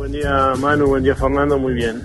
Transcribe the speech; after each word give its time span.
Buen 0.00 0.12
día 0.12 0.54
Manu, 0.58 0.86
buen 0.86 1.04
día 1.04 1.14
Fernando, 1.14 1.58
muy 1.58 1.74
bien. 1.74 2.02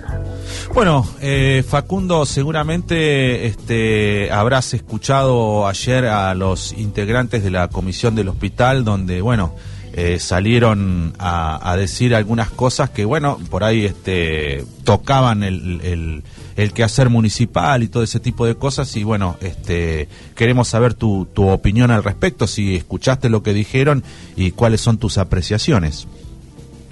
Bueno, 0.74 1.08
eh, 1.22 1.64
Facundo, 1.66 2.26
seguramente 2.26 3.46
este, 3.46 4.30
habrás 4.30 4.74
escuchado 4.74 5.66
ayer 5.66 6.04
a 6.04 6.34
los 6.34 6.74
integrantes 6.74 7.42
de 7.42 7.50
la 7.50 7.68
comisión 7.68 8.14
del 8.14 8.28
hospital 8.28 8.84
donde, 8.84 9.22
bueno, 9.22 9.54
eh, 9.94 10.18
salieron 10.18 11.14
a, 11.18 11.74
decir 11.78 12.14
algunas 12.14 12.50
cosas 12.50 12.90
que, 12.90 13.06
bueno, 13.06 13.38
por 13.48 13.64
ahí 13.64 13.86
este, 13.86 14.62
tocaban 14.84 15.42
el, 15.42 15.80
el, 15.82 16.22
el, 16.56 16.72
quehacer 16.74 17.08
municipal 17.08 17.82
y 17.82 17.88
todo 17.88 18.02
ese 18.02 18.20
tipo 18.20 18.44
de 18.44 18.56
cosas. 18.56 18.94
Y 18.96 19.04
bueno, 19.04 19.38
este, 19.40 20.10
queremos 20.34 20.68
saber 20.68 20.92
tu, 20.92 21.26
tu 21.32 21.48
opinión 21.48 21.90
al 21.90 22.04
respecto, 22.04 22.46
si 22.46 22.76
escuchaste 22.76 23.30
lo 23.30 23.42
que 23.42 23.54
dijeron 23.54 24.04
y 24.36 24.50
cuáles 24.50 24.82
son 24.82 24.98
tus 24.98 25.16
apreciaciones. 25.16 26.06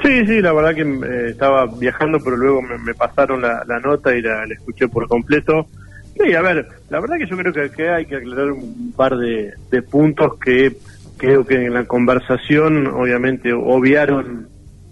Sí, 0.04 0.26
sí, 0.26 0.42
la 0.42 0.52
verdad 0.52 0.74
que 0.74 0.82
eh, 0.82 1.30
estaba 1.30 1.64
viajando, 1.64 2.18
pero 2.22 2.36
luego 2.36 2.60
me, 2.60 2.92
pasaron 2.92 3.40
la, 3.40 3.64
nota 3.82 4.14
y 4.14 4.20
la, 4.20 4.44
escuché 4.44 4.86
por 4.86 5.08
completo. 5.08 5.66
Sí, 6.14 6.34
a 6.34 6.42
ver, 6.42 6.68
la 6.90 7.00
verdad 7.00 7.16
que 7.16 7.26
yo 7.26 7.36
creo 7.38 7.70
que, 7.70 7.88
hay 7.88 8.04
que 8.04 8.16
aclarar 8.16 8.52
un 8.52 8.92
par 8.94 9.16
de, 9.16 9.54
de 9.70 9.82
puntos 9.82 10.38
que 10.38 10.76
creo 11.16 11.46
que 11.46 11.64
en 11.64 11.72
la 11.72 11.86
conversación 11.86 12.86
obviamente 12.86 13.54
obviaron, 13.54 14.46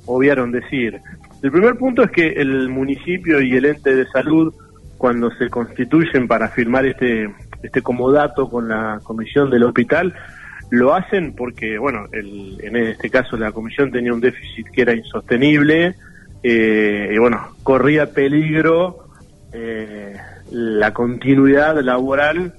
obviaron 0.07 0.51
decir. 0.51 0.99
El 1.43 1.53
primer 1.53 1.77
punto 1.77 2.03
es 2.03 2.11
que 2.11 2.29
el 2.29 2.71
municipio 2.71 3.43
y 3.43 3.55
el 3.55 3.67
ente 3.67 3.95
de 3.95 4.07
salud, 4.07 4.55
cuando 4.97 5.31
se 5.33 5.51
constituyen 5.51 6.27
para 6.27 6.49
firmar 6.49 6.87
este, 6.87 7.29
este 7.63 7.83
comodato 7.83 8.49
con 8.49 8.69
la 8.69 8.99
comisión 9.03 9.51
del 9.51 9.65
hospital, 9.65 10.15
lo 10.73 10.95
hacen 10.95 11.35
porque, 11.35 11.77
bueno, 11.77 12.07
el, 12.13 12.59
en 12.63 12.77
este 12.77 13.11
caso 13.11 13.37
la 13.37 13.53
comisión 13.53 13.93
tenía 13.93 14.15
un 14.15 14.23
déficit 14.23 14.69
que 14.71 14.81
era 14.81 14.95
insostenible 14.95 15.95
eh, 16.43 17.11
y, 17.13 17.19
bueno, 17.19 17.55
corría 17.63 18.11
peligro 18.13 19.05
eh, 19.53 20.17
la 20.51 20.95
continuidad 20.95 21.79
laboral 21.83 22.55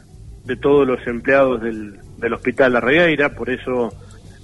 de 0.46 0.56
todos 0.56 0.86
los 0.86 1.00
empleados 1.08 1.64
del, 1.64 1.98
del 2.20 2.34
Hospital 2.34 2.74
La 2.74 2.82
Regueira, 2.82 3.30
por 3.30 3.50
eso 3.50 3.92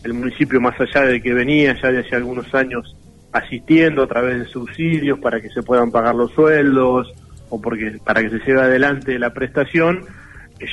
el 0.04 0.16
municipio, 0.16 0.60
más 0.60 0.74
allá 0.82 1.06
de 1.06 1.22
que 1.22 1.32
venía 1.32 1.80
ya 1.80 1.92
de 1.92 2.00
hace 2.00 2.16
algunos 2.16 2.52
años 2.56 2.96
asistiendo 3.32 4.02
a 4.02 4.08
través 4.08 4.40
de 4.40 4.46
subsidios 4.46 5.20
para 5.20 5.40
que 5.42 5.50
se 5.52 5.62
puedan 5.62 5.92
pagar 5.92 6.16
los 6.16 6.32
sueldos 6.32 7.14
o 7.50 7.62
porque 7.62 8.00
para 8.04 8.24
que 8.24 8.32
se 8.32 8.40
lleve 8.40 8.62
adelante 8.62 9.20
la 9.20 9.32
prestación, 9.32 10.06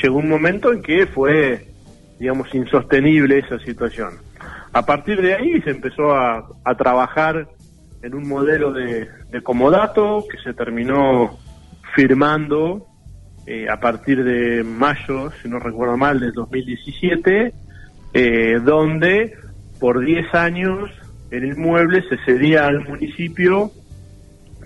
llegó 0.03 0.17
un 0.17 0.31
momento 0.31 0.73
en 0.73 0.81
que 0.81 1.07
fue, 1.07 1.76
digamos, 2.19 2.55
insostenible 2.55 3.39
esa 3.39 3.59
situación. 3.61 4.15
A 4.73 4.85
partir 4.85 5.21
de 5.21 5.35
ahí 5.35 5.61
se 5.63 5.71
empezó 5.71 6.15
a, 6.15 6.49
trabajar 6.77 7.49
en 8.03 8.15
un 8.15 8.29
modelo 8.29 8.73
de, 8.73 9.09
de 9.31 9.43
comodato 9.43 10.25
que 10.31 10.39
se 10.39 10.53
terminó 10.53 11.39
firmando 11.95 12.87
eh, 13.49 13.69
a 13.71 13.79
partir 13.79 14.25
de 14.25 14.65
mayo, 14.65 15.31
si 15.41 15.49
no 15.49 15.61
recuerdo 15.61 15.97
mal, 15.97 16.19
del 16.19 16.33
2017, 16.33 17.55
eh, 18.13 18.61
donde 18.61 19.35
por 19.79 20.05
10 20.05 20.35
años 20.35 20.91
el 21.31 21.45
inmueble 21.45 22.03
se 22.09 22.17
cedía 22.25 22.67
al 22.67 22.85
municipio 22.85 23.71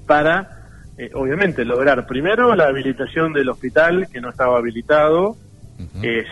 para, 0.06 0.64
eh, 0.96 1.10
obviamente, 1.12 1.66
lograr 1.66 2.06
primero 2.06 2.54
la 2.54 2.68
habilitación 2.68 3.34
del 3.34 3.50
hospital, 3.50 4.08
que 4.10 4.20
no 4.20 4.30
estaba 4.30 4.56
habilitado, 4.56 5.36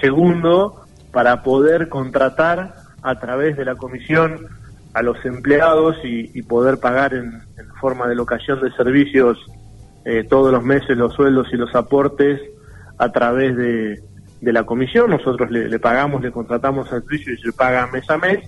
segundo, 0.01 0.87
para 1.13 1.43
poder 1.43 1.89
contratar 1.89 2.75
a 3.03 3.19
través 3.19 3.57
de 3.57 3.65
la 3.65 3.75
comisión 3.75 4.47
a 4.95 5.03
los 5.03 5.25
empleados 5.25 5.97
y, 6.03 6.43
poder 6.43 6.79
pagar 6.79 7.15
en, 7.15 7.43
forma 7.81 8.09
de 8.09 8.17
locación 8.17 8.61
de 8.61 8.73
servicios 8.73 9.39
eh, 10.05 10.25
todos 10.29 10.53
los 10.53 10.65
meses 10.65 10.97
los 10.97 11.15
sueldos 11.15 11.47
y 11.53 11.57
los 11.57 11.73
aportes 11.75 12.41
a 12.99 13.13
través 13.13 13.57
de, 13.57 14.03
la 14.41 14.65
comisión. 14.65 15.11
Nosotros 15.11 15.51
le, 15.51 15.79
pagamos, 15.79 16.23
le 16.23 16.33
contratamos 16.33 16.93
al 16.93 17.03
servicio 17.03 17.35
y 17.35 17.37
se 17.39 17.53
paga 17.53 17.87
mes 17.89 18.09
a 18.11 18.19
mes. 18.19 18.39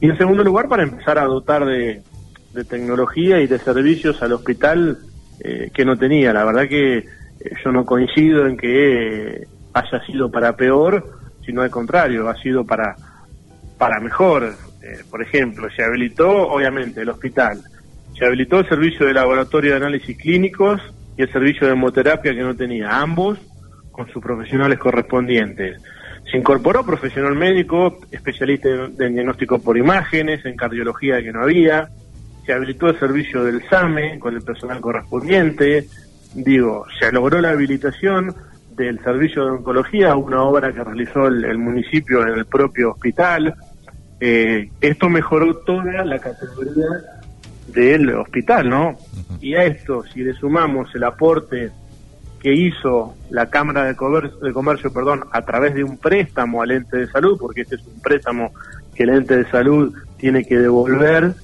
Y 0.00 0.08
en 0.08 0.18
segundo 0.18 0.42
lugar, 0.42 0.68
para 0.68 0.82
empezar 0.82 1.18
a 1.18 1.24
dotar 1.24 1.64
de, 1.64 2.02
tecnología 2.68 3.40
y 3.40 3.46
de 3.46 3.58
servicios 3.58 4.20
al 4.22 4.32
hospital 4.32 4.98
eh, 5.40 5.70
que 5.72 5.84
no 5.84 5.96
tenía. 5.96 6.32
La 6.32 6.44
verdad 6.44 6.68
que 6.68 6.98
eh, 6.98 7.04
yo 7.64 7.70
no 7.70 7.84
coincido 7.84 8.46
en 8.46 8.56
que 8.56 9.46
haya 9.72 10.04
sido 10.04 10.30
para 10.30 10.56
peor, 10.56 11.19
sino 11.44 11.62
al 11.62 11.70
contrario, 11.70 12.28
ha 12.28 12.36
sido 12.36 12.64
para, 12.64 12.96
para 13.78 14.00
mejor. 14.00 14.54
por 15.10 15.22
ejemplo, 15.22 15.68
se 15.74 15.82
habilitó, 15.82 16.30
obviamente, 16.48 17.02
el 17.02 17.08
hospital 17.08 17.62
se 18.20 18.26
habilitó 18.26 18.58
el 18.58 18.68
servicio 18.68 19.06
de 19.06 19.14
laboratorio 19.14 19.70
de 19.70 19.76
análisis 19.78 20.14
clínicos 20.18 20.78
y 21.16 21.22
el 21.22 21.32
servicio 21.32 21.66
de 21.66 21.72
hemoterapia 21.72 22.34
que 22.34 22.42
no 22.42 22.54
tenía, 22.54 23.00
ambos 23.00 23.38
con 23.90 24.08
sus 24.12 24.22
profesionales 24.22 24.78
correspondientes. 24.78 25.80
Se 26.30 26.36
incorporó 26.36 26.84
profesional 26.84 27.34
médico, 27.34 27.98
especialista 28.10 28.68
en 28.68 29.14
diagnóstico 29.14 29.58
por 29.58 29.78
imágenes, 29.78 30.44
en 30.44 30.54
cardiología 30.54 31.22
que 31.22 31.32
no 31.32 31.42
había. 31.42 31.88
Se 32.44 32.52
habilitó 32.52 32.88
el 32.88 32.98
servicio 32.98 33.42
del 33.42 33.66
SAME 33.70 34.18
con 34.18 34.34
el 34.34 34.42
personal 34.42 34.82
correspondiente. 34.82 35.86
Digo, 36.34 36.84
se 37.00 37.10
logró 37.10 37.40
la 37.40 37.50
habilitación 37.50 38.34
del 38.84 39.00
servicio 39.00 39.44
de 39.44 39.50
oncología, 39.52 40.16
una 40.16 40.42
obra 40.42 40.72
que 40.72 40.82
realizó 40.82 41.26
el, 41.26 41.58
municipio 41.58 42.22
en 42.22 42.38
el 42.38 42.46
propio 42.46 42.92
hospital. 42.92 43.54
Eh, 44.18 44.70
esto 44.80 45.08
mejoró 45.08 45.56
toda 45.58 46.04
la 46.04 46.18
categoría 46.18 46.86
del 47.68 48.14
hospital, 48.14 48.68
¿no? 48.68 48.96
Y 49.40 49.54
a 49.54 49.64
esto, 49.64 50.02
si 50.12 50.22
le 50.22 50.32
sumamos 50.34 50.94
el 50.94 51.04
aporte 51.04 51.70
que 52.40 52.52
hizo 52.52 53.14
la 53.30 53.50
Cámara 53.50 53.84
de 53.84 53.94
Comercio, 53.94 54.38
de 54.38 54.52
Comercio 54.52 54.92
perdón, 54.92 55.24
a 55.30 55.42
través 55.42 55.74
de 55.74 55.84
un 55.84 55.98
préstamo 55.98 56.62
al 56.62 56.70
ente 56.70 56.96
de 56.96 57.06
salud, 57.06 57.36
porque 57.38 57.62
este 57.62 57.76
es 57.76 57.86
un 57.86 58.00
préstamo 58.00 58.52
que 58.94 59.02
el 59.02 59.10
ente 59.10 59.36
de 59.36 59.50
salud 59.50 59.94
tiene 60.16 60.44
que 60.44 60.58
devolver 60.58 61.34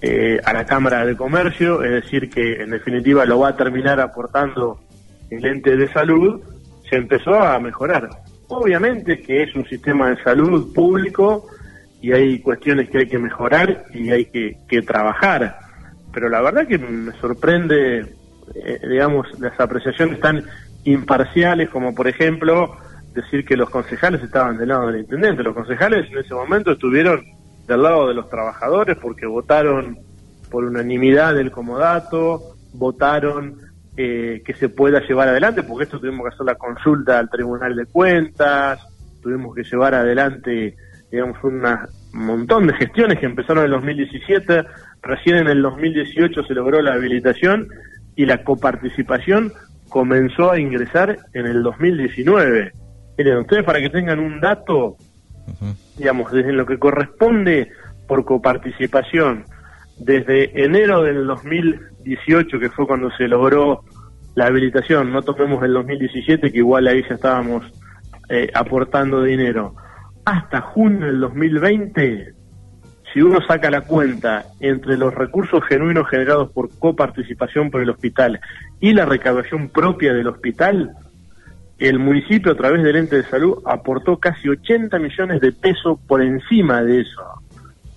eh, 0.00 0.40
a 0.44 0.52
la 0.52 0.66
Cámara 0.66 1.06
de 1.06 1.16
Comercio, 1.16 1.82
es 1.84 2.02
decir, 2.02 2.28
que 2.28 2.62
en 2.62 2.70
definitiva 2.70 3.24
lo 3.24 3.38
va 3.38 3.50
a 3.50 3.56
terminar 3.56 4.00
aportando 4.00 4.80
el 5.30 5.44
ente 5.46 5.76
de 5.76 5.88
salud, 5.92 6.40
se 6.92 6.98
empezó 6.98 7.34
a 7.34 7.58
mejorar. 7.58 8.10
Obviamente 8.48 9.22
que 9.22 9.44
es 9.44 9.54
un 9.54 9.64
sistema 9.64 10.10
de 10.10 10.22
salud 10.22 10.74
público 10.74 11.46
y 12.02 12.12
hay 12.12 12.38
cuestiones 12.40 12.90
que 12.90 12.98
hay 12.98 13.06
que 13.06 13.18
mejorar 13.18 13.86
y 13.94 14.10
hay 14.10 14.26
que, 14.26 14.82
trabajar 14.82 15.56
pero 16.12 16.28
la 16.28 16.42
verdad 16.42 16.66
que 16.66 16.76
me 16.76 17.12
sorprende, 17.12 18.00
eh, 18.54 18.80
digamos, 18.86 19.26
las 19.40 19.58
apreciaciones 19.58 20.20
tan 20.20 20.44
imparciales 20.84 21.70
como 21.70 21.94
por 21.94 22.06
ejemplo 22.06 22.76
decir 23.14 23.46
que 23.46 23.56
los 23.56 23.70
concejales 23.70 24.22
estaban 24.22 24.58
del 24.58 24.68
lado 24.68 24.88
del 24.88 25.00
intendente. 25.00 25.42
Los 25.42 25.54
concejales 25.54 26.10
en 26.12 26.18
ese 26.18 26.34
momento 26.34 26.72
estuvieron 26.72 27.24
del 27.66 27.82
lado 27.82 28.08
de 28.08 28.12
los 28.12 28.28
trabajadores 28.28 28.98
porque 29.00 29.24
votaron 29.24 29.98
por 30.50 30.64
unanimidad 30.64 31.38
el 31.38 31.50
comodato, 31.50 32.56
votaron 32.74 33.71
eh, 33.96 34.42
que 34.44 34.54
se 34.54 34.68
pueda 34.68 35.00
llevar 35.00 35.28
adelante, 35.28 35.62
porque 35.62 35.84
esto 35.84 36.00
tuvimos 36.00 36.28
que 36.28 36.34
hacer 36.34 36.46
la 36.46 36.54
consulta 36.54 37.18
al 37.18 37.30
Tribunal 37.30 37.76
de 37.76 37.86
Cuentas, 37.86 38.80
tuvimos 39.22 39.54
que 39.54 39.62
llevar 39.64 39.94
adelante, 39.94 40.76
digamos, 41.10 41.36
un 41.44 41.62
montón 42.12 42.66
de 42.66 42.74
gestiones 42.74 43.18
que 43.18 43.26
empezaron 43.26 43.64
en 43.64 43.66
el 43.66 43.72
2017 43.72 44.64
Recién 45.02 45.36
en 45.36 45.48
el 45.48 45.62
2018 45.62 46.44
se 46.44 46.54
logró 46.54 46.80
la 46.80 46.94
habilitación 46.94 47.68
y 48.14 48.24
la 48.24 48.44
coparticipación 48.44 49.52
comenzó 49.88 50.52
a 50.52 50.60
ingresar 50.60 51.18
en 51.34 51.46
el 51.46 51.62
2019. 51.62 52.72
Miren, 53.18 53.38
ustedes 53.38 53.64
para 53.64 53.80
que 53.80 53.90
tengan 53.90 54.20
un 54.20 54.40
dato, 54.40 54.96
digamos, 55.98 56.30
desde 56.30 56.52
lo 56.52 56.64
que 56.64 56.78
corresponde 56.78 57.72
por 58.06 58.24
coparticipación, 58.24 59.44
desde 59.98 60.64
enero 60.64 61.02
del 61.02 61.26
2018, 61.26 62.58
que 62.58 62.70
fue 62.70 62.86
cuando 62.86 63.10
se 63.12 63.28
logró 63.28 63.84
la 64.34 64.46
habilitación, 64.46 65.12
no 65.12 65.22
tomemos 65.22 65.62
el 65.62 65.74
2017, 65.74 66.50
que 66.50 66.58
igual 66.58 66.86
ahí 66.86 67.02
ya 67.08 67.14
estábamos 67.14 67.64
eh, 68.28 68.50
aportando 68.54 69.22
dinero, 69.22 69.74
hasta 70.24 70.60
junio 70.60 71.06
del 71.06 71.20
2020 71.20 72.42
si 73.12 73.20
uno 73.20 73.40
saca 73.46 73.70
la 73.70 73.82
cuenta 73.82 74.46
entre 74.60 74.96
los 74.96 75.14
recursos 75.14 75.62
genuinos 75.68 76.08
generados 76.08 76.50
por 76.52 76.70
coparticipación 76.78 77.70
por 77.70 77.82
el 77.82 77.90
hospital 77.90 78.40
y 78.80 78.94
la 78.94 79.04
recaudación 79.04 79.68
propia 79.68 80.14
del 80.14 80.28
hospital, 80.28 80.92
el 81.78 81.98
municipio 81.98 82.52
a 82.52 82.56
través 82.56 82.82
del 82.82 82.96
ente 82.96 83.16
de 83.16 83.24
salud 83.24 83.58
aportó 83.66 84.18
casi 84.18 84.48
80 84.48 84.98
millones 84.98 85.40
de 85.40 85.52
pesos 85.52 85.98
por 86.06 86.22
encima 86.22 86.82
de 86.82 87.00
eso. 87.00 87.22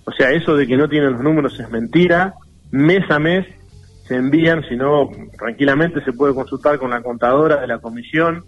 O 0.06 0.12
sea, 0.12 0.30
eso 0.30 0.56
de 0.56 0.66
que 0.66 0.76
no 0.76 0.88
tienen 0.88 1.12
los 1.12 1.22
números 1.22 1.58
es 1.58 1.68
mentira. 1.70 2.34
Mes 2.70 3.10
a 3.10 3.18
mes 3.18 3.44
se 4.06 4.16
envían, 4.16 4.62
si 4.68 4.76
no, 4.76 5.10
tranquilamente 5.36 6.02
se 6.04 6.12
puede 6.12 6.32
consultar 6.32 6.78
con 6.78 6.90
la 6.90 7.02
contadora 7.02 7.60
de 7.60 7.66
la 7.66 7.78
comisión. 7.78 8.44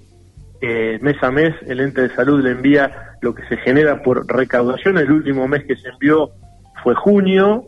Eh, 0.60 0.99
mes 1.02 1.16
a 1.22 1.31
mes 1.31 1.55
el 1.66 1.81
ente 1.81 2.02
de 2.02 2.14
salud 2.14 2.43
le 2.43 2.50
envía 2.50 3.16
lo 3.20 3.34
que 3.34 3.46
se 3.49 3.56
genera 3.58 4.02
por 4.02 4.26
recaudación. 4.26 4.99
El 4.99 5.10
último 5.10 5.49
mes 5.49 5.64
que 5.64 5.76
se 5.76 5.88
envió 5.88 6.31
fue 6.82 6.94
junio, 6.94 7.64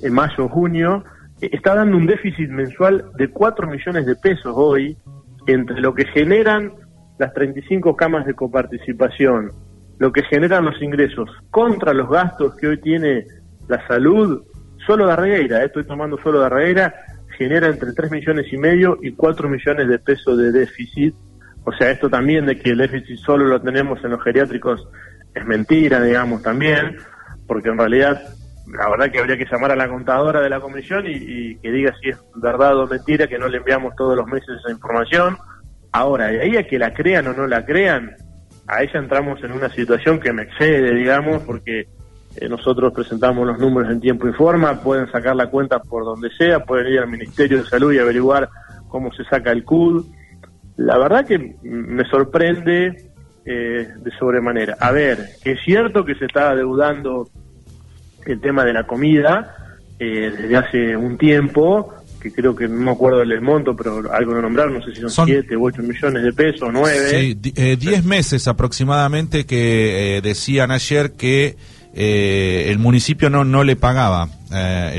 en 0.00 0.12
mayo, 0.12 0.48
junio, 0.48 1.04
está 1.40 1.74
dando 1.74 1.96
un 1.96 2.06
déficit 2.06 2.48
mensual 2.50 3.04
de 3.16 3.28
4 3.28 3.66
millones 3.66 4.06
de 4.06 4.14
pesos 4.14 4.52
hoy 4.54 4.96
entre 5.46 5.80
lo 5.80 5.92
que 5.92 6.06
generan 6.06 6.72
las 7.18 7.32
35 7.34 7.96
camas 7.96 8.26
de 8.26 8.34
coparticipación, 8.34 9.52
lo 9.98 10.12
que 10.12 10.22
generan 10.24 10.64
los 10.64 10.80
ingresos 10.82 11.30
contra 11.50 11.92
los 11.92 12.08
gastos 12.08 12.54
que 12.56 12.68
hoy 12.68 12.80
tiene 12.80 13.26
la 13.68 13.86
salud, 13.86 14.42
solo 14.86 15.06
de 15.06 15.16
Regueira, 15.16 15.62
eh, 15.62 15.66
estoy 15.66 15.84
tomando 15.84 16.18
solo 16.18 16.40
de 16.40 16.48
Regueira, 16.48 16.94
genera 17.38 17.68
entre 17.68 17.92
3 17.92 18.10
millones 18.10 18.46
y 18.52 18.56
medio 18.58 18.98
y 19.02 19.12
4 19.12 19.48
millones 19.48 19.88
de 19.88 19.98
pesos 19.98 20.38
de 20.38 20.52
déficit. 20.52 21.14
O 21.64 21.72
sea, 21.72 21.90
esto 21.90 22.10
también 22.10 22.46
de 22.46 22.58
que 22.58 22.70
el 22.70 22.78
déficit 22.78 23.18
solo 23.18 23.46
lo 23.46 23.60
tenemos 23.60 24.02
en 24.04 24.10
los 24.10 24.22
geriátricos 24.22 24.86
es 25.34 25.44
mentira, 25.46 26.00
digamos, 26.00 26.42
también, 26.42 26.96
porque 27.46 27.70
en 27.70 27.78
realidad 27.78 28.22
la 28.66 28.88
verdad 28.88 29.10
que 29.10 29.18
habría 29.18 29.36
que 29.36 29.46
llamar 29.50 29.72
a 29.72 29.76
la 29.76 29.88
contadora 29.88 30.40
de 30.40 30.48
la 30.48 30.60
comisión 30.60 31.04
y, 31.06 31.56
que 31.56 31.70
diga 31.70 31.92
si 32.00 32.10
es 32.10 32.18
verdad 32.36 32.78
o 32.78 32.86
mentira 32.86 33.26
que 33.26 33.38
no 33.38 33.48
le 33.48 33.58
enviamos 33.58 33.94
todos 33.96 34.16
los 34.16 34.26
meses 34.26 34.48
esa 34.60 34.70
información. 34.70 35.36
Ahora, 35.92 36.28
de 36.28 36.40
ahí 36.40 36.56
a 36.56 36.66
que 36.66 36.78
la 36.78 36.92
crean 36.92 37.26
o 37.26 37.34
no 37.34 37.46
la 37.46 37.64
crean, 37.64 38.16
a 38.66 38.82
ella 38.82 38.98
entramos 38.98 39.42
en 39.42 39.52
una 39.52 39.68
situación 39.68 40.20
que 40.20 40.32
me 40.32 40.42
excede, 40.42 40.94
digamos, 40.94 41.42
porque 41.42 41.86
eh, 42.36 42.48
nosotros 42.48 42.92
presentamos 42.92 43.46
los 43.46 43.58
números 43.58 43.90
en 43.90 44.00
tiempo 44.00 44.28
y 44.28 44.32
forma, 44.32 44.80
pueden 44.80 45.10
sacar 45.10 45.36
la 45.36 45.48
cuenta 45.48 45.78
por 45.78 46.04
donde 46.04 46.30
sea, 46.30 46.60
pueden 46.60 46.92
ir 46.92 46.98
al 46.98 47.08
Ministerio 47.08 47.58
de 47.58 47.64
Salud 47.64 47.92
y 47.92 47.98
averiguar 47.98 48.48
cómo 48.88 49.12
se 49.12 49.24
saca 49.24 49.52
el 49.52 49.64
CUD. 49.64 50.06
La 50.76 50.98
verdad 50.98 51.26
que 51.26 51.56
me 51.62 52.04
sorprende 52.06 53.10
eh, 53.46 53.88
de 53.96 54.10
sobremanera. 54.18 54.76
A 54.80 54.90
ver, 54.90 55.18
que 55.42 55.52
es 55.52 55.60
cierto 55.64 56.04
que 56.04 56.14
se 56.14 56.24
está 56.24 56.50
adeudando 56.50 57.28
el 58.26 58.40
tema 58.40 58.64
de 58.64 58.72
la 58.72 58.84
comida 58.84 59.54
eh, 59.98 60.32
desde 60.36 60.56
hace 60.56 60.96
un 60.96 61.16
tiempo, 61.18 61.92
que 62.24 62.32
creo 62.32 62.56
que 62.56 62.66
no 62.66 62.80
me 62.80 62.90
acuerdo 62.90 63.18
del 63.18 63.40
monto, 63.42 63.76
pero 63.76 64.10
algo 64.10 64.34
de 64.34 64.40
nombrar, 64.40 64.70
no 64.70 64.82
sé 64.82 64.94
si 64.94 65.02
son 65.02 65.26
7 65.26 65.54
u 65.56 65.66
8 65.66 65.82
millones 65.82 66.22
de 66.22 66.32
pesos, 66.32 66.70
9. 66.72 67.10
Sí, 67.10 67.34
10 67.34 67.58
eh, 67.58 68.02
meses 68.02 68.48
aproximadamente 68.48 69.44
que 69.44 70.16
eh, 70.16 70.22
decían 70.22 70.70
ayer 70.70 71.12
que 71.12 71.56
el 71.96 72.78
municipio 72.80 73.30
no 73.30 73.44
no 73.44 73.62
le 73.62 73.76
pagaba 73.76 74.28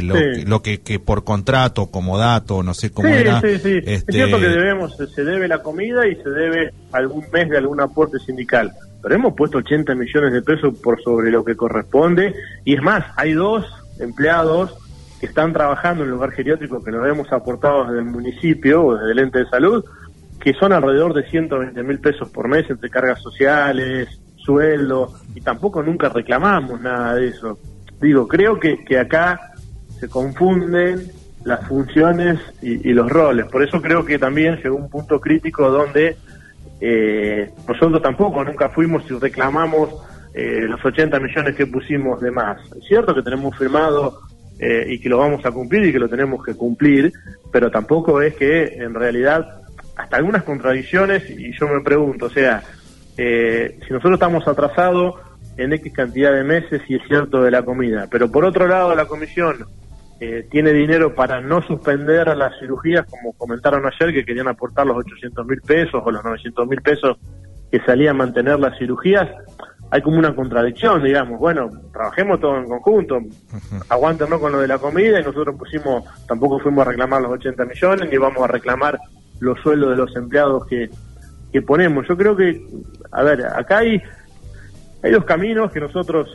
lo, 0.02 0.62
que, 0.62 0.80
que, 0.80 1.00
por 1.00 1.26
contrato, 1.26 1.88
como 1.88 2.18
dato, 2.18 2.64
no 2.64 2.74
sé 2.74 2.92
cómo 2.92 3.10
era. 3.10 3.42
Sí, 3.42 3.58
sí, 3.58 3.80
Es 3.84 4.00
este 4.00 4.14
cierto 4.14 4.40
que 4.40 4.48
debemos, 4.48 4.96
se 4.96 5.24
debe 5.26 5.50
la 5.50 5.62
comida 5.62 6.08
y 6.08 6.16
se 6.16 6.30
debe 6.30 6.74
algún 6.94 7.26
mes 7.34 7.50
de 7.50 7.58
algún 7.58 7.82
aporte 7.82 8.20
sindical 8.20 8.72
pero 9.06 9.14
hemos 9.18 9.36
puesto 9.36 9.60
80 9.60 9.94
millones 9.94 10.34
de 10.34 10.42
pesos 10.42 10.76
por 10.80 11.00
sobre 11.04 11.30
lo 11.30 11.46
que 11.46 11.56
corresponde 11.56 12.34
y 12.64 12.74
es 12.74 12.82
más, 12.82 13.06
hay 13.18 13.34
dos 13.34 13.64
empleados 14.00 14.76
están 15.26 15.54
trabajando 15.54 16.04
en 16.04 16.10
el 16.10 16.16
lugar 16.16 16.32
geriátrico 16.32 16.84
que 16.84 16.92
nos 16.92 17.08
hemos 17.08 17.32
aportado 17.32 17.86
desde 17.86 18.00
el 18.00 18.06
municipio 18.06 18.86
o 18.86 18.96
desde 18.96 19.12
el 19.12 19.20
ente 19.20 19.40
de 19.40 19.50
salud, 19.50 19.84
que 20.40 20.54
son 20.54 20.74
alrededor 20.74 21.14
de 21.14 21.24
120 21.30 21.84
mil 21.84 22.00
pesos 22.00 22.30
por 22.30 22.48
mes 22.48 22.70
entre 22.70 22.90
cargas 22.90 23.22
sociales, 23.22 24.20
sueldo, 24.38 25.14
y 25.34 25.42
tampoco 25.42 25.82
nunca 25.82 26.10
reclamamos 26.10 26.80
nada 26.82 27.16
de 27.16 27.28
eso. 27.28 27.60
Digo, 28.00 28.28
creo 28.28 28.60
que, 28.60 28.84
que 28.84 29.00
acá 29.00 29.54
se 30.00 30.08
confunden 30.10 31.08
las 31.44 31.68
funciones 31.68 32.40
y, 32.62 32.90
y 32.90 32.94
los 32.94 33.10
roles. 33.10 33.46
Por 33.48 33.64
eso 33.64 33.82
creo 33.82 34.04
que 34.04 34.20
también 34.20 34.58
llegó 34.64 34.76
un 34.76 34.90
punto 34.90 35.20
crítico 35.20 35.70
donde 35.70 36.18
eh, 36.82 37.52
nosotros 37.68 38.02
tampoco 38.02 38.44
nunca 38.44 38.70
fuimos 38.70 39.10
y 39.10 39.18
reclamamos 39.18 39.90
eh, 40.34 40.66
los 40.68 40.84
80 40.84 41.20
millones 41.20 41.56
que 41.56 41.66
pusimos 41.68 42.20
de 42.20 42.32
más. 42.32 42.60
Es 42.78 42.86
cierto 42.88 43.16
que 43.16 43.22
tenemos 43.22 43.58
firmado 43.58 44.20
eh, 44.60 44.86
y 44.90 45.00
que 45.00 45.10
lo 45.10 45.18
vamos 45.18 45.46
a 45.46 45.52
cumplir 45.52 45.86
y 45.86 45.92
que 45.92 46.00
lo 46.00 46.10
tenemos 46.10 46.44
que 46.44 46.56
cumplir, 46.56 47.12
pero 47.52 47.70
tampoco 47.70 48.22
es 48.22 48.36
que 48.36 48.64
en 48.76 48.94
realidad 48.94 49.62
hasta 49.96 50.18
algunas 50.18 50.44
contradicciones 50.44 51.30
y 51.30 51.52
yo 51.58 51.68
me 51.68 51.82
pregunto, 51.82 52.26
o 52.26 52.30
sea, 52.30 52.64
eh, 53.18 53.78
si 53.86 53.94
nosotros 53.94 54.14
estamos 54.14 54.48
atrasados 54.48 55.16
en 55.58 55.74
X 55.74 55.94
cantidad 55.94 56.34
de 56.34 56.44
meses 56.44 56.82
y 56.88 56.96
es 56.96 57.02
cierto 57.08 57.42
de 57.44 57.52
la 57.52 57.64
comida, 57.64 58.08
pero 58.12 58.30
por 58.30 58.46
otro 58.46 58.68
lado 58.68 58.94
la 58.94 59.06
comisión 59.06 59.66
eh, 60.20 60.48
tiene 60.50 60.72
dinero 60.72 61.14
para 61.14 61.42
no 61.42 61.62
suspender 61.62 62.36
las 62.38 62.58
cirugías, 62.60 63.06
como 63.06 63.34
comentaron 63.34 63.86
ayer, 63.86 64.14
que 64.14 64.26
querían 64.26 64.48
aportar 64.48 64.86
los 64.86 64.98
800 64.98 65.46
mil 65.46 65.62
pesos 65.62 66.02
o 66.06 66.12
los 66.12 66.24
900 66.24 66.68
mil 66.68 66.82
pesos 66.82 67.18
que 67.70 67.80
salían 67.82 68.16
a 68.16 68.20
mantener 68.20 68.60
las 68.60 68.78
cirugías, 68.78 69.30
hay 69.92 70.02
como 70.02 70.18
una 70.18 70.36
contradicción, 70.36 71.04
digamos, 71.04 71.40
bueno, 71.40 71.70
trabajemos 71.94 72.40
todos 72.40 72.64
en 72.64 72.70
conjunto, 72.70 73.20
aguántenos 73.90 74.40
con 74.40 74.52
lo 74.52 74.60
de 74.60 74.68
la 74.68 74.78
comida 74.78 75.20
y 75.20 75.24
nosotros 75.24 75.56
pusimos, 75.58 76.04
tampoco 76.28 76.60
fuimos 76.60 76.86
a 76.86 76.90
reclamar 76.90 77.22
los 77.22 77.32
80 77.34 77.66
millones, 77.66 78.10
ni 78.10 78.18
vamos 78.18 78.44
a 78.44 78.48
reclamar 78.48 79.00
los 79.40 79.60
sueldos 79.62 79.92
de 79.92 79.96
los 79.96 80.16
empleados 80.16 80.66
que, 80.66 80.90
que 81.52 81.62
ponemos. 81.62 82.08
Yo 82.08 82.18
creo 82.18 82.36
que, 82.36 82.66
a 83.12 83.24
ver, 83.24 83.46
acá 83.46 83.80
hay, 83.80 84.02
hay 85.04 85.12
dos 85.12 85.26
caminos 85.26 85.72
que 85.72 85.80
nosotros 85.80 86.30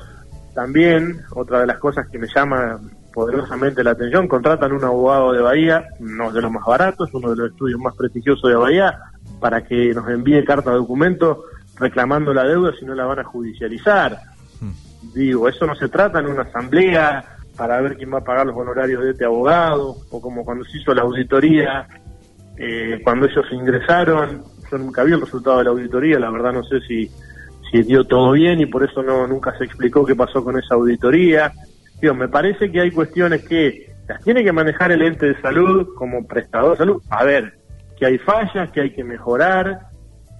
también, 0.54 1.20
otra 1.34 1.60
de 1.60 1.66
las 1.66 1.78
cosas 1.78 2.08
que 2.08 2.18
me 2.18 2.28
llama 2.34 2.80
poderosamente 3.12 3.82
la 3.82 3.90
atención, 3.92 4.28
contratan 4.28 4.72
un 4.72 4.84
abogado 4.84 5.32
de 5.32 5.42
Bahía, 5.42 5.84
uno 5.98 6.30
de 6.30 6.40
los 6.40 6.50
más 6.50 6.64
baratos, 6.64 7.12
uno 7.12 7.30
de 7.30 7.36
los 7.36 7.50
estudios 7.50 7.80
más 7.80 7.94
prestigiosos 7.96 8.48
de 8.48 8.56
Bahía, 8.56 8.98
para 9.40 9.62
que 9.62 9.92
nos 9.92 10.08
envíe 10.08 10.44
carta 10.44 10.70
de 10.70 10.76
documento 10.76 11.44
reclamando 11.80 12.32
la 12.32 12.44
deuda 12.44 12.72
si 12.78 12.84
no 12.84 12.94
la 12.94 13.06
van 13.06 13.18
a 13.18 13.24
judicializar. 13.24 14.18
Digo, 15.14 15.48
eso 15.48 15.66
no 15.66 15.74
se 15.74 15.88
trata 15.88 16.20
en 16.20 16.26
una 16.26 16.42
asamblea 16.42 17.24
para 17.56 17.80
ver 17.80 17.96
quién 17.96 18.12
va 18.12 18.18
a 18.18 18.24
pagar 18.24 18.46
los 18.46 18.56
honorarios 18.56 19.02
de 19.02 19.10
este 19.10 19.24
abogado, 19.24 19.96
o 20.10 20.20
como 20.20 20.44
cuando 20.44 20.64
se 20.64 20.78
hizo 20.78 20.94
la 20.94 21.02
auditoría, 21.02 21.88
eh, 22.56 23.00
cuando 23.02 23.26
ellos 23.26 23.46
ingresaron, 23.50 24.44
yo 24.70 24.78
nunca 24.78 25.02
vi 25.02 25.12
el 25.12 25.20
resultado 25.20 25.58
de 25.58 25.64
la 25.64 25.70
auditoría, 25.70 26.18
la 26.18 26.30
verdad 26.30 26.52
no 26.52 26.62
sé 26.62 26.80
si, 26.82 27.10
si 27.70 27.82
dio 27.82 28.04
todo 28.04 28.32
bien 28.32 28.60
y 28.60 28.66
por 28.66 28.84
eso 28.84 29.02
no 29.02 29.26
nunca 29.26 29.56
se 29.58 29.64
explicó 29.64 30.04
qué 30.04 30.14
pasó 30.14 30.44
con 30.44 30.58
esa 30.58 30.74
auditoría 30.74 31.52
me 32.14 32.28
parece 32.28 32.70
que 32.72 32.80
hay 32.80 32.90
cuestiones 32.90 33.46
que 33.46 33.92
las 34.08 34.22
tiene 34.24 34.42
que 34.42 34.52
manejar 34.52 34.90
el 34.90 35.02
ente 35.02 35.26
de 35.26 35.40
salud 35.40 35.94
como 35.94 36.26
prestador 36.26 36.72
de 36.72 36.78
salud. 36.78 37.02
A 37.10 37.24
ver, 37.24 37.54
que 37.98 38.06
hay 38.06 38.18
fallas, 38.18 38.70
que 38.70 38.80
hay 38.80 38.90
que 38.92 39.04
mejorar, 39.04 39.89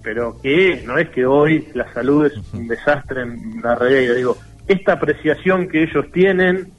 pero 0.03 0.37
que 0.41 0.83
no 0.85 0.97
es 0.97 1.09
que 1.09 1.25
hoy 1.25 1.67
la 1.73 1.91
salud 1.93 2.25
es 2.25 2.33
un 2.53 2.67
desastre 2.67 3.21
en 3.21 3.61
la 3.61 3.75
realidad. 3.75 4.15
Digo, 4.15 4.37
esta 4.67 4.93
apreciación 4.93 5.67
que 5.67 5.83
ellos 5.83 6.05
tienen 6.11 6.71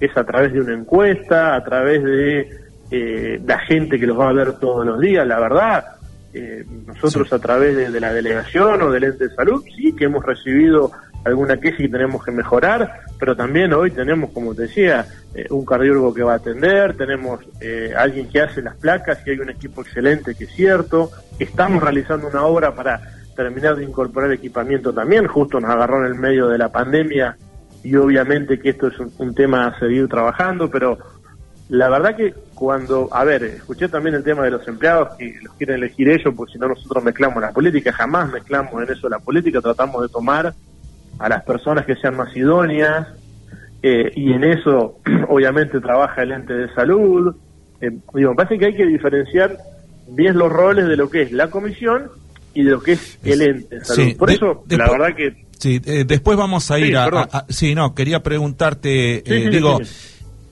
es 0.00 0.16
a 0.16 0.24
través 0.24 0.52
de 0.52 0.60
una 0.60 0.74
encuesta, 0.74 1.54
a 1.54 1.64
través 1.64 2.02
de 2.02 2.50
eh, 2.90 3.40
la 3.44 3.58
gente 3.60 3.98
que 3.98 4.06
los 4.06 4.18
va 4.18 4.30
a 4.30 4.32
ver 4.32 4.54
todos 4.54 4.84
los 4.86 5.00
días, 5.00 5.26
la 5.26 5.38
verdad. 5.38 5.84
Eh, 6.32 6.64
nosotros 6.86 7.32
a 7.32 7.38
través 7.38 7.76
de, 7.76 7.90
de, 7.90 8.00
la 8.00 8.12
delegación 8.12 8.80
o 8.82 8.90
del 8.90 9.04
ente 9.04 9.28
de 9.28 9.34
salud, 9.34 9.64
sí 9.76 9.94
que 9.96 10.04
hemos 10.04 10.24
recibido 10.24 10.92
alguna 11.24 11.58
queja 11.58 11.76
que 11.76 11.88
tenemos 11.88 12.24
que 12.24 12.30
mejorar, 12.30 13.00
pero 13.18 13.36
también 13.36 13.72
hoy 13.72 13.90
tenemos, 13.90 14.30
como 14.30 14.54
te 14.54 14.62
decía, 14.62 15.06
eh, 15.34 15.46
un 15.50 15.64
cardiólogo 15.64 16.12
que 16.12 16.24
va 16.24 16.32
a 16.32 16.36
atender, 16.36 16.96
tenemos 16.96 17.40
eh, 17.60 17.92
alguien 17.96 18.28
que 18.28 18.40
hace 18.40 18.62
las 18.62 18.76
placas 18.76 19.20
y 19.24 19.30
hay 19.30 19.38
un 19.38 19.50
equipo 19.50 19.82
excelente 19.82 20.34
que 20.34 20.44
es 20.44 20.50
cierto, 20.50 21.10
estamos 21.38 21.82
realizando 21.82 22.26
una 22.26 22.44
obra 22.44 22.74
para 22.74 23.00
terminar 23.36 23.76
de 23.76 23.84
incorporar 23.84 24.32
equipamiento 24.32 24.92
también, 24.92 25.28
justo 25.28 25.60
nos 25.60 25.70
agarró 25.70 26.04
en 26.04 26.12
el 26.12 26.18
medio 26.18 26.48
de 26.48 26.58
la 26.58 26.70
pandemia 26.70 27.36
y 27.84 27.94
obviamente 27.94 28.58
que 28.58 28.70
esto 28.70 28.88
es 28.88 28.98
un, 28.98 29.34
tema 29.34 29.68
a 29.68 29.78
seguir 29.78 30.08
trabajando, 30.08 30.68
pero 30.68 30.98
la 31.68 31.88
verdad 31.88 32.16
que 32.16 32.34
cuando, 32.54 33.08
a 33.12 33.22
ver, 33.22 33.44
escuché 33.44 33.88
también 33.88 34.16
el 34.16 34.24
tema 34.24 34.42
de 34.42 34.50
los 34.50 34.66
empleados 34.66 35.16
que 35.16 35.38
los 35.42 35.54
quieren 35.54 35.76
elegir 35.76 36.08
ellos, 36.10 36.34
porque 36.36 36.54
si 36.54 36.58
no 36.58 36.68
nosotros 36.68 37.04
mezclamos 37.04 37.40
la 37.40 37.52
política, 37.52 37.92
jamás 37.92 38.30
mezclamos 38.32 38.82
en 38.82 38.92
eso 38.92 39.08
la 39.08 39.20
política, 39.20 39.60
tratamos 39.60 40.02
de 40.02 40.08
tomar 40.08 40.52
a 41.20 41.28
las 41.28 41.44
personas 41.44 41.86
que 41.86 41.94
sean 41.94 42.16
más 42.16 42.36
idóneas, 42.36 43.06
eh, 43.82 44.12
y 44.14 44.32
en 44.32 44.44
eso 44.44 44.98
obviamente 45.28 45.80
trabaja 45.80 46.22
el 46.22 46.32
ente 46.32 46.52
de 46.52 46.72
salud. 46.74 47.34
Eh, 47.80 47.90
digo, 48.14 48.30
me 48.30 48.36
parece 48.36 48.58
que 48.58 48.66
hay 48.66 48.76
que 48.76 48.86
diferenciar 48.86 49.56
bien 50.08 50.36
los 50.36 50.52
roles 50.52 50.86
de 50.86 50.96
lo 50.96 51.08
que 51.08 51.22
es 51.22 51.32
la 51.32 51.48
comisión 51.48 52.10
y 52.52 52.64
de 52.64 52.70
lo 52.72 52.82
que 52.82 52.92
es 52.92 53.18
el 53.24 53.42
ente 53.42 53.76
de 53.76 53.84
salud. 53.84 54.16
Por 54.16 54.30
eso, 54.30 54.64
la 54.68 54.90
verdad 54.90 55.16
que... 55.16 55.46
Sí, 55.58 55.80
eh, 55.84 56.04
después 56.06 56.38
vamos 56.38 56.70
a 56.70 56.78
ir 56.78 56.96
a, 56.96 57.44
Sí, 57.48 57.74
no, 57.74 57.94
quería 57.94 58.22
preguntarte, 58.22 59.22
digo... 59.50 59.78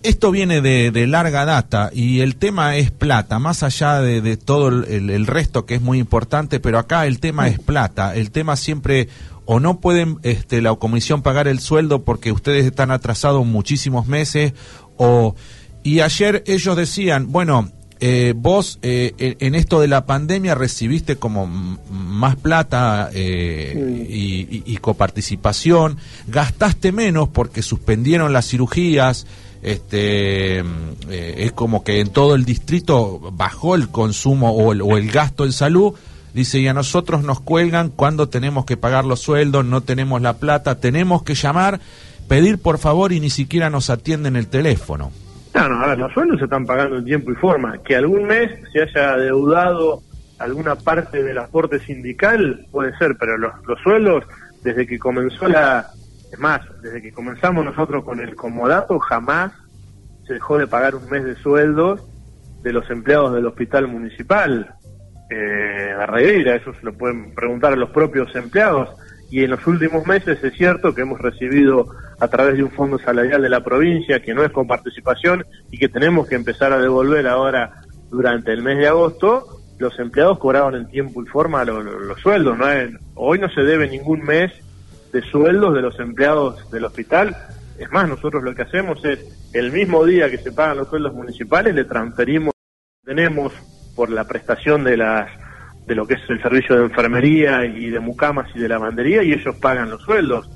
Esto 0.01 0.31
viene 0.31 0.61
de, 0.61 1.07
larga 1.09 1.45
data 1.45 1.91
y 1.93 2.21
el 2.21 2.37
tema 2.37 2.77
es 2.77 2.93
plata, 2.93 3.41
más 3.41 3.65
allá 3.65 4.01
de, 4.01 4.37
todo 4.37 4.69
el, 4.69 5.11
el, 5.11 5.27
resto 5.27 5.67
que 5.67 5.75
es 5.75 5.83
muy 5.83 5.99
importante, 5.99 6.61
pero 6.61 6.79
acá 6.79 7.05
el 7.05 7.19
tema 7.19 7.49
es 7.49 7.59
plata. 7.59 8.15
El 8.15 8.31
tema 8.31 8.55
siempre 8.55 9.09
o 9.50 9.61
no 9.61 9.81
pueden 9.81 10.19
este, 10.25 10.61
la 10.61 10.75
comisión 10.75 11.23
pagar 11.23 11.49
el 11.49 11.61
sueldo 11.61 12.05
porque 12.05 12.33
ustedes 12.33 12.67
están 12.67 12.90
atrasados 12.90 13.47
muchísimos 13.47 14.07
meses 14.07 14.52
o 14.97 15.35
y 15.83 16.00
ayer 16.00 16.45
ellos 16.47 16.76
decían 16.76 17.33
bueno 17.33 17.71
eh, 18.00 18.35
vos 18.37 18.78
eh, 18.83 19.37
en 19.40 19.55
esto 19.55 19.81
de 19.81 19.88
la 19.88 20.07
pandemia 20.07 20.55
recibiste 20.55 21.17
como 21.17 21.47
más 21.47 22.37
plata 22.37 23.11
eh, 23.12 24.07
y, 24.09 24.62
y, 24.73 24.76
coparticipación, 24.76 25.97
gastaste 26.28 26.93
menos 26.93 27.28
porque 27.28 27.62
suspendieron 27.62 28.33
las 28.33 28.47
cirugías 28.47 29.26
este, 29.62 30.59
eh, 30.61 30.64
es 31.09 31.52
como 31.52 31.83
que 31.83 32.00
en 32.00 32.11
todo 32.11 32.35
el 32.35 32.45
distrito 32.45 33.19
bajó 33.33 33.75
el 33.75 33.88
consumo 33.88 34.50
o 34.52 34.73
el, 34.73 34.83
o 34.83 34.97
el 34.97 35.11
gasto 35.11 35.45
en 35.45 35.52
salud. 35.52 35.95
Dice, 36.35 36.59
y 36.59 36.69
a 36.69 36.75
nosotros 36.75 37.23
nos 37.23 37.41
cuelgan 37.41 37.89
cuando 37.91 38.29
tenemos 38.29 38.65
que 38.65 38.77
pagar 38.77 39.05
los 39.05 39.21
sueldos, 39.21 39.65
no 39.65 39.81
tenemos 39.81 40.21
la 40.21 40.35
plata, 40.35 40.81
tenemos 40.81 41.23
que 41.23 41.35
llamar, 41.35 41.81
pedir 42.29 42.59
por 42.59 42.79
favor 42.79 43.13
y 43.13 43.21
ni 43.21 43.31
siquiera 43.31 43.71
nos 43.71 43.91
atienden 43.91 44.37
el 44.37 44.49
teléfono. 44.49 45.11
No, 45.55 45.69
no, 45.69 45.83
a 45.83 45.89
ver, 45.89 45.99
los 45.99 46.13
sueldos 46.13 46.39
se 46.39 46.45
están 46.45 46.67
pagando 46.67 46.99
en 46.99 47.05
tiempo 47.05 47.33
y 47.33 47.35
forma. 47.35 47.79
Que 47.83 47.97
algún 47.97 48.25
mes 48.25 48.51
se 48.73 48.83
haya 48.83 49.17
deudado 49.17 50.03
alguna 50.39 50.77
parte 50.77 51.23
del 51.23 51.39
aporte 51.39 51.81
sindical, 51.81 52.67
puede 52.71 52.97
ser, 52.99 53.17
pero 53.19 53.37
los, 53.39 53.53
los 53.67 53.81
sueldos, 53.81 54.25
desde 54.63 54.87
que 54.87 54.99
comenzó 54.99 55.49
la... 55.49 55.91
Es 56.31 56.39
más, 56.39 56.61
desde 56.83 57.01
que 57.01 57.11
comenzamos 57.11 57.65
nosotros 57.65 58.05
con 58.05 58.21
el 58.21 58.37
comodato, 58.37 58.99
jamás 58.99 59.53
se 60.27 60.35
dejó 60.35 60.59
de 60.59 60.67
pagar 60.67 60.95
un 60.95 61.09
mes 61.09 61.25
de 61.25 61.35
sueldos 61.37 62.03
de 62.63 62.73
los 62.73 62.89
empleados 62.91 63.35
del 63.35 63.47
hospital 63.47 63.89
municipal. 63.89 64.75
Eh, 65.31 65.95
Regueira, 66.07 66.57
eso 66.57 66.73
se 66.75 66.85
lo 66.85 66.93
pueden 66.93 67.35
preguntar 67.35 67.73
a 67.73 67.77
los 67.77 67.91
propios 67.91 68.35
empleados. 68.35 68.89
Y 69.31 69.45
en 69.45 69.51
los 69.51 69.67
últimos 69.67 70.07
meses 70.07 70.43
es 70.43 70.55
cierto 70.55 70.95
que 70.95 71.03
hemos 71.03 71.21
recibido 71.21 71.87
a 72.19 72.29
través 72.29 72.57
de 72.57 72.63
un 72.63 72.71
fondo 72.71 72.99
salarial 72.99 73.43
de 73.43 73.51
la 73.51 73.63
provincia, 73.63 74.21
que 74.21 74.33
no 74.33 74.43
es 74.43 74.51
con 74.51 74.67
participación 74.67 75.45
y 75.71 75.79
que 75.79 75.89
tenemos 75.89 76.27
que 76.27 76.35
empezar 76.35 76.73
a 76.73 76.79
devolver 76.79 77.27
ahora 77.27 77.83
durante 78.11 78.53
el 78.53 78.63
mes 78.63 78.79
de 78.79 78.89
agosto, 78.89 79.59
los 79.79 79.99
empleados 79.99 80.39
cobraron 80.39 80.75
en 80.75 80.89
tiempo 80.89 81.23
y 81.23 81.27
forma 81.27 81.65
los, 81.65 82.21
sueldos. 82.21 82.59
¿no? 82.59 82.67
Hoy 83.15 83.39
no 83.39 83.49
se 83.51 83.63
debe 83.63 83.89
ningún 83.89 84.23
mes 84.23 84.51
de 85.13 85.23
sueldos 85.23 85.75
de 85.75 85.83
los 85.83 85.99
empleados 86.01 86.71
del 86.71 86.85
hospital. 86.85 87.37
Es 87.79 87.91
más, 87.93 88.09
nosotros 88.09 88.43
lo 88.43 88.55
que 88.55 88.63
hacemos 88.63 89.05
es, 89.05 89.21
el 89.53 89.73
mismo 89.73 90.05
día 90.05 90.31
que 90.31 90.39
se 90.39 90.53
pagan 90.53 90.79
los 90.79 90.89
sueldos 90.89 91.15
municipales, 91.15 91.75
le 91.75 91.85
transferimos, 91.85 92.53
tenemos 93.05 93.53
por 93.99 94.11
la 94.11 94.28
prestación 94.28 94.85
de 94.85 94.97
las 94.97 95.28
de 95.88 95.97
lo 95.97 96.07
que 96.07 96.14
es 96.14 96.21
el 96.28 96.40
servicio 96.40 96.76
de 96.76 96.85
enfermería 96.85 97.64
y 97.64 97.90
de 97.90 97.99
mucamas 97.99 98.49
y 98.55 98.61
de 98.61 98.69
lavandería 98.69 99.25
y 99.25 99.33
ellos 99.33 99.57
pagan 99.57 99.90
los 99.90 100.02
sueldos, 100.02 100.49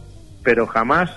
pero 0.45 0.65
jamás, 0.69 1.11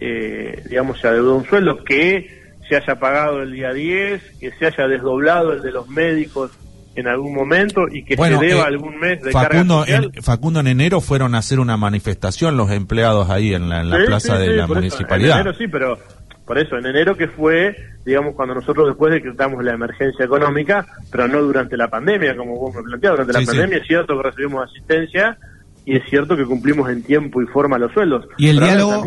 eh, 0.00 0.62
digamos, 0.70 0.98
se 0.98 1.08
adeudó 1.08 1.36
un 1.36 1.44
sueldo 1.44 1.84
que 1.84 2.54
se 2.66 2.76
haya 2.76 2.98
pagado 2.98 3.42
el 3.42 3.52
día 3.52 3.74
10, 3.74 4.38
que 4.40 4.52
se 4.52 4.66
haya 4.68 4.88
desdoblado 4.88 5.52
el 5.52 5.60
de 5.60 5.70
los 5.70 5.86
médicos 5.88 6.50
en 6.94 7.08
algún 7.08 7.34
momento 7.34 7.82
y 7.92 8.04
que 8.04 8.16
se 8.16 8.38
deba 8.38 8.62
eh, 8.62 8.68
algún 8.68 8.98
mes 8.98 9.22
de 9.22 9.30
Facundo, 9.32 9.84
En, 9.86 10.14
Facundo, 10.22 10.60
en 10.60 10.68
enero 10.68 11.02
fueron 11.02 11.34
a 11.34 11.38
hacer 11.38 11.60
una 11.60 11.76
manifestación 11.76 12.56
los 12.56 12.70
empleados 12.70 13.28
ahí 13.28 13.52
en 13.52 13.68
la, 13.68 13.82
plaza 14.06 14.38
de 14.38 14.56
la 14.56 14.66
municipalidad. 14.66 15.34
en 15.34 15.40
enero 15.40 15.58
sí, 15.58 15.68
pero 15.68 15.98
por 16.46 16.58
eso, 16.58 16.78
en 16.78 16.86
enero 16.86 17.16
que 17.16 17.26
fue, 17.26 17.76
digamos, 18.04 18.34
cuando 18.34 18.54
nosotros 18.54 18.86
después 18.86 19.12
decretamos 19.12 19.64
la 19.64 19.72
emergencia 19.72 20.24
económica, 20.24 20.86
pero 21.10 21.26
no 21.26 21.42
durante 21.42 21.76
la 21.76 21.88
pandemia, 21.88 22.36
como 22.36 22.56
vos 22.56 22.74
me 22.74 22.82
planteabas, 22.84 23.26
durante 23.26 23.40
la 23.40 23.46
pandemia 23.46 23.78
es 23.78 23.86
cierto 23.86 24.16
que 24.16 24.22
recibimos 24.22 24.70
asistencia 24.70 25.36
y 25.84 25.96
es 25.96 26.04
cierto 26.08 26.36
que 26.36 26.44
cumplimos 26.44 26.88
en 26.88 27.02
tiempo 27.02 27.42
y 27.42 27.46
forma 27.46 27.78
los 27.78 27.92
sueldos. 27.92 28.28
¿Y 28.38 28.48
el 28.48 28.60
diálogo? 28.60 29.04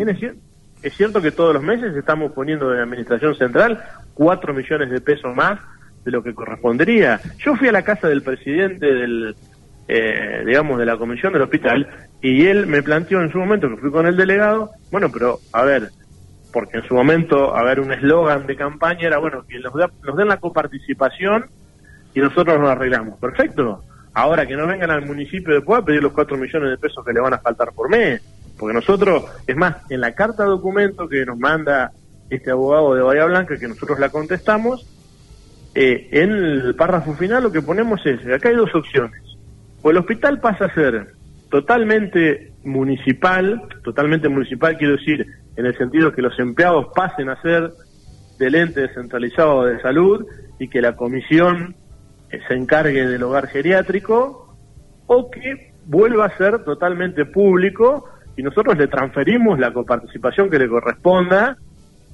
es, 0.82 0.94
cierto 0.94 1.22
que 1.22 1.30
todos 1.30 1.54
los 1.54 1.62
meses 1.62 1.96
estamos 1.96 2.32
poniendo 2.32 2.68
de 2.68 2.76
la 2.76 2.82
Administración 2.82 3.34
Central 3.34 3.82
cuatro 4.12 4.52
millones 4.52 4.90
de 4.90 5.00
pesos 5.00 5.34
más 5.34 5.58
de 6.04 6.10
lo 6.10 6.22
que 6.22 6.34
correspondería. 6.34 7.20
Yo 7.38 7.56
fui 7.56 7.68
a 7.68 7.72
la 7.72 7.82
casa 7.82 8.06
del 8.06 8.22
presidente 8.22 8.84
del, 8.84 9.34
eh, 9.88 10.42
digamos, 10.44 10.78
de 10.78 10.84
la 10.84 10.98
comisión 10.98 11.32
del 11.32 11.42
hospital 11.42 11.88
y 12.20 12.46
él 12.46 12.66
me 12.66 12.82
planteó 12.82 13.22
en 13.22 13.32
su 13.32 13.38
momento 13.38 13.70
que 13.70 13.78
fui 13.78 13.90
con 13.90 14.06
el 14.06 14.16
delegado, 14.16 14.70
bueno, 14.90 15.10
pero 15.10 15.38
a 15.52 15.64
ver, 15.64 15.90
porque 16.52 16.78
en 16.78 16.84
su 16.84 16.94
momento, 16.94 17.56
a 17.56 17.62
ver, 17.62 17.80
un 17.80 17.92
eslogan 17.92 18.46
de 18.46 18.56
campaña 18.56 19.06
era, 19.06 19.18
bueno, 19.18 19.44
que 19.46 19.58
nos, 19.58 19.72
nos 19.74 20.16
den 20.16 20.28
la 20.28 20.38
coparticipación 20.38 21.46
y 22.14 22.20
nosotros 22.20 22.58
nos 22.58 22.70
arreglamos. 22.70 23.18
Perfecto. 23.18 23.82
Ahora 24.12 24.46
que 24.46 24.56
no 24.56 24.66
vengan 24.66 24.90
al 24.90 25.06
municipio 25.06 25.54
después 25.54 25.80
a 25.80 25.84
pedir 25.84 26.02
los 26.02 26.12
cuatro 26.12 26.36
millones 26.36 26.70
de 26.70 26.78
pesos 26.78 27.04
que 27.04 27.12
le 27.12 27.20
van 27.20 27.34
a 27.34 27.38
faltar 27.38 27.72
por 27.72 27.88
mes. 27.88 28.20
Porque 28.58 28.74
nosotros, 28.74 29.24
es 29.46 29.56
más, 29.56 29.76
en 29.88 30.00
la 30.00 30.12
carta 30.12 30.42
de 30.42 30.50
documento 30.50 31.08
que 31.08 31.24
nos 31.24 31.38
manda 31.38 31.92
este 32.28 32.50
abogado 32.50 32.94
de 32.94 33.02
Bahía 33.02 33.24
Blanca, 33.24 33.56
que 33.56 33.68
nosotros 33.68 33.98
la 33.98 34.10
contestamos, 34.10 34.86
eh, 35.74 36.08
en 36.10 36.30
el 36.30 36.74
párrafo 36.74 37.14
final 37.14 37.44
lo 37.44 37.52
que 37.52 37.62
ponemos 37.62 38.04
es, 38.04 38.20
acá 38.26 38.48
hay 38.48 38.56
dos 38.56 38.74
opciones. 38.74 39.22
O 39.82 39.90
el 39.90 39.96
hospital 39.96 40.40
pasa 40.40 40.66
a 40.66 40.74
ser 40.74 41.14
totalmente 41.50 42.52
municipal, 42.64 43.62
totalmente 43.82 44.28
municipal 44.28 44.76
quiero 44.76 44.96
decir, 44.96 45.26
en 45.56 45.66
el 45.66 45.76
sentido 45.76 46.12
que 46.12 46.22
los 46.22 46.38
empleados 46.38 46.86
pasen 46.94 47.28
a 47.28 47.40
ser 47.42 47.70
del 48.38 48.54
ente 48.54 48.80
descentralizado 48.80 49.64
de 49.64 49.80
salud 49.82 50.24
y 50.58 50.68
que 50.68 50.80
la 50.80 50.96
comisión 50.96 51.74
eh, 52.30 52.40
se 52.48 52.54
encargue 52.54 53.06
del 53.06 53.22
hogar 53.22 53.48
geriátrico, 53.48 54.56
o 55.06 55.30
que 55.30 55.72
vuelva 55.86 56.26
a 56.26 56.36
ser 56.38 56.62
totalmente 56.62 57.26
público 57.26 58.08
y 58.36 58.42
nosotros 58.42 58.78
le 58.78 58.86
transferimos 58.86 59.58
la 59.58 59.72
coparticipación 59.72 60.48
que 60.48 60.58
le 60.58 60.68
corresponda 60.68 61.56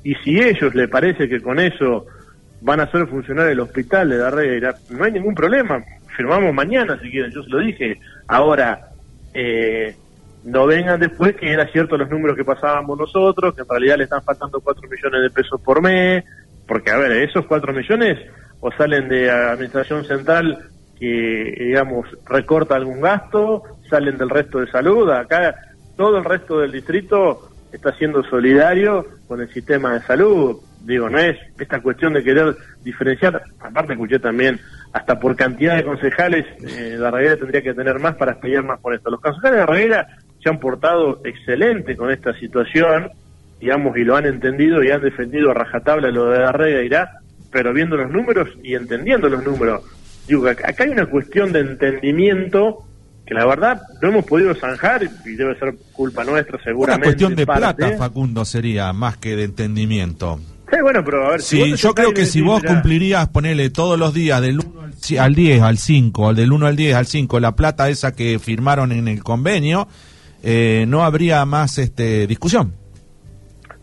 y 0.02 0.14
si 0.16 0.40
ellos 0.40 0.74
le 0.74 0.88
parece 0.88 1.28
que 1.28 1.42
con 1.42 1.60
eso 1.60 2.06
van 2.62 2.80
a 2.80 2.84
hacer 2.84 3.06
funcionar 3.06 3.48
el 3.48 3.60
hospital 3.60 4.08
de 4.08 4.16
Darreira, 4.16 4.74
no 4.90 5.04
hay 5.04 5.12
ningún 5.12 5.34
problema, 5.34 5.84
firmamos 6.16 6.54
mañana 6.54 6.98
si 7.02 7.10
quieren, 7.10 7.30
yo 7.30 7.42
se 7.42 7.50
lo 7.50 7.58
dije. 7.58 8.00
Ahora, 8.28 8.95
eh, 9.38 9.94
no 10.44 10.66
vengan 10.66 10.98
después 10.98 11.36
que 11.36 11.52
era 11.52 11.66
cierto 11.70 11.98
los 11.98 12.08
números 12.08 12.36
que 12.36 12.44
pasábamos 12.44 12.98
nosotros, 12.98 13.54
que 13.54 13.60
en 13.60 13.68
realidad 13.68 13.98
le 13.98 14.04
están 14.04 14.22
faltando 14.22 14.60
4 14.60 14.88
millones 14.88 15.22
de 15.22 15.30
pesos 15.30 15.60
por 15.60 15.82
mes, 15.82 16.24
porque 16.66 16.90
a 16.90 16.96
ver, 16.96 17.12
esos 17.12 17.44
4 17.44 17.72
millones 17.74 18.18
o 18.60 18.72
salen 18.72 19.08
de 19.08 19.30
administración 19.30 20.04
central 20.04 20.70
que, 20.98 21.54
digamos, 21.58 22.06
recorta 22.26 22.76
algún 22.76 23.02
gasto, 23.02 23.62
salen 23.90 24.16
del 24.16 24.30
resto 24.30 24.60
de 24.60 24.70
salud, 24.70 25.10
acá 25.10 25.54
todo 25.96 26.16
el 26.16 26.24
resto 26.24 26.60
del 26.60 26.72
distrito 26.72 27.50
está 27.72 27.92
siendo 27.96 28.22
solidario 28.22 29.04
con 29.28 29.42
el 29.42 29.52
sistema 29.52 29.92
de 29.92 30.00
salud. 30.06 30.56
Digo, 30.80 31.10
no 31.10 31.18
es 31.18 31.36
esta 31.58 31.82
cuestión 31.82 32.14
de 32.14 32.24
querer 32.24 32.56
diferenciar, 32.82 33.42
aparte 33.60 33.92
escuché 33.92 34.18
también, 34.18 34.58
hasta 34.96 35.20
por 35.20 35.36
cantidad 35.36 35.76
de 35.76 35.84
concejales, 35.84 36.46
eh, 36.66 36.96
la 36.98 37.10
Reguera 37.10 37.36
tendría 37.36 37.60
que 37.60 37.74
tener 37.74 37.98
más 37.98 38.14
para 38.16 38.40
pelear 38.40 38.64
más 38.64 38.80
por 38.80 38.94
esto. 38.94 39.10
Los 39.10 39.20
concejales 39.20 39.60
de 39.60 39.66
Reguera 39.66 40.06
se 40.42 40.48
han 40.48 40.58
portado 40.58 41.20
excelente 41.22 41.94
con 41.96 42.10
esta 42.10 42.32
situación, 42.38 43.10
digamos, 43.60 43.94
y 43.98 44.04
lo 44.04 44.16
han 44.16 44.24
entendido 44.24 44.82
y 44.82 44.90
han 44.90 45.02
defendido 45.02 45.50
a 45.50 45.54
rajatabla 45.54 46.10
lo 46.10 46.30
de 46.30 46.38
la 46.38 46.82
irá, 46.82 47.10
pero 47.52 47.74
viendo 47.74 47.98
los 47.98 48.10
números 48.10 48.48
y 48.62 48.74
entendiendo 48.74 49.28
los 49.28 49.44
números. 49.44 49.82
Digo, 50.26 50.48
acá 50.48 50.72
hay 50.78 50.88
una 50.88 51.04
cuestión 51.04 51.52
de 51.52 51.60
entendimiento 51.60 52.82
que 53.26 53.34
la 53.34 53.44
verdad 53.44 53.82
no 54.00 54.08
hemos 54.08 54.24
podido 54.24 54.54
zanjar 54.54 55.02
y 55.26 55.34
debe 55.34 55.58
ser 55.58 55.74
culpa 55.92 56.24
nuestra 56.24 56.58
seguramente. 56.64 57.08
Una 57.08 57.16
cuestión 57.16 57.36
de 57.36 57.44
plata, 57.44 57.98
Facundo, 57.98 58.46
sería 58.46 58.94
más 58.94 59.18
que 59.18 59.36
de 59.36 59.44
entendimiento. 59.44 60.40
Sí, 60.70 60.80
bueno, 60.82 61.04
pero 61.04 61.26
a 61.26 61.30
ver. 61.30 61.42
Si 61.42 61.76
yo 61.76 61.94
creo 61.94 62.12
que 62.12 62.26
si 62.26 62.40
vos 62.40 62.62
cumplirías, 62.62 63.28
ponerle 63.28 63.70
todos 63.70 63.98
los 63.98 64.12
días 64.12 64.40
del 64.40 64.58
1 64.60 65.20
al 65.20 65.34
10, 65.34 65.62
al 65.62 65.78
5, 65.78 66.34
del 66.34 66.52
1 66.52 66.66
al 66.66 66.76
10, 66.76 66.94
al 66.96 67.06
5, 67.06 67.40
la 67.40 67.54
plata 67.54 67.88
esa 67.88 68.12
que 68.12 68.38
firmaron 68.38 68.92
en 68.92 69.06
el 69.08 69.22
convenio, 69.22 69.86
eh, 70.42 70.84
no 70.88 71.04
habría 71.04 71.44
más 71.44 71.78
este 71.78 72.26
discusión. 72.26 72.72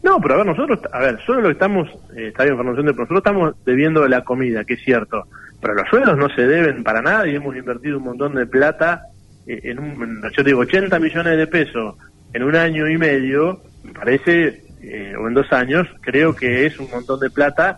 No, 0.03 0.19
pero 0.19 0.33
a 0.33 0.37
ver, 0.37 0.45
nosotros, 0.45 0.79
a 0.91 0.99
ver, 0.99 1.17
solo 1.25 1.41
lo 1.41 1.47
que 1.47 1.53
estamos, 1.53 1.87
eh, 2.15 2.27
está 2.27 2.43
bien, 2.43 2.57
nosotros 2.57 3.17
estamos 3.17 3.55
debiendo 3.65 4.05
la 4.07 4.21
comida, 4.25 4.65
que 4.65 4.73
es 4.73 4.83
cierto, 4.83 5.23
pero 5.61 5.75
los 5.75 5.87
sueldos 5.87 6.17
no 6.17 6.27
se 6.35 6.45
deben 6.45 6.83
para 6.83 7.01
nada 7.01 7.25
y 7.25 7.35
hemos 7.35 7.55
invertido 7.55 7.97
un 7.99 8.03
montón 8.03 8.35
de 8.35 8.45
plata 8.45 9.03
eh, 9.47 9.61
en 9.63 9.79
un, 9.79 10.21
yo 10.35 10.43
digo, 10.43 10.59
80 10.59 10.99
millones 10.99 11.37
de 11.37 11.47
pesos 11.47 11.95
en 12.33 12.43
un 12.43 12.55
año 12.55 12.89
y 12.89 12.97
medio, 12.97 13.61
me 13.83 13.93
parece, 13.93 14.63
eh, 14.83 15.15
o 15.17 15.27
en 15.27 15.33
dos 15.33 15.51
años, 15.53 15.87
creo 16.01 16.35
que 16.35 16.65
es 16.65 16.77
un 16.77 16.89
montón 16.91 17.19
de 17.19 17.29
plata 17.29 17.77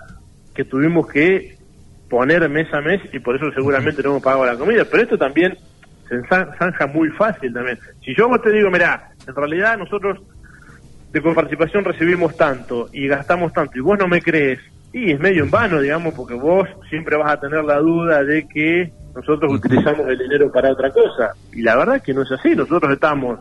que 0.55 0.65
tuvimos 0.65 1.07
que 1.07 1.55
poner 2.09 2.49
mes 2.49 2.73
a 2.73 2.81
mes 2.81 3.01
y 3.13 3.19
por 3.19 3.35
eso 3.35 3.51
seguramente 3.53 4.01
no 4.01 4.09
hemos 4.11 4.23
pagado 4.23 4.45
la 4.45 4.57
comida. 4.57 4.85
Pero 4.89 5.03
esto 5.03 5.17
también 5.17 5.55
se 6.09 6.21
zanja 6.27 6.87
muy 6.87 7.09
fácil 7.09 7.53
también. 7.53 7.77
Si 8.03 8.15
yo 8.15 8.27
vos 8.27 8.41
te 8.41 8.51
digo, 8.51 8.71
mira, 8.71 9.11
en 9.27 9.35
realidad 9.35 9.77
nosotros 9.77 10.19
de 11.11 11.21
coparticipación 11.21 11.85
recibimos 11.85 12.35
tanto 12.35 12.89
y 12.91 13.07
gastamos 13.07 13.53
tanto 13.53 13.77
y 13.77 13.81
vos 13.81 13.97
no 13.99 14.07
me 14.07 14.21
crees, 14.21 14.59
y 14.91 15.11
es 15.11 15.19
medio 15.19 15.43
en 15.43 15.51
vano, 15.51 15.81
digamos, 15.81 16.13
porque 16.13 16.33
vos 16.33 16.67
siempre 16.89 17.17
vas 17.17 17.33
a 17.33 17.39
tener 17.39 17.63
la 17.63 17.77
duda 17.79 18.23
de 18.23 18.47
que 18.47 18.91
nosotros 19.13 19.53
utilizamos 19.53 20.07
el 20.07 20.17
dinero 20.17 20.51
para 20.51 20.71
otra 20.71 20.89
cosa. 20.89 21.33
Y 21.51 21.61
la 21.61 21.75
verdad 21.75 21.97
es 21.97 22.01
que 22.01 22.13
no 22.13 22.23
es 22.23 22.31
así, 22.31 22.55
nosotros 22.55 22.91
estamos 22.93 23.39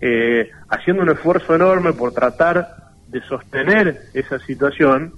eh, 0.00 0.50
haciendo 0.68 1.02
un 1.02 1.08
esfuerzo 1.10 1.54
enorme 1.54 1.92
por 1.94 2.12
tratar 2.12 2.81
de 3.12 3.20
sostener 3.22 4.06
esa 4.14 4.38
situación, 4.40 5.12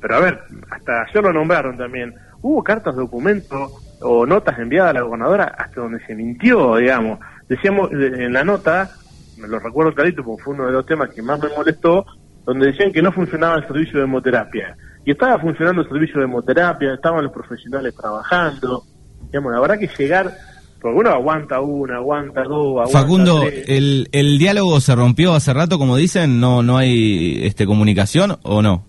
pero 0.00 0.16
a 0.16 0.20
ver, 0.20 0.40
hasta 0.70 1.02
ayer 1.02 1.24
lo 1.24 1.32
nombraron 1.32 1.76
también, 1.76 2.14
hubo 2.42 2.62
cartas, 2.62 2.94
documentos 2.94 3.72
o 4.00 4.26
notas 4.26 4.58
enviadas 4.58 4.90
a 4.90 4.94
la 4.94 5.02
gobernadora 5.02 5.44
hasta 5.58 5.80
donde 5.80 6.04
se 6.06 6.14
mintió, 6.14 6.76
digamos. 6.76 7.18
Decíamos 7.48 7.90
en 7.90 8.32
la 8.32 8.44
nota, 8.44 8.90
me 9.38 9.48
lo 9.48 9.58
recuerdo 9.58 9.94
clarito 9.94 10.22
porque 10.22 10.44
fue 10.44 10.54
uno 10.54 10.66
de 10.66 10.72
los 10.72 10.86
temas 10.86 11.10
que 11.10 11.22
más 11.22 11.40
me 11.40 11.48
molestó, 11.48 12.04
donde 12.44 12.66
decían 12.66 12.92
que 12.92 13.02
no 13.02 13.10
funcionaba 13.10 13.56
el 13.56 13.66
servicio 13.66 13.98
de 13.98 14.04
hemoterapia. 14.04 14.76
Y 15.04 15.12
estaba 15.12 15.38
funcionando 15.38 15.82
el 15.82 15.88
servicio 15.88 16.18
de 16.18 16.24
hemoterapia, 16.24 16.94
estaban 16.94 17.24
los 17.24 17.32
profesionales 17.32 17.94
trabajando. 17.94 18.84
Digamos, 19.26 19.52
la 19.52 19.60
verdad 19.60 19.78
que 19.78 19.88
llegar, 19.98 20.32
porque 20.80 20.98
uno 20.98 21.10
aguanta 21.10 21.60
una, 21.60 21.96
aguanta 21.96 22.42
dos, 22.44 22.78
aguanta 22.80 22.98
Facundo, 23.00 23.40
tres. 23.48 23.68
el, 23.68 24.08
el 24.12 24.38
diálogo 24.38 24.80
se 24.80 24.94
rompió 24.94 25.34
hace 25.34 25.52
rato, 25.52 25.78
como 25.78 25.96
dicen, 25.96 26.40
no 26.40 26.62
no 26.62 26.76
hay 26.76 27.40
este 27.44 27.66
comunicación 27.66 28.36
o 28.42 28.62
no. 28.62 28.84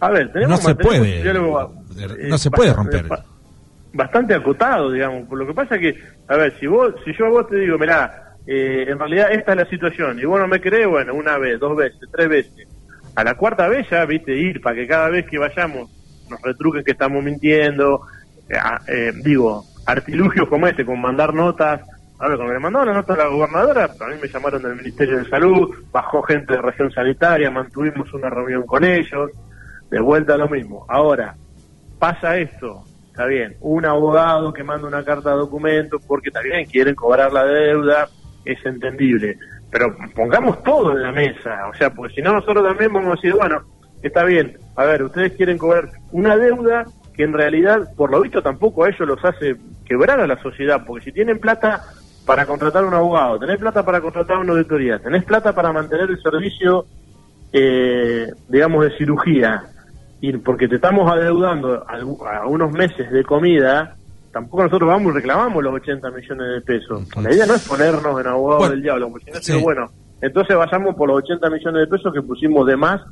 A 0.00 0.10
ver, 0.10 0.32
tenemos 0.32 0.60
No 0.62 0.68
se 0.68 0.74
puede, 0.74 1.16
un 1.18 1.22
diálogo, 1.22 1.74
no 2.28 2.38
se 2.38 2.50
puede 2.50 2.72
romper. 2.72 3.06
ba- 3.06 3.24
Bastante 3.92 4.34
acotado, 4.34 4.92
digamos. 4.92 5.28
Por 5.28 5.38
lo 5.38 5.46
que 5.46 5.52
pasa 5.54 5.76
que, 5.78 5.94
a 6.28 6.36
ver, 6.36 6.54
si 6.60 6.66
vos, 6.66 6.94
si 7.04 7.12
yo 7.18 7.26
a 7.26 7.30
vos 7.30 7.48
te 7.48 7.56
digo, 7.56 7.76
mirá, 7.76 8.36
eh, 8.46 8.86
en 8.88 8.98
realidad 8.98 9.32
esta 9.32 9.52
es 9.52 9.58
la 9.58 9.66
situación, 9.68 10.18
y 10.20 10.24
vos 10.24 10.38
no 10.40 10.46
me 10.48 10.60
crees, 10.60 10.86
bueno, 10.86 11.12
una 11.14 11.36
vez, 11.38 11.58
dos 11.58 11.76
veces, 11.76 12.00
tres 12.12 12.28
veces. 12.28 12.68
A 13.16 13.24
la 13.24 13.34
cuarta 13.34 13.68
vez 13.68 13.86
ya, 13.90 14.04
viste, 14.06 14.34
ir 14.36 14.60
para 14.60 14.76
que 14.76 14.86
cada 14.86 15.08
vez 15.08 15.26
que 15.28 15.38
vayamos 15.38 15.90
nos 16.28 16.40
retruquen 16.42 16.84
que 16.84 16.92
estamos 16.92 17.22
mintiendo, 17.24 18.02
eh, 18.48 18.56
a- 18.56 18.80
eh, 18.86 19.12
digo, 19.24 19.64
artilugios 19.90 20.48
como 20.48 20.66
este, 20.66 20.84
con 20.84 21.00
mandar 21.00 21.34
notas. 21.34 21.80
A 22.18 22.28
ver, 22.28 22.36
cuando 22.36 22.54
le 22.54 22.60
mandaron 22.60 22.88
la 22.88 22.94
nota 22.94 23.14
a 23.14 23.16
la 23.16 23.26
gobernadora, 23.28 23.84
a 23.84 24.06
mí 24.08 24.14
me 24.20 24.28
llamaron 24.28 24.62
del 24.62 24.76
Ministerio 24.76 25.18
de 25.18 25.28
Salud, 25.28 25.74
bajó 25.90 26.22
gente 26.22 26.52
de 26.52 26.60
región 26.60 26.90
sanitaria, 26.92 27.50
mantuvimos 27.50 28.12
una 28.12 28.28
reunión 28.28 28.66
con 28.66 28.84
ellos, 28.84 29.30
de 29.90 30.00
vuelta 30.00 30.34
a 30.34 30.36
lo 30.36 30.48
mismo. 30.48 30.84
Ahora, 30.88 31.34
pasa 31.98 32.36
esto, 32.36 32.84
está 33.06 33.24
bien, 33.24 33.56
un 33.60 33.86
abogado 33.86 34.52
que 34.52 34.62
manda 34.62 34.86
una 34.86 35.02
carta 35.02 35.30
de 35.30 35.36
documento 35.36 35.98
porque 36.06 36.30
también 36.30 36.66
quieren 36.66 36.94
cobrar 36.94 37.32
la 37.32 37.44
deuda, 37.44 38.08
es 38.44 38.58
entendible, 38.66 39.38
pero 39.70 39.96
pongamos 40.14 40.62
todo 40.62 40.92
en 40.92 41.02
la 41.02 41.12
mesa, 41.12 41.68
o 41.68 41.74
sea, 41.74 41.90
porque 41.90 42.16
si 42.16 42.22
no 42.22 42.34
nosotros 42.34 42.66
también 42.66 42.92
vamos 42.92 43.12
a 43.12 43.14
decir, 43.16 43.32
bueno, 43.32 43.62
está 44.02 44.24
bien, 44.24 44.58
a 44.76 44.84
ver, 44.84 45.04
ustedes 45.04 45.32
quieren 45.32 45.56
cobrar 45.56 45.90
una 46.12 46.36
deuda 46.36 46.84
que 47.20 47.24
en 47.24 47.34
realidad, 47.34 47.90
por 47.98 48.10
lo 48.10 48.22
visto, 48.22 48.40
tampoco 48.42 48.84
a 48.84 48.88
ellos 48.88 49.06
los 49.06 49.22
hace 49.22 49.54
quebrar 49.84 50.20
a 50.20 50.26
la 50.26 50.40
sociedad, 50.40 50.82
porque 50.86 51.04
si 51.04 51.12
tienen 51.12 51.38
plata 51.38 51.82
para 52.24 52.46
contratar 52.46 52.82
un 52.82 52.94
abogado, 52.94 53.38
tenés 53.38 53.58
plata 53.58 53.84
para 53.84 54.00
contratar 54.00 54.38
una 54.38 54.52
auditoría, 54.52 54.98
tenés 55.00 55.22
plata 55.24 55.52
para 55.54 55.70
mantener 55.70 56.08
el 56.08 56.22
servicio, 56.22 56.86
eh, 57.52 58.32
digamos, 58.48 58.84
de 58.84 58.96
cirugía, 58.96 59.64
y 60.22 60.32
porque 60.38 60.66
te 60.66 60.76
estamos 60.76 61.10
adeudando 61.12 61.84
a, 61.86 62.38
a 62.38 62.46
unos 62.46 62.72
meses 62.72 63.10
de 63.10 63.22
comida, 63.22 63.96
tampoco 64.32 64.62
nosotros 64.64 64.88
vamos 64.88 65.12
y 65.12 65.16
reclamamos 65.16 65.62
los 65.62 65.74
80 65.74 66.10
millones 66.12 66.46
de 66.54 66.60
pesos. 66.62 67.06
La 67.22 67.34
idea 67.34 67.44
no 67.44 67.52
es 67.54 67.68
ponernos 67.68 68.18
en 68.18 68.26
abogado 68.28 68.60
Bueno, 68.60 68.72
del 68.72 68.82
diablo, 68.82 69.10
porque 69.10 69.26
si 69.26 69.32
no, 69.32 69.40
sí. 69.42 69.52
digo, 69.52 69.64
bueno, 69.64 69.90
entonces 70.22 70.56
vayamos 70.56 70.94
por 70.96 71.08
los 71.08 71.18
80 71.18 71.50
millones 71.50 71.82
de 71.82 71.86
pesos 71.86 72.14
que 72.14 72.22
pusimos 72.22 72.66
de 72.66 72.76
más 72.78 73.02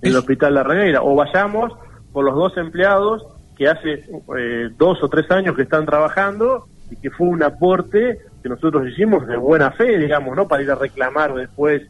en 0.00 0.08
el 0.08 0.12
Es- 0.12 0.16
hospital 0.20 0.54
La 0.54 0.62
Regueira, 0.62 1.02
o 1.02 1.14
vayamos 1.14 1.70
por 2.14 2.24
los 2.24 2.34
dos 2.34 2.56
empleados 2.56 3.22
que 3.58 3.68
hace 3.68 4.04
eh, 4.38 4.70
dos 4.78 5.02
o 5.02 5.08
tres 5.08 5.28
años 5.32 5.56
que 5.56 5.62
están 5.62 5.84
trabajando 5.84 6.68
y 6.90 6.96
que 6.96 7.10
fue 7.10 7.26
un 7.26 7.42
aporte 7.42 8.20
que 8.40 8.48
nosotros 8.48 8.88
hicimos 8.88 9.26
de 9.26 9.36
buena 9.36 9.72
fe, 9.72 9.98
digamos, 9.98 10.36
no 10.36 10.46
para 10.46 10.62
ir 10.62 10.70
a 10.70 10.76
reclamar 10.76 11.34
después 11.34 11.82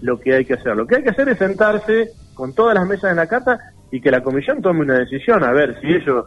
lo 0.00 0.18
que 0.18 0.34
hay 0.34 0.44
que 0.44 0.54
hacer. 0.54 0.74
Lo 0.76 0.84
que 0.84 0.96
hay 0.96 1.04
que 1.04 1.10
hacer 1.10 1.28
es 1.28 1.38
sentarse 1.38 2.10
con 2.34 2.52
todas 2.52 2.74
las 2.74 2.86
mesas 2.88 3.12
en 3.12 3.18
la 3.18 3.28
carta 3.28 3.56
y 3.92 4.00
que 4.00 4.10
la 4.10 4.20
comisión 4.20 4.60
tome 4.60 4.80
una 4.80 4.98
decisión, 4.98 5.44
a 5.44 5.52
ver 5.52 5.80
si 5.80 5.94
ellos 5.94 6.26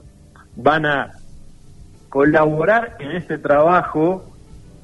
van 0.56 0.86
a 0.86 1.12
colaborar 2.08 2.96
en 3.00 3.12
este 3.12 3.38
trabajo 3.38 4.34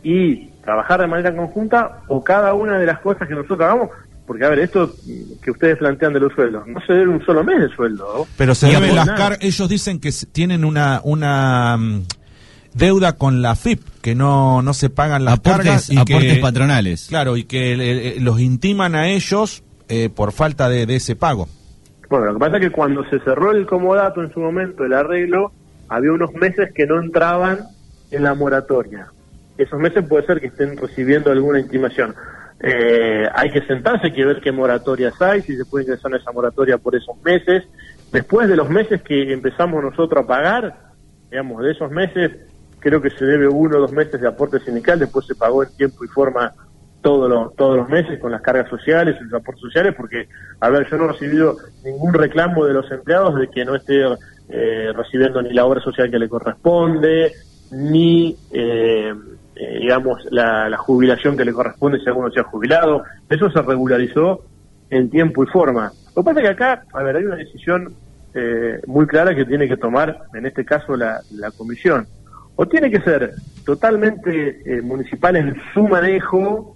y 0.03 0.47
trabajar 0.61 0.99
de 0.99 1.07
manera 1.07 1.33
conjunta 1.33 2.01
o 2.09 2.21
cada 2.21 2.53
una 2.53 2.77
de 2.77 2.85
las 2.85 2.99
cosas 2.99 3.29
que 3.29 3.33
nosotros 3.33 3.61
hagamos, 3.61 3.89
porque 4.25 4.45
a 4.45 4.49
ver, 4.49 4.59
esto 4.59 4.93
que 5.41 5.51
ustedes 5.51 5.77
plantean 5.77 6.13
de 6.13 6.19
los 6.21 6.33
sueldos, 6.33 6.65
no 6.67 6.79
se 6.85 6.93
debe 6.93 7.09
un 7.09 7.25
solo 7.25 7.43
mes 7.43 7.59
de 7.61 7.69
sueldo. 7.75 8.27
Pero 8.37 8.55
se 8.55 8.67
deben 8.67 8.95
las 8.95 9.09
car 9.11 9.37
ellos 9.41 9.67
dicen 9.69 9.99
que 9.99 10.11
se- 10.11 10.25
tienen 10.27 10.63
una 10.65 11.01
una 11.03 11.75
mm, 11.77 12.03
deuda 12.73 13.13
con 13.17 13.41
la 13.41 13.55
FIP, 13.55 13.81
que 14.01 14.15
no 14.15 14.61
no 14.61 14.73
se 14.73 14.89
pagan 14.89 15.25
las 15.25 15.39
cargas 15.41 15.89
Aportes, 15.89 15.89
y 15.91 15.97
aportes 15.97 16.33
que, 16.35 16.41
patronales. 16.41 17.07
Claro, 17.09 17.35
y 17.37 17.43
que 17.43 17.73
eh, 17.73 17.77
eh, 17.79 18.17
los 18.21 18.39
intiman 18.39 18.95
a 18.95 19.09
ellos 19.09 19.63
eh, 19.89 20.09
por 20.13 20.31
falta 20.31 20.69
de, 20.69 20.85
de 20.85 20.95
ese 20.95 21.15
pago. 21.15 21.49
Bueno, 22.09 22.25
lo 22.27 22.33
que 22.35 22.39
pasa 22.39 22.55
es 22.57 22.61
que 22.63 22.71
cuando 22.71 23.03
se 23.09 23.19
cerró 23.19 23.51
el 23.51 23.65
comodato 23.65 24.21
en 24.21 24.31
su 24.33 24.39
momento, 24.39 24.83
el 24.85 24.93
arreglo, 24.93 25.51
había 25.89 26.11
unos 26.11 26.33
meses 26.33 26.69
que 26.75 26.85
no 26.85 27.01
entraban 27.01 27.59
en 28.11 28.23
la 28.23 28.33
moratoria. 28.33 29.07
Esos 29.57 29.79
meses 29.79 30.03
puede 30.07 30.25
ser 30.25 30.39
que 30.41 30.47
estén 30.47 30.75
recibiendo 30.77 31.31
alguna 31.31 31.59
intimación. 31.59 32.13
Eh, 32.63 33.27
hay 33.33 33.49
que 33.49 33.65
sentarse, 33.65 34.07
hay 34.07 34.13
que 34.13 34.25
ver 34.25 34.39
qué 34.39 34.51
moratorias 34.51 35.19
hay, 35.21 35.41
si 35.41 35.57
se 35.57 35.65
puede 35.65 35.85
ingresar 35.85 36.11
en 36.11 36.19
esa 36.19 36.31
moratoria 36.31 36.77
por 36.77 36.95
esos 36.95 37.19
meses. 37.23 37.63
Después 38.11 38.47
de 38.47 38.55
los 38.55 38.69
meses 38.69 39.01
que 39.01 39.33
empezamos 39.33 39.83
nosotros 39.83 40.23
a 40.23 40.27
pagar, 40.27 40.91
digamos, 41.29 41.63
de 41.63 41.71
esos 41.71 41.89
meses, 41.89 42.31
creo 42.79 43.01
que 43.01 43.09
se 43.09 43.25
debe 43.25 43.47
uno 43.47 43.77
o 43.77 43.81
dos 43.81 43.91
meses 43.91 44.19
de 44.21 44.27
aporte 44.27 44.59
sindical, 44.59 44.99
después 44.99 45.25
se 45.25 45.35
pagó 45.35 45.63
en 45.63 45.75
tiempo 45.75 46.05
y 46.05 46.07
forma 46.07 46.53
todos 47.01 47.29
los, 47.29 47.55
todos 47.55 47.77
los 47.77 47.89
meses 47.89 48.19
con 48.19 48.31
las 48.31 48.41
cargas 48.41 48.69
sociales 48.69 49.15
los 49.21 49.41
aportes 49.41 49.61
sociales, 49.61 49.95
porque, 49.97 50.27
a 50.59 50.69
ver, 50.69 50.87
yo 50.89 50.97
no 50.97 51.05
he 51.05 51.13
recibido 51.13 51.57
ningún 51.83 52.13
reclamo 52.13 52.65
de 52.65 52.73
los 52.73 52.91
empleados 52.91 53.39
de 53.39 53.47
que 53.47 53.65
no 53.65 53.75
esté 53.75 54.03
eh, 54.49 54.93
recibiendo 54.93 55.41
ni 55.41 55.53
la 55.53 55.65
obra 55.65 55.81
social 55.81 56.11
que 56.11 56.19
le 56.19 56.29
corresponde, 56.29 57.31
ni, 57.71 58.37
eh, 58.51 59.13
eh, 59.61 59.77
digamos, 59.79 60.25
la, 60.31 60.67
la 60.69 60.77
jubilación 60.77 61.37
que 61.37 61.45
le 61.45 61.53
corresponde 61.53 61.99
si 61.99 62.07
alguno 62.07 62.31
se 62.31 62.39
ha 62.39 62.43
jubilado. 62.43 63.03
Eso 63.29 63.51
se 63.51 63.61
regularizó 63.61 64.43
en 64.89 65.07
tiempo 65.11 65.43
y 65.43 65.47
forma. 65.47 65.91
Lo 66.15 66.23
que 66.23 66.25
pasa 66.25 66.39
es 66.39 66.45
que 66.47 66.51
acá, 66.53 66.83
a 66.91 67.03
ver, 67.03 67.17
hay 67.17 67.25
una 67.25 67.35
decisión 67.35 67.93
eh, 68.33 68.81
muy 68.87 69.05
clara 69.05 69.35
que 69.35 69.45
tiene 69.45 69.67
que 69.67 69.77
tomar, 69.77 70.17
en 70.33 70.47
este 70.47 70.65
caso, 70.65 70.95
la, 70.97 71.21
la 71.29 71.51
comisión. 71.51 72.07
O 72.55 72.65
tiene 72.65 72.89
que 72.89 73.01
ser 73.01 73.35
totalmente 73.63 74.61
eh, 74.65 74.81
municipal 74.81 75.35
en 75.35 75.55
su 75.75 75.87
manejo, 75.87 76.75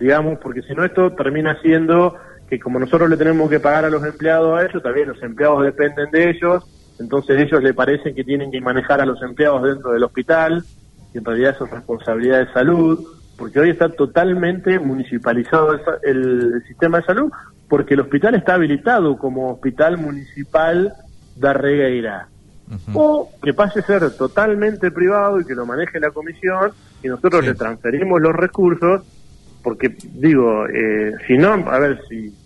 digamos, 0.00 0.40
porque 0.40 0.62
si 0.62 0.74
no 0.74 0.84
esto 0.84 1.12
termina 1.12 1.56
siendo 1.62 2.16
que 2.50 2.58
como 2.58 2.80
nosotros 2.80 3.08
le 3.08 3.16
tenemos 3.16 3.48
que 3.48 3.60
pagar 3.60 3.84
a 3.84 3.90
los 3.90 4.04
empleados 4.04 4.58
a 4.58 4.64
ellos, 4.64 4.82
también 4.82 5.08
los 5.08 5.22
empleados 5.22 5.62
dependen 5.62 6.10
de 6.10 6.30
ellos, 6.30 6.64
entonces 6.98 7.40
ellos 7.40 7.62
le 7.62 7.72
parecen 7.72 8.16
que 8.16 8.24
tienen 8.24 8.50
que 8.50 8.60
manejar 8.60 9.00
a 9.00 9.06
los 9.06 9.22
empleados 9.22 9.62
dentro 9.62 9.92
del 9.92 10.02
hospital, 10.02 10.64
y 11.16 11.18
en 11.18 11.24
realidad 11.24 11.54
eso 11.54 11.64
es 11.64 11.70
responsabilidad 11.70 12.40
de 12.46 12.52
salud, 12.52 13.02
porque 13.38 13.58
hoy 13.58 13.70
está 13.70 13.88
totalmente 13.88 14.78
municipalizado 14.78 15.72
el, 15.72 15.80
el- 16.02 16.52
el 16.56 16.62
sistema 16.64 16.98
de 16.98 17.04
salud, 17.04 17.30
porque 17.66 17.94
el 17.94 18.00
hospital 18.00 18.34
está 18.34 18.52
habilitado 18.54 19.16
como 19.16 19.50
hospital 19.54 19.96
municipal 19.96 20.92
de 21.34 21.52
Regueira. 21.54 22.28
O 22.92 23.30
que 23.42 23.54
pase 23.54 23.80
a 23.80 23.86
ser 23.86 24.10
totalmente 24.18 24.90
privado 24.90 25.40
y 25.40 25.44
que 25.46 25.54
lo 25.54 25.64
maneje 25.64 25.98
la 26.00 26.10
comisión 26.10 26.72
y 27.02 27.08
nosotros 27.08 27.40
Sí. 27.42 27.48
le 27.48 27.54
transferimos 27.54 28.20
los 28.20 28.34
recursos, 28.34 29.02
porque 29.62 29.96
digo, 30.02 30.66
eh, 30.68 31.12
si 31.26 31.38
no, 31.38 31.52
a 31.54 31.78
ver, 31.78 31.98
si 32.10 32.36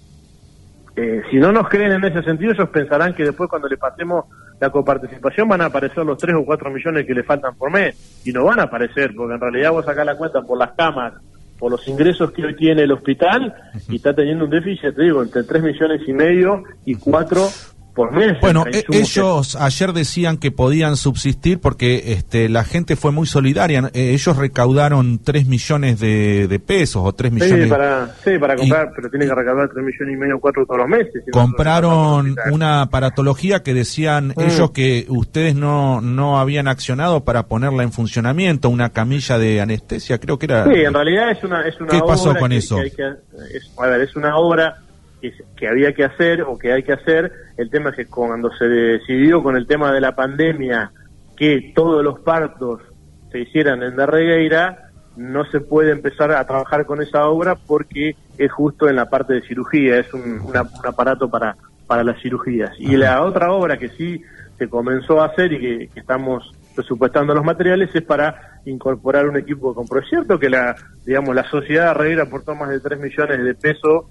eh, 0.96 1.22
si 1.30 1.38
no 1.38 1.50
nos 1.52 1.68
creen 1.68 1.92
en 1.92 2.04
ese 2.04 2.22
sentido, 2.22 2.52
ellos 2.52 2.68
pensarán 2.70 3.14
que 3.14 3.24
después 3.24 3.48
cuando 3.50 3.68
le 3.68 3.76
pasemos 3.78 4.26
la 4.60 4.70
coparticipación 4.70 5.48
van 5.48 5.62
a 5.62 5.66
aparecer 5.66 6.04
los 6.04 6.18
3 6.18 6.36
o 6.36 6.44
4 6.44 6.70
millones 6.70 7.06
que 7.06 7.14
le 7.14 7.24
faltan 7.24 7.54
por 7.56 7.72
mes. 7.72 8.20
Y 8.24 8.30
no 8.30 8.44
van 8.44 8.60
a 8.60 8.64
aparecer, 8.64 9.14
porque 9.16 9.34
en 9.34 9.40
realidad 9.40 9.72
vos 9.72 9.86
sacás 9.86 10.04
la 10.04 10.16
cuenta 10.16 10.42
por 10.42 10.58
las 10.58 10.72
camas, 10.72 11.14
por 11.58 11.72
los 11.72 11.86
ingresos 11.88 12.30
que 12.32 12.44
hoy 12.44 12.54
tiene 12.56 12.82
el 12.82 12.92
hospital, 12.92 13.54
y 13.88 13.96
está 13.96 14.14
teniendo 14.14 14.44
un 14.44 14.50
déficit, 14.50 14.94
te 14.94 15.02
digo, 15.02 15.22
entre 15.22 15.44
3 15.44 15.62
millones 15.62 16.02
y 16.06 16.12
medio 16.12 16.62
y 16.84 16.94
4 16.94 17.40
por 17.94 18.12
mes. 18.12 18.38
Bueno, 18.40 18.64
e- 18.66 18.78
insumos 18.78 18.84
que- 18.90 18.98
ellos 18.98 19.56
ayer 19.56 19.92
decían 19.92 20.36
que 20.38 20.50
podían 20.50 20.96
subsistir 20.96 21.60
porque 21.60 22.12
este, 22.12 22.48
la 22.48 22.64
gente 22.64 22.96
fue 22.96 23.12
muy 23.12 23.26
solidaria. 23.26 23.90
Eh, 23.92 24.10
ellos 24.12 24.36
recaudaron 24.36 25.18
3 25.22 25.46
millones 25.46 25.98
de, 26.00 26.46
de 26.48 26.58
pesos 26.60 27.02
o 27.04 27.12
3 27.12 27.32
millones. 27.32 27.64
Sí, 27.64 27.70
para, 27.70 28.14
sí, 28.24 28.38
para 28.38 28.56
comprar, 28.56 28.92
pero 28.94 29.10
tienen 29.10 29.28
que 29.28 29.34
recaudar 29.34 29.68
3 29.72 29.84
millones 29.84 30.14
y 30.14 30.16
medio, 30.18 30.38
4 30.40 30.66
todos 30.66 30.78
los 30.78 30.88
meses. 30.88 31.22
si 31.24 31.30
Compraron 31.30 32.34
no, 32.34 32.54
una 32.54 32.82
aparatología 32.82 33.62
que 33.62 33.74
decían 33.74 34.28
Mm. 34.36 34.40
ellos 34.40 34.70
que 34.70 35.06
ustedes 35.08 35.54
no, 35.54 36.00
no 36.00 36.38
habían 36.38 36.68
accionado 36.68 37.24
para 37.24 37.46
ponerla 37.46 37.82
en 37.82 37.92
funcionamiento, 37.92 38.68
una 38.68 38.90
camilla 38.90 39.38
de 39.38 39.60
anestesia, 39.60 40.18
creo 40.18 40.38
que 40.38 40.46
era. 40.46 40.64
Sí, 40.64 40.74
en 40.80 40.94
realidad 40.94 41.30
es 41.30 41.42
una, 41.44 41.66
es 41.66 41.78
una 41.80 41.88
¿Qué 41.90 42.00
pasó 42.06 42.30
obra 42.30 42.40
con 42.40 42.50
que- 42.50 42.56
eso? 42.56 42.76
que 42.96 43.02
a 43.04 43.86
ver, 43.86 44.00
es 44.02 44.16
una 44.16 44.36
obra 44.36 44.78
que, 45.20 45.32
que 45.56 45.68
había 45.68 45.92
que 45.92 46.04
hacer 46.04 46.42
o 46.42 46.58
que 46.58 46.72
hay 46.72 46.82
que 46.82 46.92
hacer. 46.92 47.32
El 47.56 47.70
tema 47.70 47.90
es 47.90 47.96
que 47.96 48.06
cuando 48.06 48.50
se 48.56 48.66
decidió 48.66 49.42
con 49.42 49.56
el 49.56 49.66
tema 49.66 49.92
de 49.92 50.00
la 50.00 50.14
pandemia 50.14 50.90
que 51.36 51.72
todos 51.74 52.02
los 52.04 52.20
partos 52.20 52.80
se 53.30 53.40
hicieran 53.40 53.82
en 53.82 53.96
Darregueira, 53.96 54.90
no 55.16 55.44
se 55.46 55.60
puede 55.60 55.90
empezar 55.92 56.30
a 56.32 56.46
trabajar 56.46 56.86
con 56.86 57.02
esa 57.02 57.26
obra 57.28 57.54
porque 57.54 58.16
es 58.38 58.50
justo 58.52 58.88
en 58.88 58.96
la 58.96 59.08
parte 59.10 59.34
de 59.34 59.42
cirugía, 59.42 59.98
es 59.98 60.12
un, 60.14 60.40
una- 60.40 60.62
un 60.62 60.86
aparato 60.86 61.28
para, 61.30 61.56
para 61.86 62.04
las 62.04 62.20
cirugías. 62.22 62.70
Y 62.78 62.96
la 62.96 63.22
otra 63.22 63.52
obra 63.52 63.76
que 63.76 63.88
sí 63.90 64.22
se 64.58 64.68
comenzó 64.68 65.20
a 65.20 65.26
hacer 65.26 65.52
y 65.52 65.60
que, 65.60 65.88
que 65.92 66.00
estamos 66.00 66.54
presupuestando 66.74 67.34
los 67.34 67.44
materiales 67.44 67.90
es 67.94 68.02
para 68.02 68.60
incorporar 68.64 69.26
un 69.26 69.36
equipo 69.36 69.74
con 69.74 69.86
proyecto 69.88 70.38
que 70.38 70.48
la 70.48 70.76
digamos 71.04 71.34
la 71.34 71.44
sociedad 71.50 71.90
Herrera 71.90 72.22
aportó 72.24 72.54
más 72.54 72.68
de 72.70 72.78
3 72.80 73.00
millones 73.00 73.42
de 73.42 73.54
pesos 73.54 74.04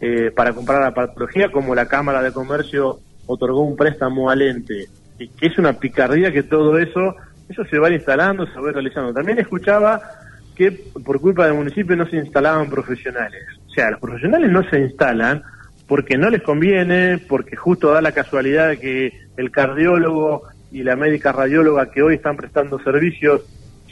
eh, 0.00 0.30
para 0.30 0.52
comprar 0.52 0.82
la 0.82 0.94
patología, 0.94 1.50
como 1.50 1.74
la 1.74 1.86
Cámara 1.86 2.22
de 2.22 2.32
Comercio 2.32 3.00
otorgó 3.26 3.62
un 3.62 3.76
préstamo 3.76 4.30
al 4.30 4.42
ente, 4.42 4.86
y 5.18 5.28
que 5.28 5.46
es 5.46 5.58
una 5.58 5.74
picardía 5.74 6.32
que 6.32 6.42
todo 6.42 6.78
eso, 6.78 7.16
eso 7.48 7.64
se 7.64 7.78
va 7.78 7.90
instalando, 7.90 8.46
se 8.46 8.60
va 8.60 8.72
realizando. 8.72 9.12
También 9.12 9.38
escuchaba 9.38 10.00
que 10.54 10.70
por 11.04 11.20
culpa 11.20 11.46
del 11.46 11.54
municipio 11.54 11.96
no 11.96 12.06
se 12.06 12.16
instalaban 12.16 12.70
profesionales. 12.70 13.42
O 13.66 13.70
sea, 13.70 13.90
los 13.90 14.00
profesionales 14.00 14.50
no 14.50 14.68
se 14.68 14.80
instalan 14.80 15.42
porque 15.86 16.16
no 16.16 16.30
les 16.30 16.42
conviene, 16.42 17.18
porque 17.18 17.56
justo 17.56 17.92
da 17.92 18.00
la 18.00 18.12
casualidad 18.12 18.68
de 18.68 18.78
que 18.78 19.12
el 19.36 19.50
cardiólogo 19.50 20.44
y 20.72 20.82
la 20.82 20.96
médica 20.96 21.32
radióloga 21.32 21.90
que 21.90 22.02
hoy 22.02 22.14
están 22.16 22.36
prestando 22.36 22.78
servicios 22.80 23.42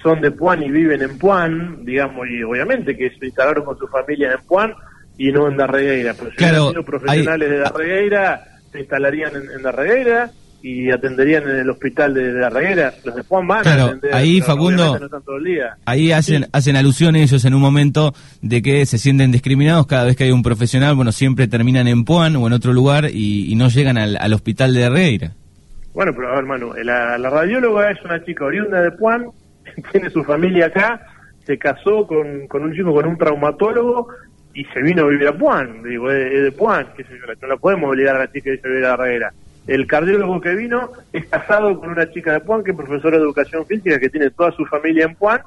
son 0.03 0.21
de 0.21 0.31
Puan 0.31 0.63
y 0.63 0.71
viven 0.71 1.03
en 1.03 1.19
Puan, 1.19 1.85
digamos, 1.85 2.27
y 2.29 2.43
obviamente 2.43 2.97
que 2.97 3.11
se 3.11 3.27
instalaron 3.27 3.65
con 3.65 3.79
su 3.79 3.87
familia 3.87 4.33
en 4.33 4.47
Puan 4.47 4.75
y 5.19 5.33
no 5.33 5.49
en 5.49 5.57
Darregueira. 5.57 6.15
Pero 6.19 6.31
si 6.31 6.37
claro, 6.37 6.73
los 6.73 6.85
profesionales 6.85 7.51
de 7.51 7.59
Darregueira 7.59 8.45
se 8.71 8.81
instalarían 8.81 9.33
en, 9.37 9.51
en 9.57 9.63
Darregueira 9.63 10.31
y 10.65 10.91
atenderían 10.93 11.43
en 11.43 11.57
el 11.57 11.71
hospital 11.71 12.15
de, 12.15 12.33
de 12.33 12.39
Darreguera. 12.39 12.95
Los 13.05 13.17
de 13.17 13.23
Juan 13.23 13.49
van 13.49 13.63
Claro, 13.63 13.83
a 13.83 13.87
atender, 13.87 14.15
ahí, 14.15 14.41
Facundo, 14.41 14.97
no 14.99 15.21
todo 15.21 15.37
el 15.39 15.45
día. 15.45 15.77
Ahí 15.87 16.13
hacen, 16.13 16.45
Sí. 16.45 16.49
hacen 16.53 16.77
alusión 16.77 17.17
ellos 17.17 17.45
en 17.45 17.55
un 17.55 17.61
momento 17.61 18.15
de 18.43 18.63
que 18.63 18.87
se 18.87 18.97
sienten 18.99 19.33
discriminados 19.33 19.89
cada 19.89 20.05
vez 20.05 20.17
que 20.17 20.23
hay 20.25 20.31
un 20.31 20.45
profesional, 20.45 20.95
bueno, 20.95 21.11
siempre 21.11 21.49
terminan 21.49 21.89
en 21.89 22.05
Puan 22.05 22.37
o 22.37 22.47
en 22.47 22.53
otro 22.53 22.73
lugar 22.73 23.07
y, 23.13 23.51
y 23.53 23.57
no 23.57 23.69
llegan 23.71 23.99
al, 23.99 24.17
al 24.21 24.33
hospital 24.35 24.73
de 24.73 24.83
Herrera. 24.83 25.33
Bueno, 25.95 26.13
pero 26.15 26.31
a 26.33 26.37
ver, 26.37 26.45
Manu, 26.45 26.73
la, 26.85 27.19
la 27.19 27.29
radióloga 27.29 27.91
es 27.91 27.99
una 28.05 28.25
chica 28.25 28.45
oriunda 28.45 28.81
de 28.81 28.93
Puan, 28.93 29.27
tiene 29.93 30.11
su 30.11 30.23
familia 30.23 30.67
acá, 30.67 31.01
se 31.45 31.59
casó 31.59 32.07
con, 32.07 32.47
con 32.47 32.63
un 32.63 32.73
chico, 32.73 32.95
con 32.95 33.07
un 33.07 33.19
traumatólogo 33.19 34.07
y 34.55 34.65
se 34.67 34.83
vino 34.83 35.05
a 35.05 35.09
vivir 35.09 35.29
a 35.29 35.37
Puan. 35.37 35.83
Digo, 35.83 36.11
es, 36.11 36.33
es 36.33 36.43
de 36.45 36.53
Puan, 36.53 36.89
qué 36.97 37.05
sé 37.05 37.11
yo, 37.19 37.33
no 37.41 37.49
la 37.49 37.57
podemos 37.57 37.91
obligar 37.91 38.17
a 38.17 38.21
la 38.21 38.33
chica 38.33 38.51
irse 38.51 38.67
a 38.67 38.71
vivir 38.71 38.85
a 38.87 38.95
Herrera. 38.95 39.33
El 39.67 39.87
cardiólogo 39.87 40.41
que 40.41 40.55
vino 40.55 40.91
es 41.13 41.27
casado 41.27 41.79
con 41.79 41.91
una 41.91 42.11
chica 42.11 42.33
de 42.33 42.41
Puan 42.41 42.65
que 42.65 42.73
es 42.73 42.77
profesora 42.77 43.17
de 43.17 43.23
educación 43.23 43.65
física 43.67 43.99
que 43.99 44.09
tiene 44.11 44.31
toda 44.31 44.51
su 44.53 44.65
familia 44.67 45.05
en 45.05 45.15
Puan 45.15 45.41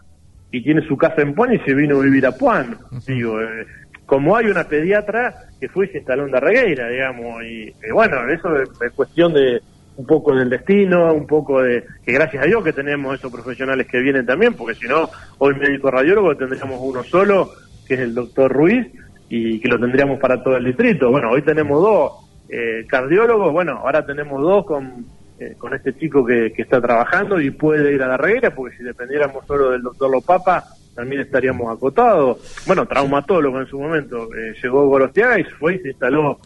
y 0.51 0.63
tiene 0.63 0.81
su 0.87 0.95
casa 0.95 1.21
en 1.21 1.33
Puan 1.33 1.53
y 1.53 1.59
se 1.59 1.73
vino 1.73 1.99
a 1.99 2.03
vivir 2.03 2.25
a 2.25 2.31
Puan. 2.31 2.77
Digo, 3.05 3.41
eh, 3.41 3.65
como 4.05 4.35
hay 4.35 4.45
una 4.45 4.63
pediatra 4.63 5.33
que 5.59 5.67
fue 5.67 5.87
y 5.87 5.89
se 5.89 5.97
instaló 5.97 6.25
en 6.25 6.31
Darregueira, 6.31 6.87
digamos, 6.87 7.43
y 7.43 7.67
eh, 7.67 7.91
bueno, 7.91 8.27
eso 8.29 8.55
es, 8.61 8.69
es 8.81 8.91
cuestión 8.93 9.33
de 9.33 9.61
un 9.97 10.05
poco 10.05 10.35
del 10.35 10.49
destino, 10.49 11.13
un 11.13 11.25
poco 11.25 11.61
de 11.61 11.83
que 12.05 12.13
gracias 12.13 12.43
a 12.43 12.47
Dios 12.47 12.63
que 12.63 12.73
tenemos 12.73 13.17
esos 13.17 13.31
profesionales 13.31 13.87
que 13.87 13.99
vienen 13.99 14.25
también, 14.25 14.53
porque 14.53 14.75
si 14.75 14.87
no, 14.87 15.09
hoy 15.37 15.55
médico 15.55 15.89
radiólogo 15.89 16.35
tendríamos 16.35 16.79
uno 16.81 17.03
solo, 17.03 17.51
que 17.87 17.95
es 17.95 17.99
el 18.01 18.13
doctor 18.13 18.51
Ruiz, 18.51 18.87
y 19.29 19.59
que 19.59 19.67
lo 19.67 19.79
tendríamos 19.79 20.19
para 20.19 20.41
todo 20.43 20.57
el 20.57 20.65
distrito. 20.65 21.09
Bueno, 21.09 21.31
hoy 21.31 21.41
tenemos 21.41 21.81
dos 21.81 22.11
eh, 22.49 22.85
cardiólogos, 22.87 23.51
bueno, 23.51 23.79
ahora 23.83 24.05
tenemos 24.05 24.41
dos 24.41 24.65
con, 24.65 25.05
eh, 25.39 25.55
con 25.57 25.73
este 25.73 25.95
chico 25.97 26.25
que, 26.25 26.53
que 26.53 26.61
está 26.61 26.79
trabajando 26.79 27.39
y 27.41 27.49
puede 27.49 27.93
ir 27.93 28.03
a 28.03 28.07
la 28.07 28.17
reguera, 28.17 28.53
porque 28.53 28.77
si 28.77 28.83
dependiéramos 28.83 29.45
solo 29.45 29.71
del 29.71 29.81
doctor 29.81 30.11
Lopapa, 30.11 30.63
también 30.93 31.21
estaríamos 31.21 31.75
acotados. 31.75 32.63
Bueno, 32.65 32.85
traumatólogo 32.85 33.59
en 33.59 33.67
su 33.67 33.79
momento, 33.79 34.29
eh, 34.33 34.53
llegó 34.61 34.87
Gorostiaga 34.87 35.39
y 35.39 35.43
fue 35.43 35.75
y 35.75 35.79
se 35.79 35.89
instaló 35.89 36.39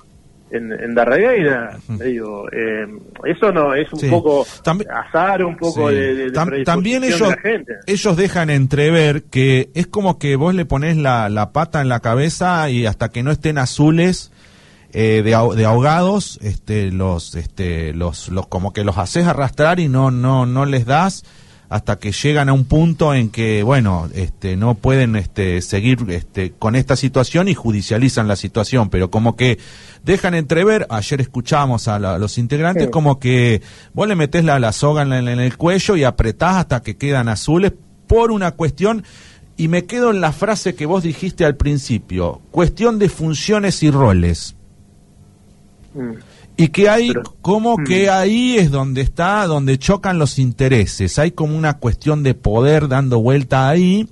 en, 0.51 0.71
en 0.71 0.95
Darregueira, 0.95 1.77
digo, 1.87 2.47
eh, 2.51 2.85
eso 3.25 3.51
no 3.51 3.73
es 3.75 3.91
un 3.93 3.99
Sí. 3.99 4.09
poco 4.09 4.45
azar, 4.91 5.43
un 5.43 5.55
poco 5.57 5.89
Sí. 5.89 5.95
de, 5.95 6.15
de- 6.15 6.25
de 6.25 6.31
Tam- 6.33 6.63
también 6.65 7.03
ellos, 7.03 7.19
de 7.21 7.27
la 7.35 7.37
gente. 7.41 7.73
ellos 7.87 8.17
dejan 8.17 8.49
entrever 8.49 9.23
que 9.23 9.69
es 9.75 9.87
como 9.87 10.17
que 10.19 10.35
vos 10.35 10.53
le 10.55 10.65
pones 10.65 10.97
la, 10.97 11.29
la 11.29 11.51
pata 11.51 11.81
en 11.81 11.89
la 11.89 11.99
cabeza 11.99 12.69
y 12.69 12.85
hasta 12.85 13.09
que 13.09 13.23
no 13.23 13.31
estén 13.31 13.57
azules 13.57 14.31
eh, 14.91 15.21
de, 15.23 15.55
de 15.55 15.65
ahogados, 15.65 16.39
este, 16.41 16.91
los, 16.91 17.35
este, 17.35 17.93
los, 17.93 18.29
los, 18.29 18.47
como 18.47 18.73
que 18.73 18.83
los 18.83 18.97
haces 18.97 19.27
arrastrar 19.27 19.79
y 19.79 19.87
no, 19.87 20.09
no, 20.09 20.47
no 20.47 20.65
les 20.65 20.85
das 20.87 21.23
hasta 21.69 21.99
que 21.99 22.11
llegan 22.11 22.49
a 22.49 22.53
un 22.53 22.65
punto 22.65 23.13
en 23.13 23.29
que, 23.29 23.61
bueno, 23.61 24.09
este, 24.15 24.57
no 24.57 24.73
pueden 24.73 25.15
este, 25.15 25.61
seguir 25.61 25.99
este, 26.09 26.51
con 26.51 26.75
esta 26.75 26.95
situación 26.95 27.47
y 27.47 27.53
judicializan 27.53 28.27
la 28.27 28.35
situación, 28.35 28.89
pero 28.89 29.11
como 29.11 29.35
que 29.35 29.59
dejan 30.03 30.33
entrever, 30.33 30.87
ayer 30.89 31.21
escuchamos 31.21 31.87
a, 31.87 31.99
la- 31.99 32.15
a 32.15 32.17
los 32.17 32.37
integrantes, 32.39 32.85
Sí. 32.85 32.89
como 32.91 33.19
que 33.19 33.61
vos 33.93 34.07
le 34.07 34.15
metés 34.15 34.43
la, 34.43 34.57
la 34.59 34.71
soga 34.71 35.03
en, 35.03 35.13
en 35.13 35.39
el 35.39 35.57
cuello 35.57 35.95
y 35.95 36.03
apretás 36.03 36.55
hasta 36.55 36.81
que 36.81 36.97
quedan 36.97 37.29
azules 37.29 37.71
por 38.07 38.31
una 38.31 38.51
cuestión, 38.51 39.03
y 39.55 39.67
me 39.67 39.85
quedo 39.85 40.09
en 40.09 40.21
la 40.21 40.31
frase 40.31 40.73
que 40.73 40.87
vos 40.87 41.03
dijiste 41.03 41.45
al 41.45 41.55
principio, 41.55 42.41
cuestión 42.49 42.97
de 42.97 43.09
funciones 43.09 43.83
y 43.83 43.91
roles. 43.91 44.55
Mm. 45.93 46.13
Y 46.61 46.67
que 46.69 46.89
hay, 46.89 47.07
Pero- 47.09 47.23
como 47.41 47.77
Mm. 47.77 47.83
que 47.85 48.09
ahí 48.09 48.57
es 48.57 48.69
donde 48.71 49.01
está, 49.01 49.45
donde 49.47 49.77
chocan 49.79 50.19
los 50.19 50.37
intereses. 50.39 51.17
Hay 51.17 51.31
como 51.31 51.57
una 51.57 51.77
cuestión 51.77 52.21
de 52.23 52.33
poder 52.33 52.87
dando 52.87 53.19
vuelta 53.21 53.69
ahí 53.69 54.07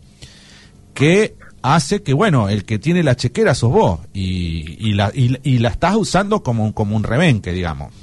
que 0.94 1.36
hace 1.62 2.02
que, 2.04 2.14
bueno, 2.14 2.50
el 2.50 2.64
que 2.66 2.80
tiene 2.80 3.04
la 3.04 3.16
chequera 3.16 3.54
sos 3.54 3.72
vos 3.72 4.00
y, 4.14 4.78
y, 4.80 4.94
la, 4.94 5.12
y, 5.14 5.38
y 5.44 5.60
la 5.60 5.70
estás 5.70 5.96
usando 5.96 6.42
como, 6.42 6.64
un- 6.66 6.72
como 6.72 6.96
un 6.96 7.04
rebenque, 7.04 7.52
digamos. 7.52 7.94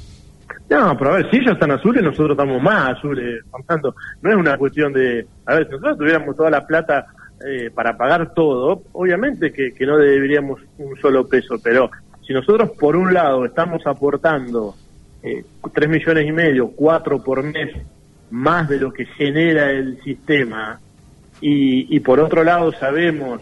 No, 0.68 0.96
pero 0.98 1.12
a 1.12 1.16
ver, 1.16 1.30
si 1.30 1.36
ellos 1.36 1.52
están 1.54 1.70
azules, 1.70 2.02
nosotros 2.02 2.30
estamos 2.32 2.62
más 2.62 2.96
azules, 2.98 3.42
Santos. 3.66 3.94
No 4.22 4.30
es 4.30 4.36
una 4.36 4.56
cuestión 4.56 4.92
de, 4.92 5.26
a 5.46 5.54
ver, 5.54 5.66
si 5.66 5.72
nosotros 5.72 5.98
tuviéramos 5.98 6.36
toda 6.36 6.50
la 6.50 6.66
plata 6.66 7.06
eh, 7.46 7.70
para 7.74 7.96
pagar 7.96 8.32
todo, 8.34 8.82
obviamente 8.92 9.52
que, 9.52 9.72
que 9.72 9.86
no 9.86 9.96
deberíamos 9.98 10.60
un 10.78 10.96
solo 11.00 11.26
peso, 11.28 11.56
pero 11.62 11.90
si 12.26 12.32
nosotros 12.32 12.70
por 12.78 12.96
un 12.96 13.12
lado 13.12 13.44
estamos 13.44 13.86
aportando 13.86 14.74
eh, 15.22 15.44
tres 15.72 15.88
millones 15.88 16.26
y 16.26 16.32
medio, 16.32 16.70
cuatro 16.74 17.22
por 17.22 17.42
mes, 17.42 17.70
más 18.30 18.68
de 18.68 18.78
lo 18.78 18.92
que 18.92 19.06
genera 19.06 19.70
el 19.70 20.00
sistema, 20.02 20.80
y, 21.40 21.94
y 21.94 22.00
por 22.00 22.20
otro 22.20 22.42
lado 22.44 22.72
sabemos 22.74 23.40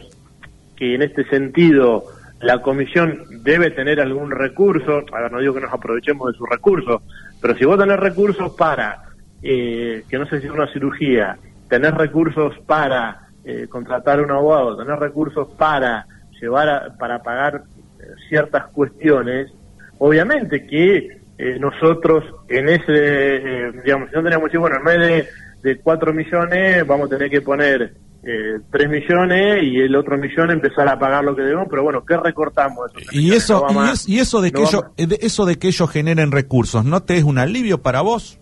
que 0.76 0.94
en 0.94 1.02
este 1.02 1.24
sentido 1.28 2.06
la 2.40 2.60
comisión 2.60 3.24
debe 3.42 3.70
tener 3.70 4.00
algún 4.00 4.30
recurso, 4.30 5.02
a 5.12 5.20
ver, 5.22 5.30
no 5.32 5.38
digo 5.38 5.54
que 5.54 5.60
nos 5.60 5.72
aprovechemos 5.72 6.32
de 6.32 6.38
sus 6.38 6.48
recursos, 6.48 7.02
pero 7.40 7.56
si 7.56 7.64
vos 7.64 7.78
tenés 7.78 7.98
recursos 8.00 8.52
para, 8.58 9.00
eh, 9.40 10.04
que 10.08 10.18
no 10.18 10.26
sé 10.26 10.40
si 10.40 10.46
es 10.46 10.52
una 10.52 10.72
cirugía, 10.72 11.38
tenés 11.68 11.94
recursos 11.94 12.54
para 12.66 13.18
eh, 13.44 13.66
contratar 13.68 14.20
un 14.20 14.30
abogado, 14.30 14.76
tenés 14.76 14.98
recursos 14.98 15.48
para 15.56 16.06
llevar 16.40 16.68
a- 16.68 16.96
para 16.98 17.20
pagar 17.22 17.62
ciertas 18.32 18.64
cuestiones, 18.72 19.52
obviamente 19.98 20.66
que 20.66 21.18
eh, 21.36 21.58
nosotros 21.60 22.24
en 22.48 22.66
ese, 22.70 22.86
eh, 22.88 23.72
digamos, 23.84 24.08
si 24.08 24.16
no 24.16 24.22
tenemos 24.22 24.48
que 24.50 24.56
bueno, 24.56 24.76
en 24.78 24.84
vez 24.84 24.98
de, 25.62 25.68
de 25.68 25.76
4 25.80 26.14
millones, 26.14 26.86
vamos 26.86 27.08
a 27.12 27.16
tener 27.16 27.28
que 27.28 27.42
poner 27.42 27.92
eh, 28.24 28.58
3 28.70 28.88
millones 28.88 29.62
y 29.64 29.80
el 29.80 29.94
otro 29.94 30.16
millón 30.16 30.50
empezar 30.50 30.88
a 30.88 30.98
pagar 30.98 31.22
lo 31.24 31.36
que 31.36 31.42
debemos, 31.42 31.66
pero 31.68 31.82
bueno, 31.82 32.02
¿qué 32.06 32.16
recortamos? 32.16 32.90
esos 32.96 33.12
Y 33.12 33.18
millones? 33.18 33.42
eso, 33.44 33.66
No 33.70 33.84
y, 33.86 33.90
es- 33.90 34.08
y 34.08 34.18
eso 34.20 34.40
de 34.40 34.50
que 34.50 34.62
No 34.62 34.68
ellos, 34.68 34.84
de- 34.96 35.18
eso 35.20 35.44
de 35.44 35.56
que 35.58 35.68
ellos 35.68 35.90
generen 35.90 36.32
recursos, 36.32 36.86
¿no 36.86 37.02
te 37.02 37.18
es 37.18 37.24
un 37.24 37.36
alivio 37.36 37.82
para 37.82 38.00
vos? 38.00 38.38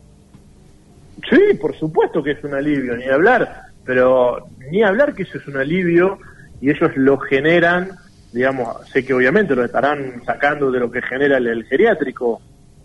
Sí, 1.29 1.40
por 1.61 1.76
supuesto 1.76 2.22
que 2.22 2.31
es 2.33 2.44
un 2.44 2.55
alivio, 2.55 2.96
ni 2.96 3.07
hablar, 3.09 3.62
pero 3.85 4.46
ni 4.70 4.83
hablar 4.85 5.14
que 5.14 5.24
eso 5.24 5.37
es 5.38 5.46
un 5.48 5.57
alivio 5.57 6.16
y 6.61 6.70
ellos 6.70 6.90
lo 6.96 7.18
generan, 7.18 7.90
digamos, 8.33 8.88
sé 8.90 9.05
que 9.05 9.14
obviamente 9.14 9.55
lo 9.55 9.64
estarán 9.64 10.23
sacando 10.25 10.71
de 10.71 10.81
lo 10.81 10.90
que 10.90 11.03
genera 11.03 11.38
el, 11.38 11.47
el 11.47 11.64
geriátrico, 11.64 12.40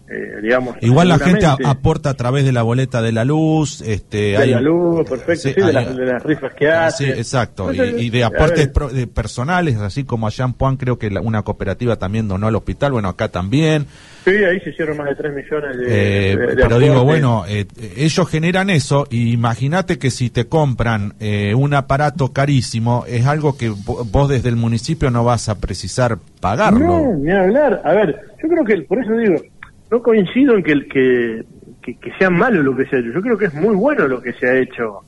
eh, 0.09 0.39
digamos. 0.41 0.75
Igual 0.81 1.07
la 1.07 1.17
gente 1.19 1.45
aporta 1.45 2.11
a 2.11 2.13
través 2.13 2.45
de 2.45 2.51
la 2.51 2.61
boleta 2.61 3.01
de 3.01 3.11
la 3.11 3.25
luz, 3.25 3.81
este, 3.81 4.17
de 4.17 4.37
hay- 4.37 4.51
la 4.51 4.61
luz, 4.61 5.09
perfecto, 5.09 5.41
Sí, 5.49 5.53
sí, 5.55 5.61
de, 5.61 5.67
hay- 5.67 5.73
las, 5.73 5.95
de 5.97 6.05
las 6.05 6.23
rifas 6.23 6.53
que 6.53 6.65
Sí, 6.65 6.71
hace. 6.71 7.09
exacto. 7.11 7.73
Y, 7.73 7.77
Entonces, 7.79 8.01
y 8.03 8.09
de 8.11 8.23
a 8.23 8.27
aportes 8.27 8.67
pro- 8.67 8.89
de 8.89 9.07
personales, 9.07 9.77
así 9.77 10.03
como 10.03 10.27
allá 10.27 10.45
en 10.45 10.53
Puan 10.53 10.77
creo 10.77 10.99
que 10.99 11.09
la- 11.09 11.21
una 11.21 11.41
cooperativa 11.41 11.95
también 11.95 12.27
donó 12.27 12.47
al 12.47 12.55
hospital, 12.55 12.91
bueno, 12.91 13.09
acá 13.09 13.29
también. 13.29 13.87
Sí, 14.25 14.31
ahí 14.31 14.59
se 14.61 14.71
hicieron 14.71 14.97
más 14.97 15.07
de 15.09 15.15
3 15.15 15.33
millones 15.35 15.77
de, 15.77 15.85
Eh, 16.31 16.35
de- 16.37 16.47
de 16.47 16.55
pero 16.55 16.79
digo, 16.79 17.03
bueno, 17.03 17.43
eh, 17.47 17.65
ellos 17.95 18.27
generan 18.29 18.69
eso 18.71 19.05
y 19.09 19.31
imagínate 19.33 19.97
que 19.99 20.09
si 20.11 20.29
te 20.31 20.45
compran 20.45 21.13
eh, 21.19 21.53
un 21.55 21.73
aparato 21.75 22.31
carísimo, 22.33 23.05
es 23.07 23.25
algo 23.27 23.55
que 23.57 23.71
vo- 23.71 24.03
vos 24.11 24.29
desde 24.29 24.49
el 24.49 24.55
municipio 24.55 25.09
no 25.11 25.23
vas 25.23 25.47
a 25.49 25.59
precisar 25.59 26.17
pagarlo. 26.39 26.79
No, 26.79 27.13
ni 27.17 27.31
hablar. 27.31 27.81
A 27.85 27.93
ver, 27.93 28.15
yo 28.41 28.49
creo 28.49 28.63
que, 28.65 28.81
por 28.87 28.99
eso 28.99 29.13
digo, 29.13 29.35
no 29.91 30.02
coincido 30.02 30.56
en 30.56 30.63
que, 30.63 30.88
que, 30.88 31.43
que, 31.82 31.95
que 32.00 32.12
sea 32.17 32.30
malo 32.30 32.63
lo 32.63 32.76
que 32.76 32.86
se 32.86 32.95
ha 32.95 33.00
hecho. 33.00 33.12
Yo 33.12 33.21
creo 33.21 33.38
que 33.38 33.45
es 33.45 33.54
muy 33.54 33.76
bueno 33.76 34.08
lo 34.08 34.21
que 34.21 34.34
se 34.34 34.48
ha 34.48 34.56
hecho, 34.56 35.02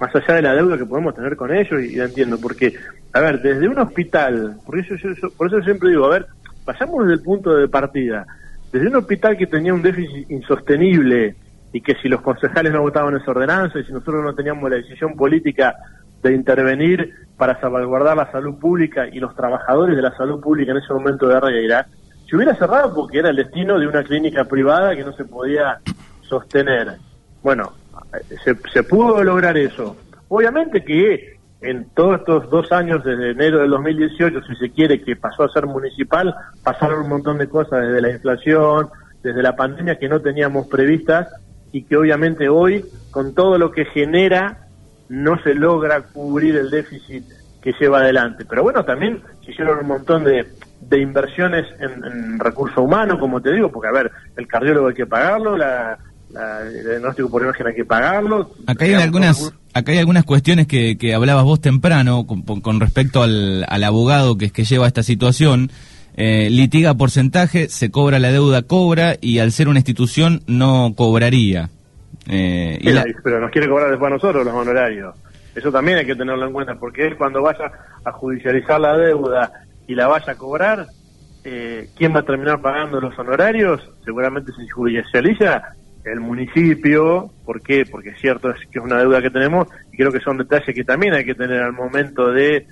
más 0.00 0.14
allá 0.14 0.34
de 0.34 0.42
la 0.42 0.54
deuda 0.54 0.78
que 0.78 0.86
podemos 0.86 1.14
tener 1.14 1.36
con 1.36 1.54
ellos, 1.54 1.82
y, 1.82 1.96
la 1.96 2.04
entiendo, 2.04 2.38
porque, 2.40 2.74
a 3.12 3.20
ver, 3.20 3.40
desde 3.40 3.68
un 3.68 3.78
hospital, 3.78 4.56
por 4.64 4.78
eso, 4.78 4.94
yo, 4.96 5.30
por 5.36 5.48
eso 5.48 5.60
siempre 5.62 5.90
digo, 5.90 6.06
a 6.06 6.10
ver, 6.10 6.26
pasamos 6.64 7.04
desde 7.04 7.14
el 7.14 7.22
punto 7.22 7.54
de 7.54 7.68
partida, 7.68 8.26
desde 8.72 8.88
un 8.88 8.96
hospital 8.96 9.36
que 9.36 9.46
tenía 9.46 9.74
un 9.74 9.82
déficit 9.82 10.30
insostenible 10.30 11.36
y 11.72 11.80
que 11.80 11.94
si 12.02 12.08
los 12.08 12.20
concejales 12.22 12.72
no 12.72 12.82
votaban 12.82 13.16
esa 13.16 13.30
ordenanza 13.30 13.78
y 13.78 13.84
si 13.84 13.92
nosotros 13.92 14.22
no 14.24 14.34
teníamos 14.34 14.70
la 14.70 14.76
decisión 14.76 15.14
política 15.14 15.74
de 16.22 16.34
intervenir 16.34 17.12
para 17.36 17.60
salvaguardar 17.60 18.16
la 18.16 18.30
salud 18.30 18.58
pública 18.58 19.08
y 19.08 19.18
los 19.18 19.34
trabajadores 19.34 19.96
de 19.96 20.02
la 20.02 20.16
salud 20.16 20.40
pública 20.40 20.72
en 20.72 20.78
ese 20.78 20.92
momento 20.92 21.26
de 21.26 21.40
Regueira, 21.40 21.86
se 22.32 22.36
hubiera 22.36 22.54
cerrado 22.54 22.94
porque 22.94 23.18
era 23.18 23.28
el 23.28 23.36
destino 23.36 23.78
de 23.78 23.86
una 23.86 24.02
clínica 24.02 24.46
privada 24.46 24.96
que 24.96 25.04
no 25.04 25.12
se 25.12 25.26
podía 25.26 25.80
sostener. 26.22 26.96
Bueno, 27.42 27.74
se, 28.42 28.56
se 28.72 28.82
pudo 28.84 29.22
lograr 29.22 29.58
eso. 29.58 29.98
Obviamente 30.28 30.82
que 30.82 31.36
en 31.60 31.90
todos 31.90 32.20
estos 32.20 32.48
dos 32.48 32.72
años, 32.72 33.04
desde 33.04 33.32
enero 33.32 33.58
del 33.58 33.68
2018, 33.68 34.44
si 34.44 34.56
se 34.56 34.70
quiere, 34.70 35.02
que 35.02 35.14
pasó 35.14 35.42
a 35.42 35.50
ser 35.50 35.66
municipal, 35.66 36.34
pasaron 36.64 37.02
un 37.02 37.10
montón 37.10 37.36
de 37.36 37.50
cosas, 37.50 37.82
desde 37.82 38.00
la 38.00 38.10
inflación, 38.12 38.88
desde 39.22 39.42
la 39.42 39.54
pandemia 39.54 39.98
que 39.98 40.08
no 40.08 40.22
teníamos 40.22 40.68
previstas 40.68 41.28
y 41.70 41.82
que 41.82 41.98
obviamente 41.98 42.48
hoy, 42.48 42.82
con 43.10 43.34
todo 43.34 43.58
lo 43.58 43.72
que 43.72 43.84
genera, 43.84 44.68
no 45.10 45.38
se 45.42 45.54
logra 45.54 46.00
cubrir 46.00 46.56
el 46.56 46.70
déficit 46.70 47.26
que 47.60 47.74
lleva 47.78 47.98
adelante. 47.98 48.46
Pero 48.48 48.62
bueno, 48.62 48.86
también 48.86 49.20
se 49.44 49.50
hicieron 49.50 49.80
un 49.80 49.86
montón 49.86 50.24
de, 50.24 50.46
de 50.92 51.00
inversiones 51.00 51.64
en, 51.80 52.04
en 52.04 52.38
recursos 52.38 52.78
humanos, 52.78 53.18
como 53.18 53.40
te 53.40 53.50
digo, 53.50 53.72
porque 53.72 53.88
a 53.88 53.92
ver, 53.92 54.10
el 54.36 54.46
cardiólogo 54.46 54.88
hay 54.88 54.94
que 54.94 55.06
pagarlo, 55.06 55.56
la, 55.56 55.98
el 56.66 56.84
diagnóstico 56.84 57.30
por 57.30 57.42
imagen 57.42 57.66
hay 57.66 57.74
que 57.74 57.84
pagarlo. 57.84 58.50
Acá 58.66 58.84
hay 58.84 58.94
algunas, 58.94 59.54
acá 59.72 59.92
hay 59.92 59.98
algunas 59.98 60.24
cuestiones 60.24 60.66
que, 60.66 60.98
que 60.98 61.14
hablabas 61.14 61.44
vos 61.44 61.60
temprano 61.60 62.26
con, 62.26 62.42
con 62.42 62.78
respecto 62.78 63.22
al, 63.22 63.64
al, 63.66 63.84
abogado 63.84 64.36
que, 64.36 64.50
que 64.50 64.64
lleva 64.64 64.86
esta 64.86 65.02
situación. 65.02 65.70
Eh, 66.14 66.50
litiga 66.50 66.92
porcentaje, 66.92 67.70
se 67.70 67.90
cobra 67.90 68.18
la 68.18 68.30
deuda, 68.30 68.60
cobra, 68.60 69.16
y 69.18 69.38
al 69.38 69.50
ser 69.50 69.68
una 69.68 69.78
institución 69.78 70.42
no 70.46 70.92
cobraría. 70.94 71.70
Eh, 72.28 72.78
y 72.82 72.90
la... 72.90 73.06
Pero 73.24 73.40
nos 73.40 73.50
quiere 73.50 73.66
cobrar 73.66 73.88
después 73.88 74.10
a 74.10 74.14
nosotros 74.16 74.44
los 74.44 74.54
honorarios. 74.54 75.14
Eso 75.54 75.72
también 75.72 75.98
hay 75.98 76.06
que 76.06 76.14
tenerlo 76.14 76.46
en 76.46 76.52
cuenta, 76.52 76.74
porque 76.74 77.06
él 77.06 77.16
cuando 77.16 77.40
vaya 77.40 77.70
a 78.04 78.12
judicializar 78.12 78.78
la 78.78 78.96
deuda 78.96 79.52
y 79.92 79.94
la 79.94 80.08
vaya 80.08 80.32
a 80.32 80.36
cobrar, 80.36 80.86
eh, 81.44 81.90
¿quién 81.94 82.14
va 82.14 82.20
a 82.20 82.24
terminar 82.24 82.62
pagando 82.62 82.98
los 82.98 83.18
honorarios? 83.18 83.86
Seguramente 84.02 84.50
si 84.52 84.66
judicializa 84.66 85.74
el 86.02 86.18
municipio, 86.18 87.30
¿por 87.44 87.60
qué? 87.60 87.84
Porque 87.84 88.08
es 88.08 88.18
cierto 88.18 88.50
es 88.50 88.56
que 88.70 88.78
es 88.78 88.84
una 88.84 88.98
deuda 88.98 89.20
que 89.20 89.28
tenemos 89.28 89.68
y 89.92 89.98
creo 89.98 90.10
que 90.10 90.20
son 90.20 90.38
detalles 90.38 90.74
que 90.74 90.82
también 90.82 91.12
hay 91.12 91.26
que 91.26 91.34
tener 91.34 91.62
al 91.62 91.74
momento 91.74 92.32
de, 92.32 92.66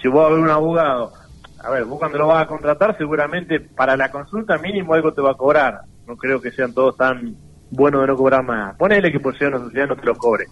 si 0.00 0.06
vos 0.06 0.24
a 0.24 0.30
ver 0.30 0.38
un 0.38 0.50
abogado, 0.50 1.12
a 1.58 1.70
ver, 1.70 1.84
vos 1.84 1.98
cuando 1.98 2.18
lo 2.18 2.28
vas 2.28 2.44
a 2.44 2.46
contratar 2.46 2.96
seguramente 2.96 3.58
para 3.58 3.96
la 3.96 4.12
consulta 4.12 4.56
mínimo 4.58 4.94
algo 4.94 5.12
te 5.12 5.20
va 5.20 5.32
a 5.32 5.36
cobrar, 5.36 5.80
no 6.06 6.16
creo 6.16 6.40
que 6.40 6.52
sean 6.52 6.72
todos 6.72 6.96
tan 6.96 7.34
buenos 7.72 8.02
de 8.02 8.06
no 8.06 8.16
cobrar 8.16 8.44
más, 8.44 8.76
ponele 8.76 9.10
que 9.10 9.18
por 9.18 9.36
ser 9.36 9.48
una 9.48 9.64
sociedad 9.64 9.88
no 9.88 9.96
te 9.96 10.06
lo 10.06 10.14
cobre, 10.14 10.46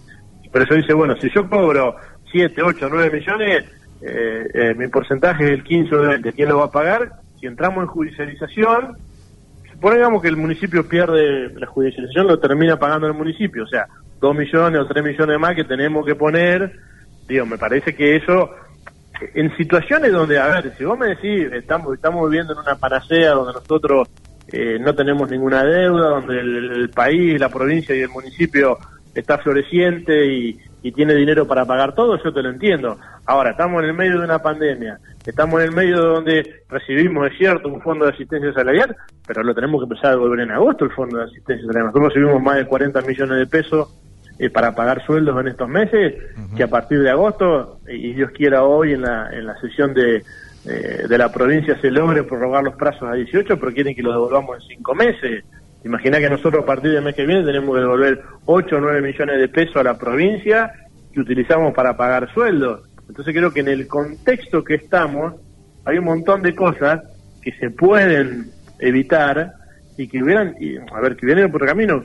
pero 0.51 0.65
eso 0.65 0.75
dice, 0.75 0.93
bueno, 0.93 1.15
si 1.21 1.29
yo 1.33 1.49
cobro 1.49 1.95
7, 2.33 2.61
8, 2.61 2.89
9 2.91 3.11
millones, 3.11 3.80
eh, 4.01 4.49
eh, 4.53 4.73
mi 4.75 4.87
porcentaje 4.87 5.45
es 5.45 5.51
el 5.51 5.63
15 5.63 5.95
o 5.95 6.01
el 6.01 6.07
20, 6.09 6.33
¿quién 6.33 6.49
lo 6.49 6.57
va 6.57 6.65
a 6.65 6.71
pagar? 6.71 7.11
Si 7.39 7.45
entramos 7.45 7.83
en 7.83 7.87
judicialización, 7.87 8.97
supongamos 9.71 10.21
que 10.21 10.27
el 10.27 10.37
municipio 10.37 10.87
pierde 10.87 11.49
la 11.53 11.67
judicialización, 11.67 12.27
lo 12.27 12.39
termina 12.39 12.77
pagando 12.77 13.07
el 13.07 13.13
municipio, 13.13 13.63
o 13.63 13.67
sea, 13.67 13.87
dos 14.19 14.35
millones 14.35 14.81
o 14.81 14.85
tres 14.85 15.03
millones 15.03 15.39
más 15.39 15.55
que 15.55 15.63
tenemos 15.63 16.05
que 16.05 16.15
poner, 16.15 16.71
digo, 17.27 17.45
me 17.45 17.57
parece 17.57 17.95
que 17.95 18.15
eso, 18.15 18.49
en 19.33 19.55
situaciones 19.55 20.11
donde, 20.11 20.39
a 20.39 20.47
ver, 20.47 20.73
si 20.77 20.83
vos 20.83 20.97
me 20.97 21.07
decís, 21.07 21.51
estamos, 21.53 21.93
estamos 21.95 22.29
viviendo 22.29 22.53
en 22.53 22.59
una 22.59 22.75
panacea 22.75 23.31
donde 23.31 23.53
nosotros 23.53 24.09
eh, 24.51 24.77
no 24.79 24.95
tenemos 24.95 25.29
ninguna 25.29 25.63
deuda, 25.63 26.09
donde 26.09 26.39
el, 26.39 26.71
el, 26.71 26.89
país, 26.89 27.39
la 27.39 27.49
provincia 27.49 27.95
y 27.95 28.01
el 28.01 28.09
municipio 28.09 28.77
está 29.13 29.37
floreciente 29.37 30.25
y, 30.25 30.59
y 30.83 30.91
tiene 30.91 31.13
dinero 31.13 31.47
para 31.47 31.65
pagar 31.65 31.93
todo, 31.93 32.21
yo 32.23 32.33
te 32.33 32.41
lo 32.41 32.49
entiendo. 32.49 32.97
Ahora, 33.25 33.51
estamos 33.51 33.83
en 33.83 33.89
el 33.89 33.95
medio 33.95 34.19
de 34.19 34.25
una 34.25 34.39
pandemia, 34.39 34.99
estamos 35.25 35.61
en 35.61 35.69
el 35.69 35.75
medio 35.75 35.97
donde 36.01 36.63
recibimos, 36.69 37.31
es 37.31 37.37
cierto, 37.37 37.69
un 37.69 37.81
fondo 37.81 38.05
de 38.05 38.11
asistencia 38.11 38.51
salarial, 38.53 38.95
pero 39.27 39.43
lo 39.43 39.53
tenemos 39.53 39.81
que 39.81 39.85
empezar 39.85 40.07
a 40.07 40.11
devolver 40.11 40.39
en 40.41 40.51
agosto 40.51 40.85
el 40.85 40.91
fondo 40.91 41.17
de 41.17 41.25
asistencia 41.25 41.65
salarial. 41.67 41.85
Nosotros 41.87 42.13
recibimos 42.13 42.41
más 42.41 42.55
de 42.55 42.65
40 42.65 43.01
millones 43.01 43.37
de 43.37 43.47
pesos 43.47 43.95
eh, 44.39 44.49
para 44.49 44.73
pagar 44.73 45.05
sueldos 45.05 45.39
en 45.39 45.49
estos 45.49 45.69
meses, 45.69 46.15
uh 46.35 46.39
-huh. 46.39 46.57
que 46.57 46.63
a 46.63 46.67
partir 46.67 47.01
de 47.01 47.11
agosto, 47.11 47.79
y 47.87 48.13
Dios 48.13 48.31
quiera 48.31 48.63
hoy 48.63 48.93
en 48.93 49.01
la, 49.01 49.29
en 49.31 49.45
la 49.45 49.59
sesión 49.61 49.93
de, 49.93 50.23
eh, 50.65 51.07
de 51.09 51.17
la 51.17 51.31
provincia 51.31 51.79
se 51.81 51.89
logre 51.89 52.23
prorrogar 52.23 52.63
los 52.63 52.75
plazos 52.75 53.03
a 53.03 53.13
18, 53.13 53.59
pero 53.59 53.71
quieren 53.71 53.95
que 53.95 54.03
lo 54.03 54.11
devolvamos 54.11 54.61
en 54.61 54.77
cinco 54.77 54.93
meses. 54.93 55.43
Imagina 55.83 56.19
que 56.19 56.29
nosotros 56.29 56.63
a 56.63 56.65
partir 56.65 56.91
del 56.91 57.03
mes 57.03 57.15
que 57.15 57.25
viene 57.25 57.43
tenemos 57.43 57.75
que 57.75 57.81
devolver 57.81 58.21
8 58.45 58.75
o 58.75 58.79
9 58.79 59.01
millones 59.01 59.39
de 59.39 59.47
pesos 59.47 59.77
a 59.77 59.83
la 59.83 59.97
provincia 59.97 60.71
que 61.11 61.19
utilizamos 61.19 61.73
para 61.73 61.97
pagar 61.97 62.31
sueldos. 62.33 62.87
Entonces 63.07 63.33
creo 63.33 63.51
que 63.51 63.61
en 63.61 63.67
el 63.67 63.87
contexto 63.87 64.63
que 64.63 64.75
estamos 64.75 65.35
hay 65.85 65.97
un 65.97 66.05
montón 66.05 66.41
de 66.41 66.55
cosas 66.55 67.01
que 67.41 67.51
se 67.53 67.71
pueden 67.71 68.51
evitar 68.79 69.53
y 69.97 70.07
que 70.07 70.21
hubieran, 70.21 70.55
y, 70.59 70.77
a 70.77 70.99
ver, 71.01 71.15
que 71.15 71.25
vienen 71.25 71.51
por 71.51 71.65
camino. 71.65 72.03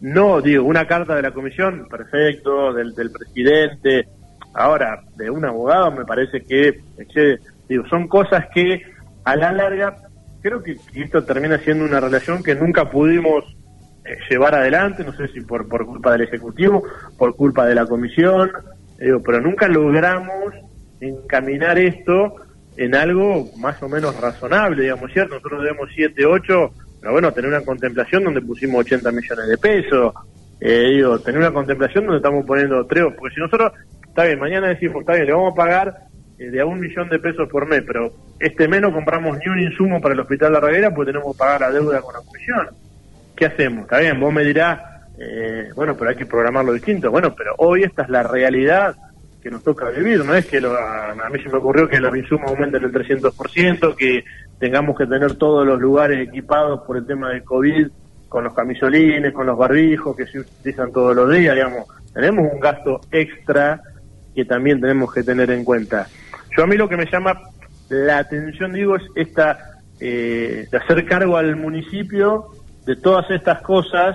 No, 0.00 0.40
digo, 0.40 0.64
una 0.64 0.86
carta 0.86 1.14
de 1.14 1.22
la 1.22 1.32
comisión, 1.32 1.86
perfecto, 1.88 2.72
del, 2.72 2.94
del 2.94 3.10
presidente. 3.10 4.08
Ahora, 4.54 5.02
de 5.16 5.30
un 5.30 5.44
abogado 5.44 5.90
me 5.92 6.04
parece 6.04 6.40
que, 6.42 6.80
digo, 7.68 7.86
son 7.88 8.08
cosas 8.08 8.46
que 8.54 8.82
a 9.24 9.36
la 9.36 9.52
larga 9.52 9.96
creo 10.40 10.62
que 10.62 10.76
esto 10.94 11.24
termina 11.24 11.58
siendo 11.58 11.84
una 11.84 12.00
relación 12.00 12.42
que 12.42 12.54
nunca 12.54 12.90
pudimos 12.90 13.44
eh, 14.04 14.16
llevar 14.28 14.54
adelante, 14.54 15.04
no 15.04 15.12
sé 15.12 15.28
si 15.28 15.40
por, 15.40 15.68
por 15.68 15.86
culpa 15.86 16.12
del 16.12 16.22
Ejecutivo, 16.22 16.82
por 17.18 17.36
culpa 17.36 17.66
de 17.66 17.74
la 17.74 17.86
Comisión, 17.86 18.50
digo, 18.98 19.20
pero 19.22 19.40
nunca 19.40 19.68
logramos 19.68 20.54
encaminar 21.00 21.78
esto 21.78 22.34
en 22.76 22.94
algo 22.94 23.50
más 23.58 23.82
o 23.82 23.88
menos 23.88 24.18
razonable, 24.20 24.82
digamos, 24.82 25.12
¿cierto? 25.12 25.34
Nosotros 25.34 25.62
debemos 25.62 25.88
7, 25.94 26.24
8, 26.24 26.70
pero 27.00 27.12
bueno, 27.12 27.32
tener 27.32 27.50
una 27.50 27.62
contemplación 27.62 28.24
donde 28.24 28.40
pusimos 28.40 28.80
80 28.80 29.10
millones 29.12 29.48
de 29.48 29.58
pesos, 29.58 30.14
eh, 30.60 30.90
digo, 30.94 31.18
tener 31.18 31.40
una 31.40 31.52
contemplación 31.52 32.04
donde 32.04 32.18
estamos 32.18 32.44
poniendo 32.46 32.86
3, 32.86 33.04
porque 33.18 33.34
si 33.34 33.40
nosotros, 33.40 33.72
está 34.06 34.24
bien, 34.24 34.38
mañana 34.38 34.68
decimos, 34.68 35.00
está 35.00 35.14
bien, 35.14 35.26
le 35.26 35.32
vamos 35.32 35.52
a 35.52 35.56
pagar 35.56 35.94
eh, 35.94 36.09
de 36.48 36.60
a 36.60 36.66
un 36.66 36.80
millón 36.80 37.08
de 37.08 37.18
pesos 37.18 37.48
por 37.48 37.66
mes, 37.66 37.82
pero 37.86 38.12
este 38.38 38.66
mes 38.66 38.80
no 38.80 38.92
compramos 38.92 39.38
ni 39.38 39.50
un 39.50 39.60
insumo 39.60 40.00
para 40.00 40.14
el 40.14 40.20
Hospital 40.20 40.54
La 40.54 40.60
Reguera 40.60 40.94
porque 40.94 41.12
tenemos 41.12 41.34
que 41.34 41.38
pagar 41.38 41.60
la 41.60 41.70
deuda 41.70 42.00
con 42.00 42.14
la 42.14 42.20
comisión. 42.20 42.68
¿Qué 43.36 43.46
hacemos? 43.46 43.82
Está 43.82 43.98
bien, 43.98 44.18
vos 44.18 44.32
me 44.32 44.44
dirás, 44.44 44.80
eh, 45.18 45.68
bueno, 45.74 45.96
pero 45.96 46.10
hay 46.10 46.16
que 46.16 46.26
programarlo 46.26 46.72
distinto. 46.72 47.10
Bueno, 47.10 47.34
pero 47.36 47.54
hoy 47.58 47.82
esta 47.82 48.02
es 48.02 48.08
la 48.08 48.22
realidad 48.22 48.96
que 49.42 49.50
nos 49.50 49.62
toca 49.62 49.88
vivir, 49.90 50.24
no 50.24 50.34
es 50.34 50.46
que 50.46 50.60
lo, 50.60 50.74
a, 50.74 51.12
a, 51.12 51.30
mí 51.30 51.42
se 51.42 51.48
me 51.48 51.56
ocurrió 51.56 51.88
que 51.88 51.98
los 51.98 52.14
insumos 52.14 52.50
aumenten 52.50 52.84
el 52.84 52.92
300%, 52.92 53.94
que 53.96 54.24
tengamos 54.58 54.96
que 54.98 55.06
tener 55.06 55.36
todos 55.36 55.66
los 55.66 55.80
lugares 55.80 56.28
equipados 56.28 56.82
por 56.86 56.98
el 56.98 57.06
tema 57.06 57.30
del 57.30 57.42
COVID, 57.42 57.88
con 58.28 58.44
los 58.44 58.54
camisolines, 58.54 59.32
con 59.32 59.46
los 59.46 59.58
barbijos 59.58 60.16
que 60.16 60.26
se 60.26 60.40
utilizan 60.40 60.92
todos 60.92 61.16
los 61.16 61.30
días, 61.32 61.54
digamos, 61.54 61.86
tenemos 62.12 62.52
un 62.52 62.60
gasto 62.60 63.00
extra 63.10 63.80
que 64.34 64.44
también 64.44 64.80
tenemos 64.80 65.12
que 65.12 65.22
tener 65.22 65.50
en 65.50 65.64
cuenta. 65.64 66.06
Yo 66.60 66.64
a 66.64 66.66
mí 66.66 66.76
lo 66.76 66.90
que 66.90 66.96
me 66.98 67.06
llama 67.10 67.40
la 67.88 68.18
atención, 68.18 68.74
digo, 68.74 68.94
es 68.94 69.02
esta, 69.14 69.80
eh, 69.98 70.66
de 70.70 70.76
hacer 70.76 71.06
cargo 71.06 71.38
al 71.38 71.56
municipio 71.56 72.48
de 72.84 72.96
todas 72.96 73.30
estas 73.30 73.62
cosas 73.62 74.14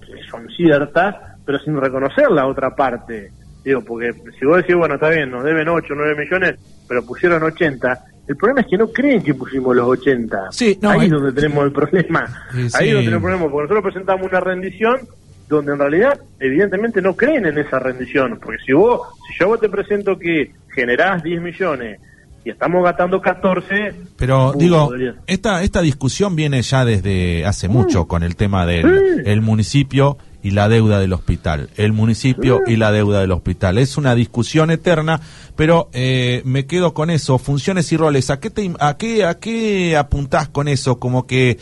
que 0.00 0.14
son 0.30 0.48
ciertas, 0.48 1.14
pero 1.44 1.58
sin 1.58 1.78
reconocer 1.78 2.30
la 2.30 2.46
otra 2.46 2.74
parte. 2.74 3.32
Digo, 3.62 3.82
porque 3.84 4.14
si 4.40 4.46
vos 4.46 4.56
decís, 4.56 4.74
bueno, 4.74 4.94
está 4.94 5.10
bien, 5.10 5.30
nos 5.30 5.44
deben 5.44 5.68
8, 5.68 5.92
9 5.94 6.24
millones, 6.24 6.54
pero 6.88 7.04
pusieron 7.04 7.42
80, 7.42 8.04
el 8.28 8.36
problema 8.38 8.62
es 8.62 8.66
que 8.66 8.78
no 8.78 8.88
creen 8.88 9.22
que 9.22 9.34
pusimos 9.34 9.76
los 9.76 9.86
80. 9.86 10.52
Sí, 10.52 10.78
no, 10.80 10.88
Ahí 10.88 11.00
es 11.00 11.12
eh, 11.12 11.14
donde 11.16 11.32
tenemos 11.34 11.66
el 11.66 11.72
problema. 11.72 12.26
Sí, 12.50 12.60
Ahí 12.60 12.68
sí. 12.68 12.88
es 12.88 12.94
donde 12.94 13.04
tenemos 13.10 13.12
el 13.12 13.20
problema, 13.20 13.42
porque 13.42 13.62
nosotros 13.64 13.92
presentamos 13.92 14.26
una 14.26 14.40
rendición 14.40 15.00
donde 15.48 15.72
en 15.72 15.78
realidad 15.78 16.20
evidentemente 16.40 17.00
no 17.02 17.14
creen 17.16 17.46
en 17.46 17.58
esa 17.58 17.78
rendición, 17.78 18.38
porque 18.42 18.62
si 18.64 18.72
vos, 18.72 19.00
si 19.28 19.38
yo 19.40 19.48
vos 19.48 19.60
te 19.60 19.68
presento 19.68 20.18
que 20.18 20.52
generás 20.74 21.22
10 21.22 21.40
millones 21.42 22.00
y 22.44 22.50
estamos 22.50 22.82
gastando 22.84 23.20
14, 23.20 23.94
Pero 24.16 24.50
uh, 24.50 24.58
digo, 24.58 24.88
podría- 24.88 25.14
esta, 25.26 25.62
esta 25.62 25.80
discusión 25.82 26.36
viene 26.36 26.60
ya 26.62 26.84
desde 26.84 27.44
hace 27.46 27.68
mucho 27.68 28.06
con 28.06 28.22
el 28.22 28.36
tema 28.36 28.66
del 28.66 28.82
Sí. 28.82 29.22
el 29.30 29.40
municipio 29.40 30.18
y 30.42 30.50
la 30.50 30.68
deuda 30.68 30.98
del 31.00 31.14
hospital. 31.14 31.70
El 31.76 31.94
municipio 31.94 32.60
y 32.66 32.76
la 32.76 32.92
deuda 32.92 33.20
del 33.22 33.32
hospital. 33.32 33.78
Es 33.78 33.96
una 33.96 34.14
discusión 34.14 34.70
eterna, 34.70 35.20
pero 35.56 35.88
eh, 35.94 36.42
me 36.44 36.66
quedo 36.66 36.92
con 36.92 37.08
eso. 37.08 37.38
Funciones 37.38 37.90
y 37.92 37.96
roles. 37.96 38.28
¿A 38.28 38.40
qué, 38.40 38.50
te, 38.50 38.70
a 38.78 38.98
qué, 38.98 39.24
a 39.24 39.38
qué 39.38 39.96
apuntás 39.96 40.50
con 40.50 40.68
eso? 40.68 40.98
Como 40.98 41.26
que, 41.26 41.56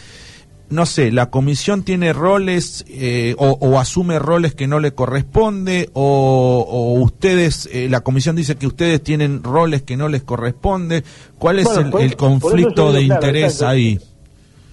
no 0.72 0.86
sé, 0.86 1.12
la 1.12 1.30
comisión 1.30 1.82
tiene 1.84 2.12
roles 2.12 2.84
eh, 2.88 3.34
o, 3.38 3.56
o 3.60 3.78
asume 3.78 4.18
roles 4.18 4.54
que 4.54 4.66
no 4.66 4.80
le 4.80 4.92
corresponde 4.92 5.90
o, 5.92 6.66
o 6.68 6.92
ustedes, 7.00 7.68
eh, 7.72 7.88
la 7.90 8.00
comisión 8.00 8.34
dice 8.36 8.56
que 8.56 8.66
ustedes 8.66 9.02
tienen 9.02 9.42
roles 9.42 9.82
que 9.82 9.96
no 9.96 10.08
les 10.08 10.22
corresponde. 10.22 11.04
¿Cuál 11.38 11.58
es 11.60 11.64
Bueno, 11.66 11.98
el, 11.98 12.16
por- 12.16 12.16
conflicto 12.16 12.92
de 12.92 13.06
claro, 13.06 13.14
interés 13.26 13.44
exacto. 13.54 13.66
ahí? 13.72 13.98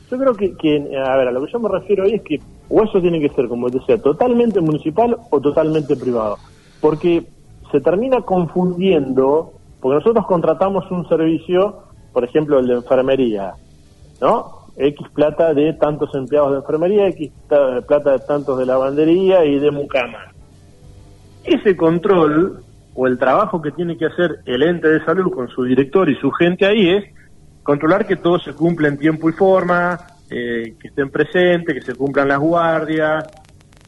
Yo 0.10 0.18
creo 0.18 0.34
que, 0.34 0.56
que, 0.56 0.76
a 0.98 1.18
ver, 1.18 1.28
a 1.28 1.32
lo 1.32 1.46
que 1.46 1.52
yo 1.52 1.60
me 1.60 1.70
refiero 1.70 2.04
ahí 2.06 2.14
es 2.16 2.22
que 2.24 2.40
o 2.70 2.84
eso 2.84 3.00
tiene 3.02 3.20
que 3.20 3.30
ser, 3.30 3.48
como 3.48 3.70
decía, 3.70 3.98
totalmente 4.02 4.60
municipal 4.62 5.18
o 5.30 5.40
totalmente 5.40 5.96
privado. 5.96 6.38
Porque 6.82 7.26
se 7.72 7.82
termina 7.82 8.22
confundiendo, 8.22 9.54
porque 9.82 9.96
nosotros 9.96 10.26
contratamos 10.28 10.90
un 10.92 11.08
servicio, 11.08 11.78
por 12.14 12.24
ejemplo, 12.24 12.60
el 12.60 12.68
de 12.68 12.74
enfermería, 12.76 13.54
¿no? 14.22 14.59
X 14.80 15.08
plata 15.14 15.54
de 15.54 15.74
tantos 15.74 16.10
empleados 16.16 16.54
de 16.54 16.58
enfermería, 16.60 17.08
X 17.10 17.32
plata 17.86 18.14
de 18.14 18.20
tantos 18.20 18.58
de 18.58 18.66
lavandería 18.66 19.44
y 19.44 19.60
de 19.60 19.72
mucama. 19.72 20.32
Ese 21.44 21.76
control 21.76 22.64
o 22.96 23.08
el 23.08 23.20
trabajo 23.20 23.62
que 23.62 23.72
tiene 23.72 23.98
que 23.98 24.06
hacer 24.06 24.40
el 24.46 24.64
ente 24.64 24.88
de 24.88 25.04
salud 25.04 25.32
con 25.32 25.50
su 25.50 25.64
director 25.64 26.10
y 26.10 26.16
su 26.16 26.32
gente 26.32 26.66
ahí 26.66 26.90
es 26.90 27.04
controlar 27.64 28.08
que 28.08 28.16
todo 28.16 28.40
se 28.40 28.54
cumpla 28.54 28.88
en 28.88 28.98
tiempo 28.98 29.30
y 29.30 29.34
forma, 29.34 30.00
eh, 30.30 30.76
que 30.80 30.88
estén 30.88 31.10
presentes, 31.10 31.76
que 31.76 31.82
se 31.82 31.96
cumplan 31.96 32.30
las 32.30 32.40
guardias. 32.40 33.26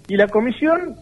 Y 0.10 0.18
la 0.18 0.28
comisión, 0.28 0.96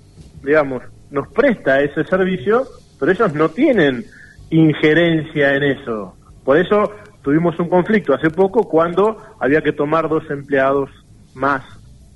digamos, 0.43 0.83
nos 1.09 1.27
presta 1.29 1.81
ese 1.81 2.03
servicio, 2.03 2.63
pero 2.99 3.11
ellos 3.11 3.33
no 3.33 3.49
tienen 3.49 4.05
injerencia 4.51 5.55
en 5.55 5.63
eso. 5.63 6.15
Por 6.43 6.57
eso 6.57 6.91
tuvimos 7.21 7.59
un 7.59 7.69
conflicto 7.69 8.13
hace 8.13 8.29
poco 8.29 8.67
cuando 8.67 9.17
había 9.39 9.61
que 9.61 9.71
tomar 9.71 10.09
dos 10.09 10.23
empleados 10.29 10.89
más. 11.33 11.63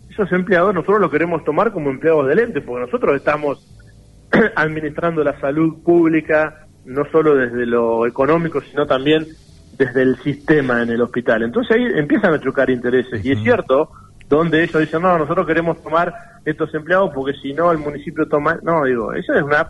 Esos 0.09 0.31
empleados 0.31 0.73
nosotros 0.73 1.01
los 1.01 1.11
queremos 1.11 1.43
tomar 1.43 1.71
como 1.71 1.89
empleados 1.89 2.27
del 2.27 2.39
ente, 2.39 2.61
porque 2.61 2.85
nosotros 2.85 3.15
estamos 3.15 3.67
administrando 4.55 5.23
la 5.23 5.39
salud 5.39 5.83
pública, 5.83 6.67
no 6.85 7.03
solo 7.11 7.35
desde 7.35 7.65
lo 7.65 8.05
económico, 8.05 8.61
sino 8.61 8.85
también 8.85 9.25
desde 9.77 10.03
el 10.03 10.17
sistema 10.17 10.83
en 10.83 10.89
el 10.89 11.01
hospital. 11.01 11.43
Entonces 11.43 11.75
ahí 11.75 11.83
empiezan 11.95 12.33
a 12.33 12.39
chocar 12.39 12.69
intereses. 12.69 13.25
Y 13.25 13.31
es 13.31 13.41
cierto, 13.41 13.89
donde 14.29 14.63
ellos 14.63 14.79
dicen, 14.79 15.01
no, 15.01 15.17
nosotros 15.17 15.47
queremos 15.47 15.81
tomar 15.81 16.13
estos 16.45 16.73
empleados 16.73 17.11
porque 17.13 17.33
si 17.41 17.53
no 17.53 17.71
el 17.71 17.79
municipio 17.79 18.27
toma... 18.27 18.59
No, 18.61 18.83
digo, 18.83 19.13
esa 19.13 19.35
es 19.35 19.43
una 19.43 19.69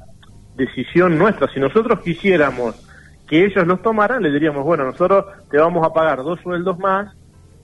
decisión 0.55 1.17
nuestra. 1.17 1.47
Si 1.53 1.59
nosotros 1.59 1.99
quisiéramos 2.01 2.75
que 3.27 3.45
ellos 3.45 3.65
los 3.65 3.81
tomaran, 3.81 4.21
le 4.21 4.31
diríamos, 4.31 4.63
bueno, 4.63 4.83
nosotros 4.85 5.25
te 5.49 5.57
vamos 5.57 5.85
a 5.85 5.93
pagar 5.93 6.17
dos 6.17 6.39
sueldos 6.41 6.77
más, 6.79 7.15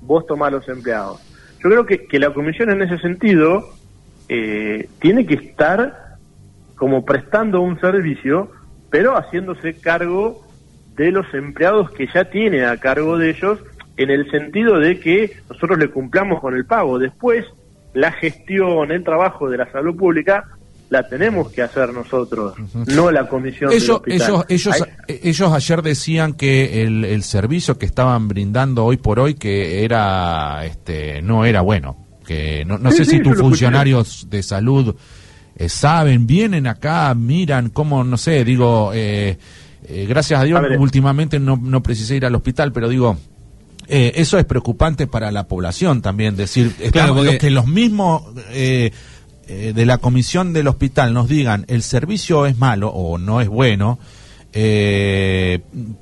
vos 0.02 0.26
tomás 0.26 0.52
los 0.52 0.68
empleados. 0.70 1.22
Yo 1.62 1.70
creo 1.70 1.86
que, 1.86 2.08
que 2.08 2.20
la 2.20 2.34
comisión 2.34 2.70
en 2.70 2.82
ese 2.82 2.98
sentido 3.00 3.70
eh, 4.30 4.88
tiene 5.00 5.26
que 5.26 5.36
estar 5.36 6.18
como 6.76 7.04
prestando 7.04 7.62
un 7.62 7.80
servicio, 7.80 8.52
pero 8.90 9.18
haciéndose 9.18 9.74
cargo 9.74 10.46
de 10.96 11.12
los 11.12 11.32
empleados 11.34 11.92
que 11.92 12.08
ya 12.08 12.26
tiene 12.26 12.66
a 12.66 12.78
cargo 12.78 13.18
de 13.18 13.32
ellos, 13.32 13.60
en 13.98 14.10
el 14.10 14.32
sentido 14.32 14.80
de 14.80 15.00
que 15.00 15.32
nosotros 15.50 15.78
le 15.78 15.90
cumplamos 15.90 16.40
con 16.40 16.56
el 16.56 16.66
pago. 16.66 17.00
Después, 17.00 17.46
la 17.94 18.12
gestión, 18.14 18.92
el 18.92 19.04
trabajo 19.04 19.50
de 19.50 19.58
la 19.58 19.70
salud 19.72 19.98
pública 19.98 20.46
la 20.90 21.08
tenemos 21.08 21.52
que 21.52 21.62
hacer 21.62 21.94
nosotros, 21.94 22.56
no 22.88 23.12
la 23.12 23.28
comisión 23.28 23.72
ellos, 23.72 24.02
Ellos, 24.08 24.46
ellos, 24.50 24.76
ellos 25.08 25.54
ayer 25.54 25.82
decían 25.84 26.34
que 26.34 26.82
el, 26.84 27.06
el, 27.06 27.24
servicio 27.24 27.78
que 27.78 27.86
estaban 27.86 28.28
brindando 28.28 28.86
hoy 28.86 28.98
por 28.98 29.20
hoy 29.20 29.36
que 29.36 29.84
era, 29.84 30.66
este, 30.66 31.22
no 31.22 31.46
era 31.46 31.62
bueno. 31.62 32.08
Que 32.26 32.64
no, 32.66 32.78
no 32.78 32.92
sé 32.92 33.06
si 33.06 33.22
tus 33.22 33.38
funcionarios 33.38 34.28
de 34.30 34.44
salud 34.44 34.96
eh, 35.56 35.68
saben, 35.68 36.26
vienen 36.26 36.68
acá, 36.68 37.14
miran 37.16 37.70
cómo, 37.70 38.04
no 38.04 38.18
sé, 38.18 38.44
digo, 38.46 38.92
eh, 38.94 39.38
eh, 39.84 40.06
gracias 40.08 40.40
a 40.40 40.44
Dios 40.44 40.62
últimamente 40.78 41.40
no, 41.40 41.58
no 41.58 41.84
precisé 41.84 42.16
ir 42.16 42.26
al 42.26 42.36
hospital, 42.36 42.72
pero 42.72 42.88
digo, 42.88 43.18
eso 43.88 44.38
es 44.38 44.46
preocupante 44.46 45.08
para 45.08 45.32
la 45.32 45.48
población 45.48 46.04
también, 46.04 46.36
decir, 46.36 46.74
claro, 46.92 47.16
que 47.40 47.50
los 47.50 47.66
mismos 47.66 48.24
de 49.50 49.86
la 49.86 49.98
comisión 49.98 50.54
del 50.54 50.68
hospital 50.68 51.14
nos 51.14 51.28
digan 51.28 51.66
el 51.68 51.82
servicio 51.82 52.46
es 52.46 52.58
malo 52.58 52.90
o 52.90 53.18
no 53.18 53.42
es 53.42 53.48
bueno, 53.48 54.00
eh, 54.52 55.60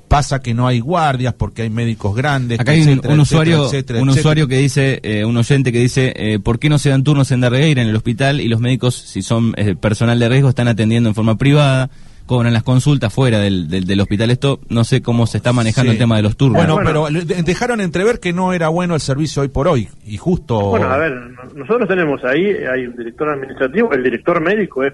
pasa 0.08 0.40
que 0.40 0.54
no 0.54 0.66
hay 0.66 0.80
guardias 0.80 1.34
porque 1.34 1.62
hay 1.62 1.70
médicos 1.70 2.16
grandes. 2.16 2.58
Acá 2.58 2.72
hay 2.72 2.82
un, 2.82 3.20
usuario, 3.20 3.68
un 4.00 4.08
usuario 4.08 4.48
que 4.48 4.56
dice, 4.56 5.00
eh, 5.02 5.24
un 5.24 5.36
oyente 5.36 5.70
que 5.70 5.80
dice, 5.80 6.12
eh, 6.16 6.38
¿por 6.38 6.58
qué 6.58 6.68
no 6.68 6.78
se 6.78 6.88
dan 6.88 7.04
turnos 7.04 7.30
en 7.30 7.40
Darregueira 7.40 7.82
en 7.82 7.88
el 7.88 7.96
hospital 7.96 8.40
y 8.40 8.48
los 8.48 8.60
médicos, 8.60 8.94
si 8.94 9.22
son 9.22 9.52
eh, 9.56 9.74
personal 9.74 10.18
de 10.18 10.28
riesgo, 10.28 10.48
están 10.48 10.68
atendiendo 10.68 11.10
en 11.10 11.14
forma 11.14 11.36
privada? 11.36 11.90
Cobran 12.28 12.52
las 12.52 12.62
consultas 12.62 13.12
fuera 13.12 13.40
del, 13.40 13.68
del, 13.68 14.00
hospital. 14.00 14.30
Esto 14.30 14.60
no 14.68 14.84
sé 14.84 15.02
cómo 15.02 15.26
se 15.26 15.38
está 15.38 15.52
manejando 15.52 15.90
el 15.90 15.98
tema 15.98 16.16
de 16.16 16.22
los 16.22 16.36
turnos. 16.36 16.64
Bueno, 16.64 16.78
pero 16.84 17.08
dejaron 17.42 17.80
entrever 17.80 18.20
que 18.20 18.32
no 18.32 18.52
era 18.52 18.68
bueno 18.68 18.94
el 18.94 19.00
servicio 19.00 19.42
hoy 19.42 19.48
por 19.48 19.66
hoy 19.66 19.88
y 20.04 20.16
justo... 20.16 20.60
Bueno, 20.70 20.88
a 20.88 20.98
ver, 20.98 21.12
nosotros 21.56 21.88
tenemos 21.88 22.22
ahí, 22.24 22.44
hay 22.44 22.86
un 22.86 22.96
director 22.96 23.28
administrativo, 23.28 23.92
el 23.92 24.04
director 24.04 24.40
médico 24.40 24.84
es 24.84 24.92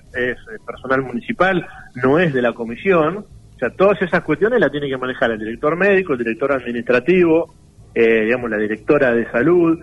personal 0.65 1.03
municipal, 1.03 1.67
no 1.97 2.19
es 2.19 2.33
de 2.33 2.41
la 2.41 2.55
comisión, 2.55 3.27
o 3.55 3.59
sea, 3.59 3.71
todas 3.71 4.01
esas 4.03 4.23
cuestiones 4.25 4.61
las 4.61 4.71
tiene 4.71 4.89
que 4.89 4.97
manejar 4.97 5.31
el 5.31 5.39
director 5.39 5.77
médico, 5.77 6.13
el 6.13 6.19
director 6.21 6.53
administrativo, 6.53 7.55
eh, 7.95 8.23
digamos, 8.25 8.51
la 8.51 8.57
directora 8.59 9.13
de 9.13 9.31
salud. 9.31 9.79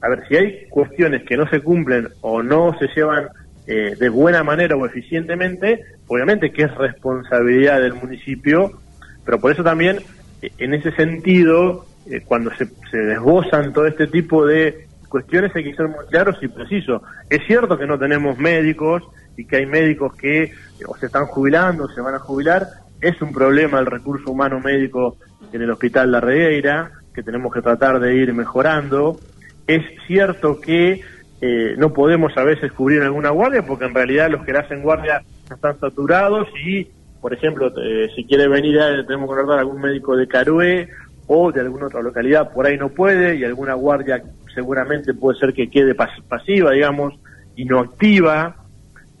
A 0.00 0.08
ver, 0.08 0.22
si 0.28 0.36
hay 0.36 0.68
cuestiones 0.68 1.24
que 1.24 1.36
no 1.36 1.48
se 1.48 1.60
cumplen 1.60 2.08
o 2.20 2.42
no 2.42 2.76
se 2.78 2.86
llevan 2.94 3.28
eh, 3.66 3.96
de 3.98 4.08
buena 4.08 4.42
manera 4.42 4.76
o 4.76 4.86
eficientemente, 4.86 5.84
obviamente 6.06 6.52
que 6.52 6.62
es 6.62 6.74
responsabilidad 6.74 7.80
del 7.80 7.94
municipio, 7.94 8.72
pero 9.24 9.40
por 9.40 9.52
eso 9.52 9.64
también, 9.64 9.98
eh, 10.42 10.50
en 10.58 10.74
ese 10.74 10.92
sentido, 10.92 11.86
cuando 12.26 12.54
se, 12.54 12.66
se 12.88 12.98
desbozan 12.98 13.72
todo 13.72 13.86
este 13.86 14.06
tipo 14.06 14.46
de 14.46 14.86
cuestiones 15.08 15.54
hay 15.56 15.64
que 15.64 15.74
ser 15.74 15.88
muy 15.88 16.06
claros 16.10 16.36
y 16.42 16.48
precisos. 16.48 17.02
Es 17.30 17.40
cierto 17.46 17.76
que 17.78 17.86
no 17.86 17.98
tenemos 17.98 18.38
médicos 18.38 19.02
y 19.36 19.44
que 19.44 19.56
hay 19.56 19.66
médicos 19.66 20.14
que 20.14 20.52
o 20.86 20.96
se 20.96 21.06
están 21.06 21.26
jubilando 21.26 21.84
o 21.84 21.88
se 21.88 22.00
van 22.00 22.14
a 22.14 22.18
jubilar, 22.18 22.66
es 23.00 23.20
un 23.20 23.32
problema 23.32 23.78
el 23.78 23.86
recurso 23.86 24.30
humano 24.30 24.60
médico 24.60 25.16
en 25.52 25.62
el 25.62 25.70
Hospital 25.70 26.12
La 26.12 26.20
Regueira, 26.20 26.90
que 27.14 27.22
tenemos 27.22 27.52
que 27.52 27.62
tratar 27.62 28.00
de 28.00 28.14
ir 28.14 28.32
mejorando. 28.32 29.18
Es 29.66 29.82
cierto 30.06 30.60
que 30.60 31.00
eh, 31.40 31.74
no 31.76 31.92
podemos 31.92 32.36
a 32.36 32.44
veces 32.44 32.72
cubrir 32.72 33.02
alguna 33.02 33.30
guardia, 33.30 33.62
porque 33.62 33.84
en 33.84 33.94
realidad 33.94 34.30
los 34.30 34.44
que 34.44 34.52
le 34.52 34.58
hacen 34.58 34.82
guardia 34.82 35.22
están 35.50 35.78
saturados 35.78 36.48
y, 36.64 36.88
por 37.20 37.34
ejemplo, 37.34 37.72
eh, 37.82 38.08
si 38.14 38.24
quiere 38.24 38.48
venir, 38.48 38.78
tenemos 39.06 39.28
que 39.28 39.36
contratar 39.36 39.58
algún 39.58 39.80
médico 39.80 40.16
de 40.16 40.26
Carué 40.26 40.88
o 41.26 41.52
de 41.52 41.60
alguna 41.60 41.86
otra 41.86 42.02
localidad, 42.02 42.52
por 42.52 42.66
ahí 42.66 42.78
no 42.78 42.88
puede, 42.88 43.36
y 43.36 43.44
alguna 43.44 43.74
guardia 43.74 44.22
seguramente 44.54 45.12
puede 45.12 45.38
ser 45.38 45.52
que 45.52 45.68
quede 45.68 45.94
pasiva, 45.94 46.72
digamos, 46.72 47.14
y 47.56 47.64
no 47.64 47.80
activa. 47.80 48.56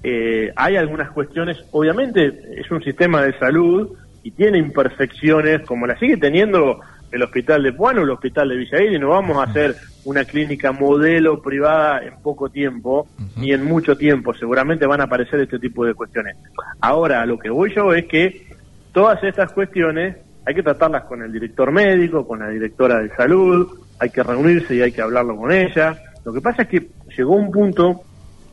Eh, 0.02 0.52
hay 0.56 0.76
algunas 0.76 1.10
cuestiones, 1.10 1.58
obviamente 1.72 2.60
es 2.60 2.70
un 2.70 2.82
sistema 2.82 3.22
de 3.22 3.36
salud 3.38 3.90
y 4.22 4.30
tiene 4.30 4.58
imperfecciones 4.58 5.62
como 5.62 5.86
la 5.86 5.98
sigue 5.98 6.16
teniendo 6.16 6.80
el 7.10 7.22
hospital 7.22 7.62
de 7.62 7.72
Puano, 7.72 8.02
el 8.02 8.10
hospital 8.10 8.48
de 8.48 8.56
Villaín, 8.56 8.94
y 8.94 8.98
no 8.98 9.10
vamos 9.10 9.38
a 9.38 9.50
hacer 9.50 9.76
una 10.04 10.24
clínica 10.24 10.72
modelo 10.72 11.40
privada 11.40 12.02
en 12.02 12.20
poco 12.22 12.48
tiempo, 12.48 13.08
ni 13.36 13.52
en 13.52 13.64
mucho 13.64 13.96
tiempo, 13.96 14.34
seguramente 14.34 14.86
van 14.86 15.00
a 15.00 15.04
aparecer 15.04 15.40
este 15.40 15.58
tipo 15.58 15.84
de 15.84 15.94
cuestiones. 15.94 16.36
Ahora, 16.80 17.24
lo 17.26 17.38
que 17.38 17.50
voy 17.50 17.72
yo 17.74 17.92
es 17.92 18.06
que 18.06 18.46
todas 18.92 19.22
estas 19.24 19.52
cuestiones 19.52 20.16
hay 20.44 20.54
que 20.54 20.62
tratarlas 20.62 21.04
con 21.04 21.22
el 21.22 21.32
director 21.32 21.72
médico, 21.72 22.26
con 22.26 22.38
la 22.38 22.48
directora 22.48 23.00
de 23.00 23.14
salud, 23.16 23.68
hay 23.98 24.10
que 24.10 24.22
reunirse 24.22 24.76
y 24.76 24.82
hay 24.82 24.92
que 24.92 25.02
hablarlo 25.02 25.36
con 25.36 25.50
ella. 25.50 25.98
Lo 26.24 26.32
que 26.32 26.40
pasa 26.40 26.62
es 26.62 26.68
que 26.68 26.88
llegó 27.16 27.34
un 27.34 27.50
punto 27.50 28.02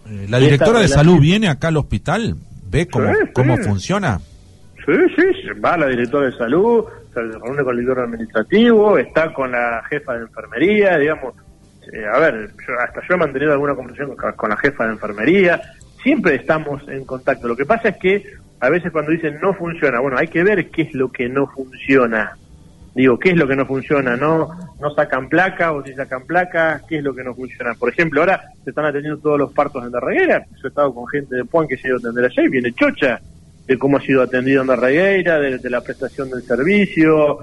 eh, 0.10 0.26
¿La 0.30 0.40
directora 0.40 0.80
de 0.80 0.88
salud 0.88 1.20
viene 1.20 1.48
acá 1.48 1.70
al 1.70 1.78
hospital? 1.78 2.36
¿Ve 2.70 2.88
cómo, 2.88 3.12
cómo 3.34 3.58
funciona? 3.58 4.20
Sí, 4.86 4.94
sí, 5.16 5.60
va 5.64 5.78
la 5.78 5.88
directora 5.88 6.26
de 6.26 6.38
salud, 6.38 6.86
se 7.14 7.22
reúne 7.22 7.64
con 7.64 7.76
el 7.76 7.82
director 7.82 8.06
administrativo, 8.06 8.98
está 8.98 9.34
con 9.34 9.52
la 9.52 9.84
jefa 9.90 10.14
de 10.14 10.22
enfermería, 10.22 10.98
digamos. 10.98 11.36
Eh, 11.92 12.06
a 12.06 12.18
ver, 12.20 12.52
hasta 12.80 13.02
yo 13.08 13.16
he 13.16 13.18
mantenido 13.18 13.52
alguna 13.52 13.76
conversación 13.76 14.16
con, 14.16 14.50
la 14.50 14.58
jefa 14.58 14.86
de 14.86 14.94
enfermería, 14.94 15.62
siempre 16.02 16.36
estamos 16.36 16.88
en 16.88 17.06
contacto. 17.06 17.48
Lo 17.48 17.56
que 17.56 17.66
pasa 17.66 17.90
es 17.90 17.98
que 17.98 18.24
a 18.60 18.70
veces 18.70 18.92
cuando 18.92 19.12
dicen 19.12 19.40
no 19.42 19.54
funciona, 19.54 20.00
bueno, 20.00 20.18
hay 20.18 20.28
que 20.28 20.44
ver 20.44 20.70
qué 20.70 20.84
es 20.84 20.94
lo 20.94 21.12
que 21.12 21.28
no 21.28 21.48
funciona. 21.48 22.38
Digo, 22.96 23.18
¿qué 23.18 23.32
es 23.32 23.38
lo 23.38 23.48
que 23.48 23.56
no 23.56 23.66
funciona? 23.66 24.16
¿No 24.16 24.50
no 24.80 24.94
sacan 24.94 25.30
placa 25.30 25.72
o 25.72 25.84
si 25.84 25.94
sacan 25.94 26.26
placa? 26.26 26.82
¿Qué 26.88 26.98
es 26.98 27.04
lo 27.04 27.16
que 27.16 27.24
no 27.24 27.34
funciona? 27.34 27.74
Por 27.74 27.90
ejemplo, 27.90 28.22
ahora 28.22 28.50
se 28.64 28.70
están 28.70 28.86
atendiendo 28.86 29.20
todos 29.20 29.40
los 29.40 29.52
partos 29.52 29.84
en 29.84 29.92
Darreguera. 29.92 30.46
Yo 30.52 30.66
he 30.66 30.68
estado 30.68 30.94
con 30.94 31.08
gente 31.08 31.36
de 31.36 31.46
Puan 31.46 31.68
que 31.68 31.78
se 31.78 31.88
ido 31.88 31.98
a 31.98 32.00
atender 32.00 32.32
y 32.38 32.48
viene 32.50 32.72
chocha 32.74 33.20
de 33.68 33.78
cómo 33.78 33.98
ha 33.98 34.02
sido 34.02 34.22
atendido 34.22 34.62
en 34.62 34.68
Darreguera, 34.68 35.40
de, 35.40 35.70
la 35.70 35.82
prestación 35.82 36.30
del 36.30 36.44
servicio. 36.44 37.40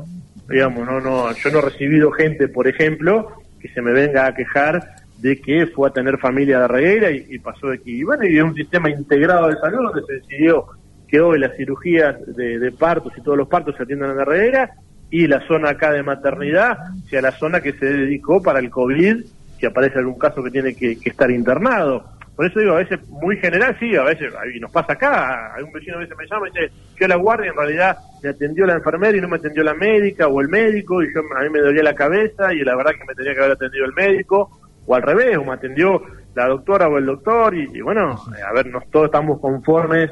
Digamos, 0.48 0.86
no, 0.86 1.00
no, 1.00 1.32
yo 1.32 1.50
no 1.50 1.58
he 1.58 1.62
recibido 1.62 2.10
gente, 2.10 2.48
por 2.48 2.68
ejemplo, 2.68 3.32
que 3.60 3.68
se 3.68 3.80
me 3.80 3.92
venga 3.92 4.26
a 4.26 4.34
quejar 4.34 4.96
de 5.18 5.40
que 5.40 5.66
fue 5.66 5.88
a 5.88 5.92
tener 5.92 6.18
familia 6.18 6.56
de 6.56 6.60
Darreguera 6.62 7.10
y, 7.10 7.38
pasó 7.38 7.68
de 7.68 7.76
aquí. 7.76 8.00
Y 8.00 8.04
bueno, 8.04 8.26
y 8.26 8.38
es 8.38 8.42
un 8.42 8.54
sistema 8.54 8.90
integrado 8.90 9.48
de 9.48 9.56
salud 9.56 9.90
donde 9.92 10.06
se 10.06 10.14
decidió 10.14 10.66
que 11.06 11.20
hoy 11.20 11.38
las 11.38 11.56
cirugías 11.56 12.16
de, 12.36 12.72
partos 12.72 13.12
y 13.16 13.20
todos 13.20 13.36
los 13.36 13.48
partos 13.48 13.76
se 13.76 13.82
atiendan 13.82 14.10
en 14.10 14.16
Darreguera 14.16 14.70
y 15.10 15.26
la 15.26 15.46
zona 15.46 15.70
acá 15.70 15.90
de 15.90 16.02
maternidad 16.02 16.78
sea 17.08 17.20
la 17.20 17.32
zona 17.32 17.60
que 17.60 17.72
se 17.72 17.84
dedicó 17.84 18.42
para 18.42 18.60
el 18.60 18.70
COVID, 18.70 19.24
si 19.58 19.66
aparece 19.66 19.98
algún 19.98 20.18
caso 20.18 20.42
que 20.42 20.50
tiene 20.50 20.74
que, 20.74 20.96
estar 21.04 21.30
internado. 21.30 22.04
Por 22.40 22.46
eso 22.46 22.58
digo, 22.58 22.72
a 22.72 22.78
veces 22.78 23.06
muy 23.06 23.36
general, 23.36 23.76
sí, 23.78 23.94
a 23.94 24.02
veces, 24.02 24.32
y 24.56 24.60
nos 24.60 24.70
pasa 24.70 24.94
acá, 24.94 25.54
hay 25.54 25.62
un 25.62 25.70
vecino 25.72 25.98
a 25.98 26.00
veces 26.00 26.16
me 26.16 26.24
llama 26.26 26.48
y 26.48 26.52
dice, 26.52 26.72
yo 26.98 27.06
la 27.06 27.16
guardia 27.16 27.50
en 27.50 27.54
realidad 27.54 27.98
me 28.22 28.30
atendió 28.30 28.64
la 28.64 28.76
enfermera 28.76 29.14
y 29.14 29.20
no 29.20 29.28
me 29.28 29.36
atendió 29.36 29.62
la 29.62 29.74
médica 29.74 30.26
o 30.26 30.40
el 30.40 30.48
médico, 30.48 31.02
y 31.02 31.12
yo 31.12 31.20
a 31.36 31.42
mí 31.42 31.50
me 31.50 31.60
dolía 31.60 31.82
la 31.82 31.94
cabeza 31.94 32.54
y 32.54 32.60
la 32.60 32.74
verdad 32.76 32.92
que 32.92 33.04
me 33.06 33.14
tenía 33.14 33.34
que 33.34 33.40
haber 33.40 33.52
atendido 33.52 33.84
el 33.84 33.92
médico, 33.92 34.58
o 34.86 34.94
al 34.94 35.02
revés, 35.02 35.36
o 35.36 35.44
me 35.44 35.52
atendió 35.52 36.00
la 36.34 36.46
doctora 36.46 36.88
o 36.88 36.96
el 36.96 37.04
doctor, 37.04 37.54
y, 37.54 37.78
bueno, 37.82 38.18
a 38.48 38.52
ver, 38.54 38.68
nos 38.68 38.90
todos 38.90 39.04
estamos 39.04 39.38
conformes 39.38 40.10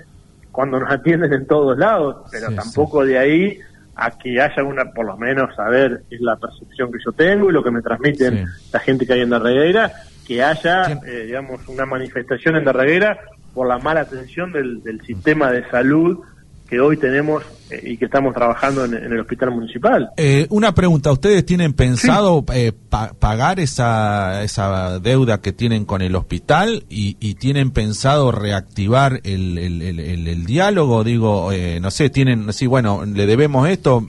cuando 0.52 0.80
nos 0.80 0.92
atienden 0.92 1.32
en 1.32 1.46
todos 1.46 1.78
lados, 1.78 2.28
pero 2.30 2.54
tampoco 2.54 3.06
de 3.06 3.16
ahí 3.16 3.58
a 3.96 4.10
que 4.10 4.38
haya 4.38 4.62
una, 4.62 4.84
por 4.92 5.06
lo 5.06 5.16
menos, 5.16 5.58
a 5.58 5.70
ver, 5.70 6.02
es 6.10 6.20
la 6.20 6.36
percepción 6.36 6.92
que 6.92 6.98
yo 7.02 7.10
tengo 7.12 7.48
y 7.48 7.54
lo 7.54 7.64
que 7.64 7.70
me 7.70 7.80
transmiten 7.80 8.44
la 8.70 8.80
gente 8.80 9.06
que 9.06 9.14
hay 9.14 9.22
en 9.22 9.30
la 9.30 9.38
reguera, 9.38 9.90
que 10.28 10.42
haya, 10.44 11.00
eh, 11.06 11.24
digamos, 11.26 11.66
una 11.66 11.86
manifestación 11.86 12.54
en 12.56 12.64
la 12.64 12.72
reguera 12.72 13.18
por 13.54 13.66
la 13.66 13.78
mala 13.78 14.02
atención 14.02 14.52
del, 14.52 14.82
del 14.82 15.00
sistema 15.00 15.50
de 15.50 15.68
salud 15.70 16.22
que 16.68 16.80
hoy 16.80 16.98
tenemos 16.98 17.42
eh, 17.70 17.80
y 17.82 17.96
que 17.96 18.04
estamos 18.04 18.34
trabajando 18.34 18.84
en, 18.84 18.94
el 18.94 19.20
hospital 19.20 19.50
municipal. 19.52 20.10
Eh, 20.18 20.46
una 20.50 20.74
pregunta, 20.74 21.10
¿ustedes 21.10 21.44
tienen 21.46 21.72
pensado 21.72 22.44
eh, 22.52 22.72
pagar 23.18 23.58
esa, 23.58 24.42
esa 24.42 24.98
deuda 24.98 25.40
que 25.40 25.52
tienen 25.52 25.86
con 25.86 26.02
el 26.02 26.14
hospital 26.14 26.84
y, 26.90 27.14
tienen 27.38 27.70
pensado 27.70 28.32
reactivar 28.32 29.20
el, 29.24 29.56
el, 29.58 30.44
diálogo? 30.44 31.04
Digo, 31.04 31.50
no 31.80 31.90
sé, 31.90 32.10
tienen, 32.10 32.52
sí, 32.52 32.66
bueno, 32.66 33.04
le 33.06 33.26
debemos 33.26 33.68
esto, 33.68 34.06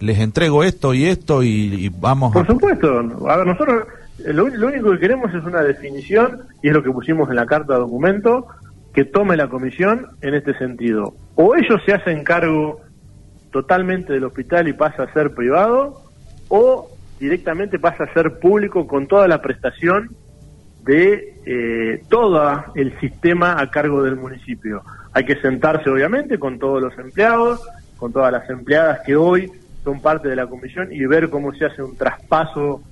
les 0.00 0.18
entrego 0.18 0.64
esto 0.64 0.94
y 0.94 1.04
esto 1.06 1.42
y, 1.42 1.88
vamos 1.88 2.32
Por 2.32 2.46
supuesto, 2.46 3.00
a 3.28 3.36
ver, 3.36 3.46
nosotros 3.46 3.84
lo, 4.24 4.48
lo 4.48 4.66
único 4.66 4.92
que 4.92 4.98
queremos 4.98 5.32
es 5.34 5.44
una 5.44 5.62
definición 5.62 6.42
y 6.62 6.68
es 6.68 6.74
lo 6.74 6.82
que 6.82 6.90
pusimos 6.90 7.28
en 7.30 7.36
la 7.36 7.46
carta 7.46 7.74
de 7.74 7.80
documento 7.80 8.46
que 8.92 9.04
tome 9.04 9.36
la 9.36 9.48
comisión 9.48 10.08
en 10.22 10.34
este 10.34 10.56
sentido. 10.58 11.14
O 11.34 11.54
ellos 11.54 11.80
se 11.86 11.92
hacen 11.92 12.24
cargo 12.24 12.80
totalmente 13.50 14.12
del 14.12 14.24
hospital 14.24 14.68
y 14.68 14.72
pasa 14.72 15.04
a 15.04 15.12
ser 15.12 15.34
privado, 15.34 16.02
o 16.48 16.90
directamente 17.20 17.78
pasa 17.78 18.04
a 18.04 18.12
ser 18.12 18.38
público 18.38 18.86
con 18.86 19.06
toda 19.06 19.28
la 19.28 19.40
prestación 19.40 20.10
de 20.84 21.34
eh, 21.44 22.02
todo 22.08 22.64
el 22.74 22.98
sistema 23.00 23.60
a 23.60 23.70
cargo 23.70 24.02
del 24.02 24.16
municipio. 24.16 24.82
Hay 25.12 25.24
que 25.24 25.40
sentarse, 25.40 25.90
obviamente, 25.90 26.38
con 26.38 26.58
todos 26.58 26.82
los 26.82 26.98
empleados, 26.98 27.66
con 27.96 28.12
todas 28.12 28.32
las 28.32 28.48
empleadas 28.48 29.00
que 29.04 29.16
hoy 29.16 29.50
son 29.84 30.00
parte 30.00 30.28
de 30.28 30.36
la 30.36 30.46
comisión 30.46 30.92
y 30.92 31.04
ver 31.06 31.30
cómo 31.30 31.52
se 31.54 31.66
hace 31.66 31.82
un 31.82 31.96
traspaso 31.96 32.82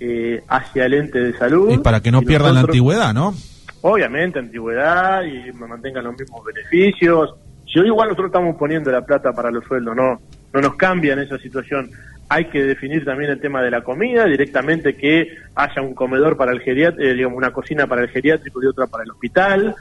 eh, 0.00 0.42
hacia 0.48 0.86
el 0.86 0.94
ente 0.94 1.20
de 1.20 1.36
salud. 1.36 1.70
Y 1.70 1.78
para 1.78 2.00
que 2.00 2.10
no 2.10 2.22
pierdan 2.22 2.54
la 2.54 2.60
antigüedad, 2.60 3.12
¿no? 3.12 3.34
obviamente 3.82 4.38
antigüedad 4.38 5.22
y 5.24 5.52
mantengan 5.52 6.04
los 6.04 6.18
mismos 6.18 6.42
beneficios. 6.44 7.34
Si 7.70 7.78
hoy 7.78 7.86
igual 7.86 8.08
nosotros 8.08 8.28
estamos 8.28 8.56
poniendo 8.56 8.90
la 8.90 9.04
plata 9.04 9.32
para 9.32 9.50
los 9.50 9.64
sueldos, 9.64 9.94
no, 9.94 10.20
no 10.52 10.60
nos 10.60 10.74
cambia 10.76 11.12
en 11.12 11.20
esa 11.20 11.38
situación. 11.38 11.90
Hay 12.30 12.46
que 12.46 12.62
definir 12.62 13.04
también 13.04 13.30
el 13.30 13.40
tema 13.40 13.62
de 13.62 13.70
la 13.70 13.82
comida, 13.82 14.26
directamente 14.26 14.96
que 14.96 15.28
haya 15.54 15.82
un 15.82 15.94
comedor 15.94 16.36
para 16.36 16.52
el 16.52 16.60
geriátrico, 16.60 17.02
eh, 17.02 17.14
digamos, 17.14 17.38
una 17.38 17.52
cocina 17.52 17.86
para 17.86 18.02
el 18.02 18.08
geriátrico 18.08 18.62
y 18.62 18.66
otra 18.66 18.86
para 18.86 19.04
el 19.04 19.10
hospital. 19.10 19.74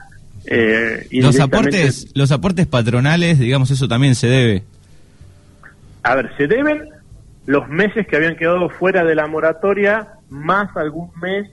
Eh, 0.46 1.08
y 1.10 1.22
los 1.22 1.40
aportes, 1.40 2.12
los 2.14 2.32
aportes 2.32 2.68
patronales, 2.68 3.40
digamos, 3.40 3.72
eso 3.72 3.88
también 3.88 4.16
se 4.16 4.28
debe. 4.28 4.64
A 6.04 6.16
ver, 6.16 6.32
se 6.38 6.48
deben 6.48 6.88
los 7.48 7.68
meses 7.68 8.06
que 8.06 8.16
habían 8.16 8.36
quedado 8.36 8.70
fuera 8.70 9.04
de 9.04 9.16
la 9.16 9.26
moratoria, 9.26 10.20
más 10.30 10.76
algún 10.78 11.10
mes 11.20 11.50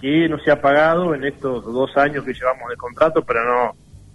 que 0.00 0.28
no 0.28 0.38
se 0.38 0.50
ha 0.50 0.60
pagado 0.60 1.14
en 1.14 1.24
estos 1.24 1.64
dos 1.64 1.96
años 1.96 2.24
que 2.24 2.34
llevamos 2.34 2.68
de 2.68 2.76
contrato, 2.76 3.24
pero 3.24 3.44
no 3.44 3.72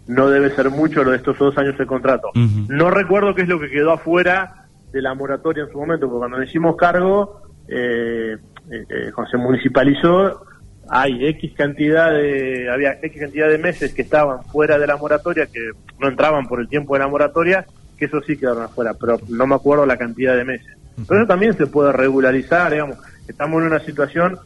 no 0.07 0.29
debe 0.29 0.49
ser 0.51 0.69
mucho 0.69 1.03
lo 1.03 1.11
de 1.11 1.17
estos 1.17 1.37
dos 1.37 1.57
años 1.57 1.77
de 1.77 1.85
contrato. 1.85 2.29
No 2.67 2.89
recuerdo 2.89 3.33
qué 3.33 3.43
es 3.43 3.47
lo 3.47 3.59
que 3.59 3.69
quedó 3.69 3.91
afuera 3.91 4.67
de 4.91 5.01
la 5.01 5.13
moratoria 5.13 5.63
en 5.63 5.71
su 5.71 5.77
momento, 5.77 6.07
porque 6.07 6.19
cuando 6.19 6.43
hicimos 6.43 6.75
cargo, 6.75 7.41
eh, 7.67 8.35
eh, 8.69 8.85
eh, 8.89 9.11
cuando 9.13 9.31
se 9.31 9.37
municipalizó, 9.37 10.45
hay 10.89 11.25
X 11.27 11.53
cantidad 11.55 12.11
de, 12.11 12.69
había 12.69 12.99
X 13.01 13.21
cantidad 13.21 13.47
de 13.47 13.57
meses 13.57 13.93
que 13.93 14.01
estaban 14.01 14.43
fuera 14.43 14.77
de 14.77 14.87
la 14.87 14.97
moratoria, 14.97 15.47
que 15.47 15.71
no 15.99 16.09
entraban 16.09 16.47
por 16.47 16.59
el 16.59 16.67
tiempo 16.67 16.93
de 16.93 16.99
la 16.99 17.07
moratoria, 17.07 17.65
que 17.97 18.05
eso 18.05 18.21
sí 18.21 18.37
quedaron 18.37 18.63
afuera, 18.63 18.93
pero 18.99 19.19
no 19.29 19.47
me 19.47 19.55
acuerdo 19.55 19.85
la 19.85 19.97
cantidad 19.97 20.35
de 20.35 20.43
meses. 20.43 20.77
Pero 21.07 21.21
eso 21.21 21.27
también 21.27 21.57
se 21.57 21.67
puede 21.67 21.91
regularizar, 21.91 22.71
digamos, 22.71 22.97
estamos 23.27 23.61
en 23.61 23.67
una 23.67 23.79
situación 23.79 24.39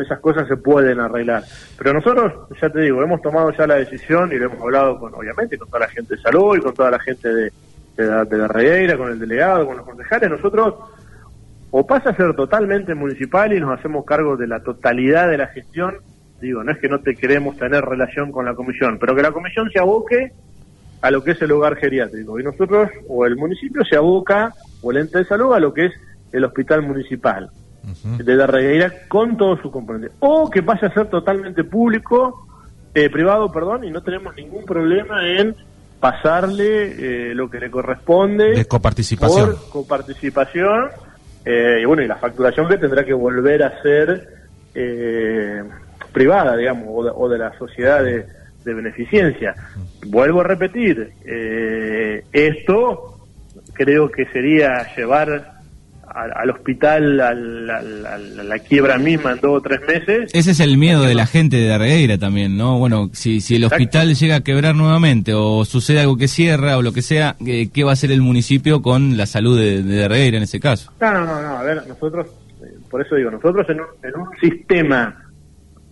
esas 0.00 0.20
cosas 0.20 0.46
se 0.48 0.56
pueden 0.56 1.00
arreglar. 1.00 1.42
Pero 1.76 1.92
nosotros, 1.92 2.32
ya 2.60 2.70
te 2.70 2.80
digo, 2.80 3.02
hemos 3.02 3.20
tomado 3.20 3.50
ya 3.52 3.66
la 3.66 3.76
decisión 3.76 4.32
y 4.32 4.36
lo 4.36 4.46
hemos 4.46 4.60
hablado 4.60 4.98
con, 4.98 5.14
obviamente, 5.14 5.58
con 5.58 5.68
toda 5.68 5.80
la 5.80 5.88
gente 5.88 6.14
de 6.16 6.22
salud 6.22 6.56
y 6.56 6.60
con 6.60 6.74
toda 6.74 6.90
la 6.90 7.00
gente 7.00 7.28
de, 7.28 7.52
de, 7.96 8.06
la, 8.06 8.24
de 8.24 8.48
Regueira, 8.48 8.96
con 8.96 9.10
el 9.10 9.18
delegado, 9.18 9.66
con 9.66 9.76
los 9.76 9.86
concejales. 9.86 10.30
Nosotros 10.30 10.74
o 11.70 11.86
pasa 11.86 12.10
a 12.10 12.16
ser 12.16 12.34
totalmente 12.34 12.94
municipal 12.94 13.52
y 13.52 13.60
nos 13.60 13.78
hacemos 13.78 14.04
cargo 14.04 14.36
de 14.36 14.46
la 14.46 14.62
totalidad 14.62 15.28
de 15.28 15.38
la 15.38 15.46
gestión. 15.48 15.96
Digo, 16.40 16.62
no 16.62 16.72
es 16.72 16.78
que 16.78 16.88
no 16.88 17.00
te 17.00 17.14
queremos 17.14 17.56
tener 17.56 17.84
relación 17.84 18.30
con 18.30 18.44
la 18.44 18.54
comisión, 18.54 18.98
pero 18.98 19.14
que 19.16 19.22
la 19.22 19.32
comisión 19.32 19.70
se 19.70 19.78
aboque 19.78 20.32
a 21.00 21.10
lo 21.10 21.24
que 21.24 21.32
es 21.32 21.42
el 21.42 21.50
hogar 21.52 21.76
geriátrico. 21.76 22.38
Y 22.38 22.44
nosotros, 22.44 22.90
o 23.08 23.26
el 23.26 23.36
municipio, 23.36 23.84
se 23.84 23.96
aboca, 23.96 24.52
o 24.82 24.90
el 24.90 24.98
ente 24.98 25.18
de 25.18 25.24
salud, 25.24 25.54
a 25.54 25.60
lo 25.60 25.72
que 25.72 25.86
es 25.86 25.92
el 26.32 26.44
hospital 26.44 26.82
municipal 26.82 27.50
de 27.82 28.36
la 28.36 28.46
regueira 28.46 28.92
con 29.08 29.36
todo 29.36 29.56
su 29.60 29.70
componente. 29.70 30.14
O 30.20 30.48
que 30.50 30.62
pase 30.62 30.86
a 30.86 30.94
ser 30.94 31.06
totalmente 31.06 31.64
público, 31.64 32.46
eh, 32.94 33.10
privado, 33.10 33.50
perdón, 33.50 33.84
y 33.84 33.90
no 33.90 34.02
tenemos 34.02 34.36
ningún 34.36 34.64
problema 34.64 35.26
en 35.26 35.56
pasarle 35.98 37.30
eh, 37.30 37.34
lo 37.34 37.50
que 37.50 37.58
le 37.58 37.70
corresponde. 37.70 38.52
De 38.52 38.64
coparticipación. 38.66 39.50
Por 39.50 39.70
coparticipación. 39.70 40.90
Eh, 41.44 41.80
y 41.82 41.84
bueno, 41.84 42.02
y 42.02 42.06
la 42.06 42.16
facturación 42.16 42.68
que 42.68 42.78
tendrá 42.78 43.04
que 43.04 43.14
volver 43.14 43.62
a 43.64 43.82
ser 43.82 44.42
privada, 46.12 46.56
digamos, 46.56 46.86
o 46.88 47.28
de, 47.28 47.38
la 47.38 47.56
sociedad 47.58 48.02
de, 48.02 48.26
de, 48.64 48.74
beneficencia. 48.74 49.54
Vuelvo 50.06 50.40
a 50.40 50.44
repetir, 50.44 51.12
esto 52.32 53.11
creo 53.74 54.10
que 54.10 54.26
sería 54.26 54.86
llevar 54.96 55.52
al, 56.14 56.50
hospital, 56.50 57.20
a 57.20 57.32
la 57.34 58.58
quiebra 58.58 58.98
misma 58.98 59.32
en 59.32 59.40
dos 59.40 59.58
o 59.58 59.60
tres 59.60 59.80
meses. 59.86 60.30
Ese 60.34 60.50
es 60.50 60.60
el 60.60 60.76
miedo 60.76 61.02
de 61.02 61.14
la 61.14 61.26
gente 61.26 61.56
de 61.56 61.68
Darregueira 61.68 62.18
también, 62.18 62.56
¿no? 62.56 62.78
Bueno, 62.78 63.10
si, 63.12 63.40
si 63.40 63.56
el 63.56 63.64
hospital 63.64 64.14
llega 64.14 64.36
a 64.36 64.40
quebrar 64.42 64.74
nuevamente 64.74 65.32
o 65.34 65.64
sucede 65.64 66.00
algo 66.00 66.16
que 66.16 66.28
cierra 66.28 66.76
o 66.76 66.82
lo 66.82 66.92
que 66.92 67.02
sea, 67.02 67.36
¿qué 67.44 67.84
va 67.84 67.90
a 67.90 67.92
hacer 67.94 68.12
el 68.12 68.20
municipio 68.20 68.82
con 68.82 69.16
la 69.16 69.26
salud 69.26 69.58
de, 69.58 69.82
de 69.82 70.02
en 70.02 70.42
ese 70.42 70.60
caso? 70.60 70.92
No, 71.00 71.12
no, 71.12 71.24
no, 71.24 71.58
a 71.58 71.62
ver, 71.62 71.86
nosotros, 71.86 72.26
eh, 72.62 72.74
por 72.90 73.00
eso 73.00 73.14
digo, 73.16 73.30
nosotros 73.30 73.66
en 73.70 73.80
un, 73.80 73.86
en 74.02 74.20
un 74.20 74.28
sistema 74.38 75.16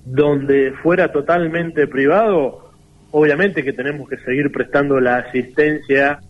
donde 0.04 0.72
fuera 0.82 1.10
totalmente 1.10 1.86
privado, 1.86 2.72
obviamente 3.12 3.64
que 3.64 3.72
tenemos 3.72 4.08
que 4.08 4.18
seguir 4.18 4.52
prestando 4.52 5.00
la 5.00 5.18
asistencia 5.18 6.20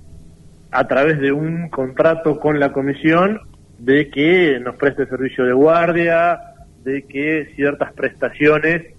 a 0.71 0.87
través 0.87 1.19
de 1.21 1.33
un 1.33 1.69
contrato 1.69 2.39
con 2.39 2.61
la 2.61 2.73
comisión 2.73 3.41
de 3.79 4.11
que 4.11 4.61
nos 4.61 4.77
preste 4.77 5.07
servicio 5.07 5.45
de 5.45 5.53
guardia, 5.53 6.41
de 6.85 7.03
que 7.03 7.53
ciertas 7.57 7.93
prestaciones 7.93 8.95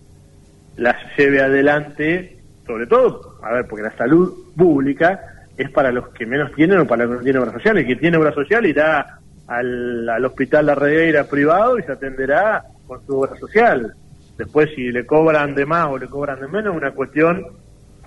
las 0.78 0.95
lleve 1.17 1.41
adelante, 1.41 2.39
sobre 2.65 2.88
todo, 2.88 3.39
a 3.43 3.53
ver, 3.53 3.67
porque 3.67 3.84
la 3.84 3.95
salud 3.95 4.34
pública 4.55 5.45
es 5.57 5.69
para 5.69 5.91
los 5.91 6.09
que 6.09 6.26
menos 6.26 6.51
tienen 6.53 6.80
o 6.80 6.88
para 6.88 7.05
los 7.05 7.11
que 7.11 7.17
no 7.17 7.24
tienen 7.24 7.41
obra 7.43 7.53
social. 7.53 7.78
El 7.78 7.88
que 7.88 7.95
tiene 7.95 8.17
obra 8.17 8.34
social 8.34 8.65
irá 8.65 9.19
al, 9.47 10.09
al 10.09 10.26
hospital 10.26 10.65
La 10.65 10.76
Regueira 10.76 11.26
privado 11.26 11.78
y 11.78 11.84
se 11.84 11.91
atenderá 11.91 12.63
con 12.88 13.05
su 13.05 13.19
obra 13.19 13.38
social. 13.38 13.93
Después, 14.38 14.69
si 14.76 14.91
le 14.91 15.05
cobran 15.05 15.53
de 15.53 15.65
más 15.65 15.88
o 15.88 15.97
le 15.97 16.07
cobran 16.07 16.39
de 16.39 16.47
menos, 16.47 16.74
es 16.74 16.82
una 16.82 16.91
cuestión 16.91 17.45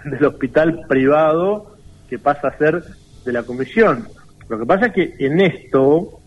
del 0.04 0.24
hospital 0.24 0.84
privado 0.88 1.76
que 2.08 2.18
pasa 2.18 2.48
a 2.48 2.58
ser 2.58 2.82
de 3.24 3.32
la 3.32 3.42
comisión. 3.42 4.08
Lo 4.48 4.58
que 4.58 4.66
pasa 4.66 4.86
es 4.86 4.92
que 4.92 5.14
en 5.18 5.40
esto, 5.40 6.20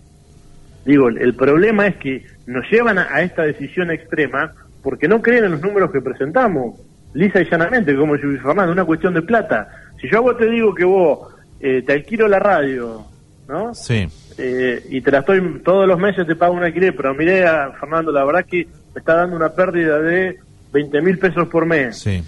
Digo, 0.88 1.10
el 1.10 1.36
problema 1.36 1.86
es 1.86 1.98
que 1.98 2.26
nos 2.46 2.64
llevan 2.72 2.98
a, 2.98 3.22
esta 3.22 3.44
decisión 3.44 3.92
extrema 3.92 4.54
porque 4.82 5.10
no 5.10 5.22
creen 5.22 5.44
en 5.44 5.52
los 5.52 5.62
números 5.62 5.92
que 5.92 6.00
presentamos, 6.00 6.80
lisa 7.14 7.42
y 7.42 7.50
llanamente, 7.50 7.94
como 7.94 8.16
yo 8.16 8.30
Fernando, 8.42 8.72
una 8.72 8.86
cuestión 8.86 9.14
de 9.14 9.22
plata. 9.22 9.68
Si 10.00 10.10
yo 10.10 10.20
a 10.20 10.22
vos 10.22 10.38
te 10.38 10.50
digo 10.50 10.74
que 10.74 10.86
vos 10.86 11.28
eh, 11.60 11.84
te 11.86 11.92
alquilo 11.92 12.30
la 12.30 12.40
radio, 12.40 13.06
¿no? 13.50 13.74
Sí. 13.74 14.08
Eh, 14.38 14.82
y 14.90 15.02
te 15.02 15.12
la 15.12 15.20
estoy, 15.20 15.62
todos 15.62 15.86
los 15.86 16.00
meses 16.00 16.26
te 16.26 16.38
pago 16.38 16.54
un 16.54 16.64
alquiler, 16.64 16.96
pero 16.96 17.14
miré 17.14 17.46
a 17.46 17.74
Fernando, 17.78 18.14
la 18.14 18.24
verdad 18.24 18.46
que 18.46 18.66
me 18.96 19.00
está 19.00 19.16
dando 19.16 19.36
una 19.36 19.50
pérdida 19.50 20.00
de 20.00 20.40
20 20.72 21.02
mil 21.02 21.20
pesos 21.20 21.50
por 21.50 21.66
mes. 21.66 21.98
Sí. 21.98 22.24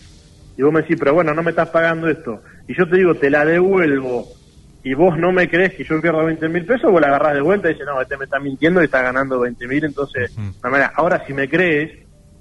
Y 0.57 0.61
vos 0.63 0.73
me 0.73 0.81
decís, 0.81 0.97
pero 0.99 1.13
bueno, 1.13 1.33
no 1.33 1.43
me 1.43 1.51
estás 1.51 1.69
pagando 1.69 2.09
esto. 2.09 2.41
Y 2.67 2.77
yo 2.77 2.85
te 2.89 2.97
digo, 2.97 3.15
te 3.15 3.29
la 3.29 3.45
devuelvo 3.45 4.27
y 4.83 4.93
vos 4.93 5.17
no 5.17 5.31
me 5.31 5.49
crees 5.49 5.73
que 5.73 5.83
yo 5.83 6.01
pierdo 6.01 6.25
20 6.25 6.47
mil 6.49 6.65
pesos, 6.65 6.91
vos 6.91 7.01
la 7.01 7.07
agarrás 7.07 7.33
de 7.33 7.41
vuelta 7.41 7.69
y 7.69 7.73
dices, 7.73 7.85
no, 7.85 8.01
este 8.01 8.17
me 8.17 8.25
está 8.25 8.39
mintiendo 8.39 8.81
y 8.81 8.85
está 8.85 9.01
ganando 9.01 9.39
20 9.39 9.67
mil, 9.67 9.83
entonces, 9.83 10.35
ahora 10.95 11.23
si 11.25 11.33
me 11.33 11.49
crees, 11.49 11.91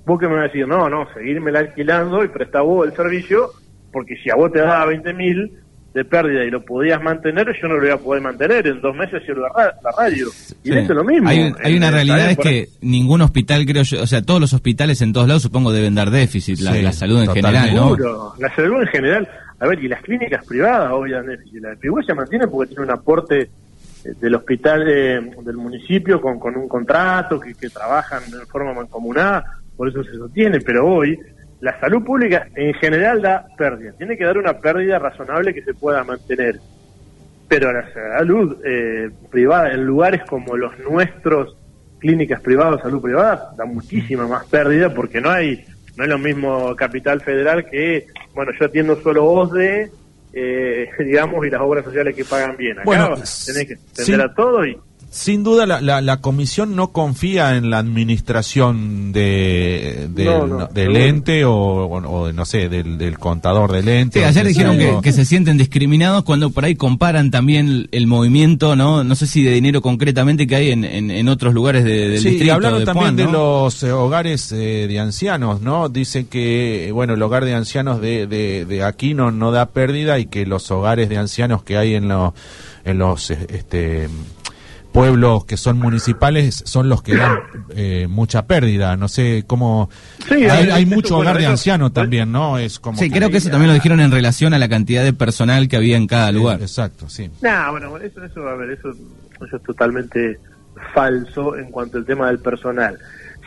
vos 0.06 0.18
que 0.18 0.28
me 0.28 0.34
vas 0.34 0.44
a 0.44 0.46
decir, 0.46 0.66
no, 0.66 0.88
no, 0.88 1.06
seguirme 1.12 1.52
la 1.52 1.60
alquilando 1.60 2.24
y 2.24 2.28
presta 2.28 2.60
vos 2.60 2.86
el 2.86 2.94
servicio, 2.94 3.50
porque 3.92 4.16
si 4.22 4.30
a 4.30 4.36
vos 4.36 4.52
te 4.52 4.60
daba 4.60 4.86
20 4.86 5.12
mil 5.14 5.52
de 5.94 6.04
pérdida 6.04 6.44
y 6.44 6.50
lo 6.50 6.64
podías 6.64 7.02
mantener, 7.02 7.46
yo 7.60 7.66
no 7.66 7.74
lo 7.74 7.80
voy 7.80 7.90
a 7.90 7.96
poder 7.96 8.22
mantener. 8.22 8.66
En 8.66 8.80
dos 8.80 8.94
meses 8.94 9.22
cierro 9.24 9.42
la, 9.42 9.74
la 9.82 9.90
radio. 9.96 10.28
Y 10.62 10.70
eso 10.70 10.80
es 10.80 10.88
lo 10.88 11.02
mismo. 11.02 11.28
Hay, 11.28 11.52
hay 11.62 11.76
una 11.76 11.90
realidad, 11.90 12.30
es 12.30 12.38
que 12.38 12.68
ningún 12.80 13.22
hospital, 13.22 13.64
creo 13.66 13.82
yo, 13.82 14.02
o 14.02 14.06
sea, 14.06 14.22
todos 14.22 14.40
los 14.40 14.52
hospitales 14.52 15.00
en 15.02 15.12
todos 15.12 15.26
lados 15.26 15.42
supongo 15.42 15.72
deben 15.72 15.94
dar 15.94 16.10
déficit, 16.10 16.60
la, 16.60 16.74
la 16.74 16.92
salud 16.92 17.22
en 17.22 17.32
general, 17.32 17.74
¿no? 17.74 17.96
La 18.38 18.54
salud 18.54 18.80
en 18.82 18.88
general. 18.88 19.28
A 19.60 19.66
ver, 19.66 19.82
y 19.82 19.88
las 19.88 20.02
clínicas 20.02 20.44
privadas 20.44 20.92
déficit. 21.26 21.62
La 21.62 21.74
de 21.74 22.02
se 22.06 22.14
mantiene 22.14 22.46
porque 22.46 22.68
tiene 22.68 22.84
un 22.84 22.90
aporte 22.90 23.40
eh, 23.40 23.48
del 24.20 24.34
hospital 24.34 24.84
del 24.84 25.56
municipio 25.56 26.20
con, 26.20 26.38
con 26.38 26.56
un 26.56 26.68
contrato 26.68 27.40
que, 27.40 27.54
que 27.54 27.68
trabajan 27.68 28.22
de 28.30 28.46
forma 28.46 28.72
mancomunada 28.72 29.58
por 29.78 29.88
eso 29.88 30.02
se 30.02 30.16
sostiene, 30.16 30.60
pero 30.60 30.84
hoy 30.84 31.16
la 31.60 31.78
salud 31.78 32.02
pública 32.02 32.48
en 32.56 32.74
general 32.74 33.22
da 33.22 33.46
pérdida, 33.56 33.92
tiene 33.92 34.18
que 34.18 34.24
dar 34.24 34.36
una 34.36 34.58
pérdida 34.58 34.98
razonable 34.98 35.54
que 35.54 35.62
se 35.62 35.72
pueda 35.72 36.02
mantener. 36.02 36.58
Pero 37.46 37.72
la 37.72 37.90
salud 37.92 38.56
eh, 38.64 39.08
privada 39.30 39.72
en 39.72 39.84
lugares 39.84 40.22
como 40.28 40.56
los 40.56 40.76
nuestros, 40.80 41.56
clínicas 42.00 42.40
privadas, 42.40 42.82
salud 42.82 43.00
privada, 43.00 43.54
da 43.56 43.64
muchísima 43.64 44.26
más 44.26 44.46
pérdida 44.46 44.92
porque 44.92 45.20
no 45.20 45.30
hay 45.30 45.64
no 45.98 46.04
es 46.04 46.10
lo 46.10 46.18
mismo 46.18 46.76
capital 46.76 47.20
federal 47.20 47.68
que, 47.68 48.06
bueno, 48.32 48.52
yo 48.58 48.66
atiendo 48.66 49.02
solo 49.02 49.24
OSDE, 49.24 49.90
eh, 50.32 50.88
digamos, 51.00 51.44
y 51.44 51.50
las 51.50 51.60
obras 51.60 51.84
sociales 51.84 52.14
que 52.14 52.24
pagan 52.24 52.56
bien. 52.56 52.78
Acá 52.78 52.84
bueno, 52.84 53.08
tenés 53.44 53.66
que 53.66 53.74
atender 53.90 54.20
a 54.20 54.32
todo 54.32 54.64
y 54.64 54.78
sin 55.10 55.42
duda 55.42 55.64
la, 55.64 56.00
la, 56.02 56.20
comisión 56.20 56.76
no 56.76 56.92
confía 56.92 57.56
en 57.56 57.70
la 57.70 57.78
administración 57.78 59.10
de, 59.12 60.08
del 60.10 60.96
ente 60.96 61.44
o, 61.46 62.32
no 62.32 62.44
sé, 62.44 62.68
del, 62.68 63.18
contador 63.18 63.72
del 63.72 63.88
ente. 63.88 64.20
Sí, 64.20 64.24
ayer 64.24 64.46
dijeron 64.46 65.00
que, 65.00 65.12
se 65.12 65.24
sienten 65.24 65.56
discriminados 65.56 66.24
cuando 66.24 66.50
por 66.50 66.66
ahí 66.66 66.74
comparan 66.74 67.30
también 67.30 67.88
el, 67.90 68.06
movimiento, 68.06 68.76
¿no? 68.76 69.02
No 69.02 69.14
sé 69.14 69.26
si 69.26 69.42
de 69.42 69.52
dinero 69.52 69.80
concretamente 69.80 70.46
que 70.46 70.56
hay 70.56 70.70
en, 70.72 70.84
en, 70.84 71.28
otros 71.28 71.54
lugares 71.54 71.84
de, 71.84 72.10
del 72.10 72.20
sí, 72.20 72.38
Y 72.42 72.50
hablaron 72.50 72.84
también 72.84 73.16
de 73.16 73.24
los 73.24 73.82
eh, 73.82 73.92
hogares 73.92 74.52
eh, 74.52 74.86
de 74.88 74.98
ancianos, 75.00 75.62
¿no? 75.62 75.88
Dicen 75.88 76.26
que, 76.26 76.90
bueno, 76.92 77.14
el 77.14 77.22
hogar 77.22 77.46
de 77.46 77.54
ancianos 77.54 78.02
de, 78.02 78.26
de, 78.26 78.84
aquí 78.84 79.14
no, 79.14 79.30
no 79.30 79.52
da 79.52 79.66
pérdida 79.66 80.18
y 80.18 80.26
que 80.26 80.44
los 80.44 80.70
hogares 80.70 81.08
de 81.08 81.16
ancianos 81.16 81.62
que 81.62 81.78
hay 81.78 81.94
en 81.94 82.08
los, 82.08 82.34
en 82.84 82.98
los, 82.98 83.30
este 83.30 84.08
pueblos 84.92 85.44
que 85.44 85.56
son 85.56 85.78
municipales 85.78 86.62
son 86.66 86.88
los 86.88 87.02
que 87.02 87.16
dan 87.16 87.38
eh, 87.70 88.06
mucha 88.08 88.46
pérdida. 88.46 88.96
No 88.96 89.08
sé 89.08 89.44
cómo. 89.46 89.90
hay, 90.30 90.86
mucho 90.86 91.18
hogar 91.18 91.38
de 91.38 91.46
ancianos 91.46 91.92
también, 91.92 92.32
¿no? 92.32 92.58
Es 92.58 92.78
como. 92.78 92.98
Sí, 92.98 93.10
creo 93.10 93.30
que 93.30 93.38
eso 93.38 93.50
también 93.50 93.68
lo 93.68 93.74
dijeron 93.74 94.00
en 94.00 94.10
relación 94.10 94.54
a 94.54 94.58
la 94.58 94.68
cantidad 94.68 95.04
de 95.04 95.12
personal 95.12 95.68
que 95.68 95.76
había 95.76 95.96
en 95.96 96.06
cada 96.06 96.32
lugar. 96.32 96.60
exacto, 96.60 97.08
sí. 97.08 97.30
No, 97.42 97.70
bueno, 97.72 97.96
eso, 97.98 98.24
eso, 98.24 98.48
a 98.48 98.54
ver, 98.54 98.70
eso, 98.70 98.90
eso 98.90 99.56
es 99.56 99.62
totalmente 99.62 100.38
falso 100.94 101.56
en 101.56 101.70
cuanto 101.70 101.98
al 101.98 102.04
tema 102.04 102.28
del 102.28 102.38
personal. 102.38 102.98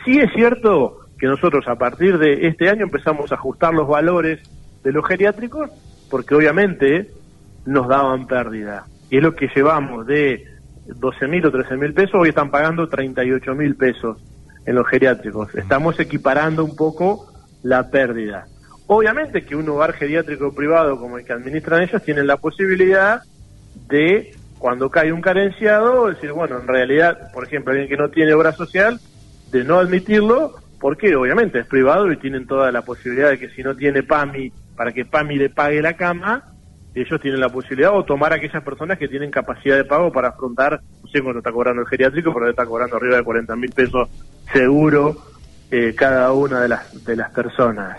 Sí 0.04 0.18
es 0.18 0.32
cierto 0.34 1.06
que 1.18 1.26
nosotros 1.26 1.66
a 1.68 1.76
partir 1.76 2.18
de 2.18 2.48
este 2.48 2.68
año 2.68 2.84
empezamos 2.84 3.30
a 3.30 3.36
ajustar 3.36 3.72
los 3.74 3.86
valores 3.86 4.40
de 4.82 4.92
los 4.92 5.06
geriátricos 5.06 5.70
porque 6.10 6.34
obviamente 6.34 7.10
nos 7.64 7.88
daban 7.88 8.26
pérdida. 8.26 8.86
Y 9.10 9.18
es 9.18 9.22
lo 9.22 9.34
que 9.34 9.48
llevamos 9.54 10.06
de 10.06 10.51
12 10.86 11.28
mil 11.28 11.46
o 11.46 11.50
13 11.50 11.76
mil 11.76 11.94
pesos, 11.94 12.14
hoy 12.14 12.30
están 12.30 12.50
pagando 12.50 12.88
38 12.88 13.54
mil 13.54 13.76
pesos 13.76 14.18
en 14.66 14.74
los 14.74 14.86
geriátricos. 14.88 15.54
Estamos 15.54 15.98
equiparando 16.00 16.64
un 16.64 16.76
poco 16.76 17.32
la 17.62 17.90
pérdida. 17.90 18.46
Obviamente 18.86 19.42
que 19.42 19.56
un 19.56 19.68
hogar 19.68 19.92
geriátrico 19.92 20.54
privado 20.54 20.98
como 20.98 21.18
el 21.18 21.24
que 21.24 21.32
administran 21.32 21.82
ellos 21.82 22.02
tienen 22.02 22.26
la 22.26 22.36
posibilidad 22.36 23.22
de, 23.88 24.34
cuando 24.58 24.90
cae 24.90 25.12
un 25.12 25.20
carenciado, 25.20 26.08
decir, 26.08 26.32
bueno, 26.32 26.58
en 26.60 26.66
realidad, 26.66 27.32
por 27.32 27.46
ejemplo, 27.46 27.72
alguien 27.72 27.88
que 27.88 27.96
no 27.96 28.10
tiene 28.10 28.34
obra 28.34 28.52
social, 28.52 29.00
de 29.50 29.64
no 29.64 29.78
admitirlo, 29.78 30.56
porque 30.80 31.14
obviamente 31.14 31.60
es 31.60 31.66
privado 31.66 32.10
y 32.10 32.16
tienen 32.16 32.46
toda 32.46 32.72
la 32.72 32.82
posibilidad 32.82 33.30
de 33.30 33.38
que 33.38 33.50
si 33.50 33.62
no 33.62 33.76
tiene 33.76 34.02
PAMI, 34.02 34.52
para 34.76 34.92
que 34.92 35.04
PAMI 35.04 35.36
le 35.36 35.50
pague 35.50 35.80
la 35.80 35.94
cama, 35.94 36.51
ellos 36.94 37.20
tienen 37.20 37.40
la 37.40 37.48
posibilidad 37.48 37.96
o 37.96 38.04
tomar 38.04 38.32
a 38.32 38.36
aquellas 38.36 38.62
personas 38.62 38.98
que 38.98 39.08
tienen 39.08 39.30
capacidad 39.30 39.76
de 39.76 39.84
pago 39.84 40.12
para 40.12 40.28
afrontar, 40.28 40.80
no 41.02 41.08
sé 41.08 41.22
cuánto 41.22 41.38
está 41.38 41.50
cobrando 41.50 41.82
el 41.82 41.88
geriátrico, 41.88 42.32
pero 42.34 42.50
está 42.50 42.66
cobrando 42.66 42.96
arriba 42.96 43.16
de 43.16 43.24
40 43.24 43.56
mil 43.56 43.70
pesos 43.70 44.08
seguro 44.52 45.16
eh, 45.70 45.94
cada 45.96 46.32
una 46.32 46.60
de 46.60 46.68
las, 46.68 47.04
de 47.04 47.16
las 47.16 47.30
personas. 47.30 47.98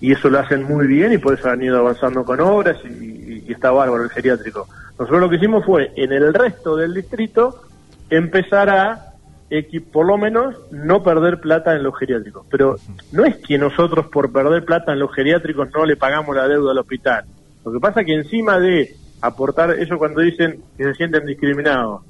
Y 0.00 0.12
eso 0.12 0.28
lo 0.28 0.38
hacen 0.38 0.64
muy 0.64 0.86
bien 0.86 1.12
y 1.14 1.18
por 1.18 1.32
eso 1.32 1.48
han 1.48 1.62
ido 1.62 1.78
avanzando 1.78 2.24
con 2.24 2.38
obras 2.40 2.76
y, 2.84 3.50
está 3.50 3.70
bárbaro 3.70 4.02
el 4.02 4.10
geriátrico. 4.10 4.68
Nosotros 4.98 5.20
lo 5.20 5.30
que 5.30 5.36
hicimos 5.36 5.64
fue, 5.64 5.92
en 5.96 6.12
el 6.12 6.34
resto 6.34 6.76
del 6.76 6.92
distrito, 6.92 7.62
empezar 8.10 8.68
a, 8.68 9.14
por 9.92 10.04
lo 10.04 10.18
menos, 10.18 10.56
no 10.72 11.02
perder 11.02 11.40
plata 11.40 11.74
en 11.74 11.84
los 11.84 11.96
geriátricos. 11.96 12.44
Pero 12.50 12.76
no 13.12 13.24
es 13.24 13.36
que 13.36 13.56
nosotros 13.56 14.06
por 14.08 14.32
perder 14.32 14.64
plata 14.64 14.92
en 14.92 14.98
los 14.98 15.14
geriátricos 15.14 15.68
no 15.72 15.86
le 15.86 15.96
pagamos 15.96 16.34
la 16.36 16.48
deuda 16.48 16.72
al 16.72 16.78
hospital 16.78 17.24
lo 17.66 17.72
que 17.72 17.80
pasa 17.80 18.04
que 18.04 18.14
encima 18.14 18.60
de 18.60 18.94
aportar 19.20 19.70
eso 19.72 19.98
cuando 19.98 20.20
dicen 20.20 20.62
que 20.76 20.84
se 20.84 20.94
sienten 20.94 21.26
discriminados, 21.26 22.02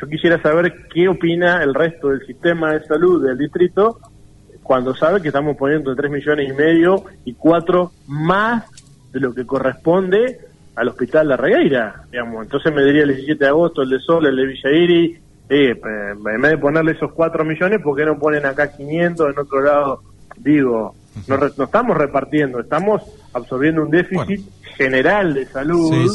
yo 0.00 0.08
quisiera 0.08 0.40
saber 0.40 0.86
qué 0.92 1.06
opina 1.06 1.62
el 1.62 1.74
resto 1.74 2.08
del 2.08 2.26
sistema 2.26 2.72
de 2.72 2.84
salud 2.86 3.22
del 3.22 3.36
distrito 3.36 3.98
cuando 4.62 4.94
sabe 4.94 5.20
que 5.20 5.28
estamos 5.28 5.54
poniendo 5.58 5.94
3 5.94 6.10
millones 6.10 6.48
y 6.48 6.52
medio 6.54 7.04
y 7.26 7.34
4 7.34 7.92
más 8.08 8.64
de 9.12 9.20
lo 9.20 9.34
que 9.34 9.44
corresponde 9.44 10.38
al 10.76 10.88
hospital 10.88 11.28
de 11.28 11.36
Regueira, 11.36 12.04
digamos. 12.10 12.44
Entonces 12.44 12.72
me 12.72 12.82
diría 12.82 13.02
el 13.02 13.10
17 13.10 13.44
de 13.44 13.50
agosto 13.50 13.82
el 13.82 13.90
de 13.90 13.98
Sol, 13.98 14.24
el 14.24 14.36
de 14.36 14.46
Villairi, 14.46 15.20
eh, 15.50 15.78
en 15.78 16.40
vez 16.40 16.52
de 16.52 16.58
ponerle 16.58 16.92
esos 16.92 17.12
4 17.12 17.44
millones, 17.44 17.82
¿por 17.82 17.94
qué 17.94 18.06
no 18.06 18.18
ponen 18.18 18.46
acá 18.46 18.72
500 18.72 19.30
en 19.30 19.38
otro 19.38 19.60
lado? 19.60 20.02
Digo, 20.42 20.94
no, 21.26 21.36
no 21.56 21.64
estamos 21.64 21.96
repartiendo, 21.96 22.60
estamos 22.60 23.02
absorbiendo 23.32 23.82
un 23.82 23.90
déficit 23.90 24.40
general 24.76 25.34
de 25.34 25.46
salud, 25.46 26.10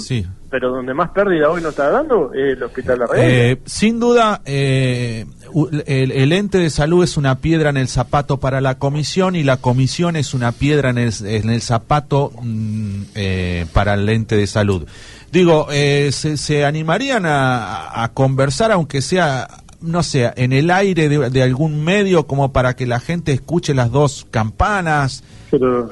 pero 0.50 0.72
donde 0.72 0.94
más 0.94 1.10
pérdida 1.12 1.50
hoy 1.50 1.62
nos 1.62 1.72
está 1.72 1.90
dando 1.90 2.34
es 2.34 2.58
el 2.58 2.64
Hospital 2.64 3.08
Reina. 3.10 3.28
Eh, 3.28 3.58
sin 3.66 4.00
duda, 4.00 4.42
eh, 4.46 5.26
el, 5.86 6.32
ente 6.32 6.58
de 6.58 6.70
salud 6.70 7.04
es 7.04 7.18
una 7.18 7.40
piedra 7.40 7.70
en 7.70 7.78
el 7.78 7.88
zapato 7.88 8.38
para 8.38 8.62
la 8.62 8.80
comisión 8.80 9.36
y 9.36 9.44
la 9.44 9.58
comisión 9.58 10.16
es 10.16 10.34
una 10.34 10.52
piedra 10.52 10.90
en 10.90 10.98
el, 10.98 11.14
en 11.26 11.50
el 11.50 11.62
zapato 11.62 12.32
mm, 12.42 13.02
eh, 13.16 13.66
para 13.74 13.96
el 13.96 14.08
ente 14.10 14.36
de 14.36 14.48
salud. 14.48 14.88
Digo, 15.32 15.68
se, 15.70 16.12
se, 16.12 16.66
animarían 16.66 17.26
a, 17.26 18.02
a 18.02 18.14
conversar, 18.14 18.72
aunque 18.72 19.02
sea 19.02 19.48
no 19.82 20.04
sé, 20.04 20.32
en 20.36 20.54
el 20.54 20.72
aire 20.72 21.10
de, 21.10 21.44
algún 21.44 21.84
medio 21.84 22.28
como 22.28 22.52
para 22.52 22.76
que 22.76 22.86
la 22.86 23.00
gente 23.00 23.32
escuche 23.32 23.74
las 23.74 23.92
dos 23.92 24.26
campanas, 24.30 25.24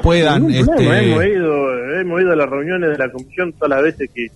puedan... 0.01 0.51
Este... 0.51 1.11
Hemos, 1.11 1.25
ido, 1.25 1.99
hemos 1.99 2.21
ido 2.21 2.31
a 2.31 2.35
las 2.35 2.49
reuniones 2.49 2.91
de 2.91 2.97
la 2.97 3.11
comisión 3.11 3.53
todas 3.53 3.69
las 3.69 3.83
veces 3.83 4.09
que, 4.13 4.29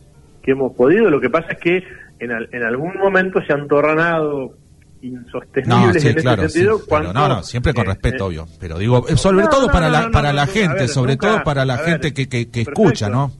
hemos 0.52 0.74
podido, 0.74 1.12
lo 1.12 1.22
que 1.22 1.30
pasa 1.30 1.52
es 1.52 1.60
que 1.60 1.84
en, 2.20 2.32
en 2.32 2.64
algún 2.64 2.98
momento 2.98 3.40
se 3.46 3.54
han 3.54 3.68
tornado 3.68 4.56
insostenibles 5.02 6.04
en 6.04 6.18
ese 6.18 6.50
sentido. 6.50 6.82
no, 7.14 7.28
no, 7.28 7.44
siempre 7.44 7.74
con 7.74 7.86
eh, 7.86 7.90
respeto, 7.90 8.24
eh, 8.24 8.28
obvio. 8.28 8.48
Pero 8.60 8.78
digo, 8.78 9.06
sobre 9.16 9.48
todo 9.48 9.68
para 9.68 9.90
la, 9.90 10.10
para 10.10 10.34
la 10.34 10.48
gente, 10.48 10.88
sobre 10.88 11.18
todo 11.18 11.44
para 11.44 11.66
la 11.66 11.78
gente 11.78 12.14
que, 12.14 12.28
que, 12.28 12.50
que 12.50 12.62
escucha, 12.62 13.10
¿no? 13.10 13.32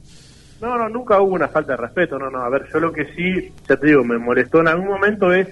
No, 0.62 0.78
no, 0.78 0.90
nunca 0.90 1.22
hubo 1.22 1.36
una 1.36 1.48
falta 1.48 1.74
de 1.74 1.78
respeto, 1.78 2.20
no, 2.20 2.30
no. 2.30 2.40
A 2.40 2.50
ver, 2.50 2.68
yo 2.72 2.80
lo 2.80 2.92
que 2.92 3.06
sí, 3.16 3.52
ya 3.68 3.78
te 3.78 3.88
digo, 3.88 4.04
me 4.04 4.18
molestó 4.18 4.60
en 4.60 4.68
algún 4.68 4.88
momento 4.88 5.34
es 5.34 5.48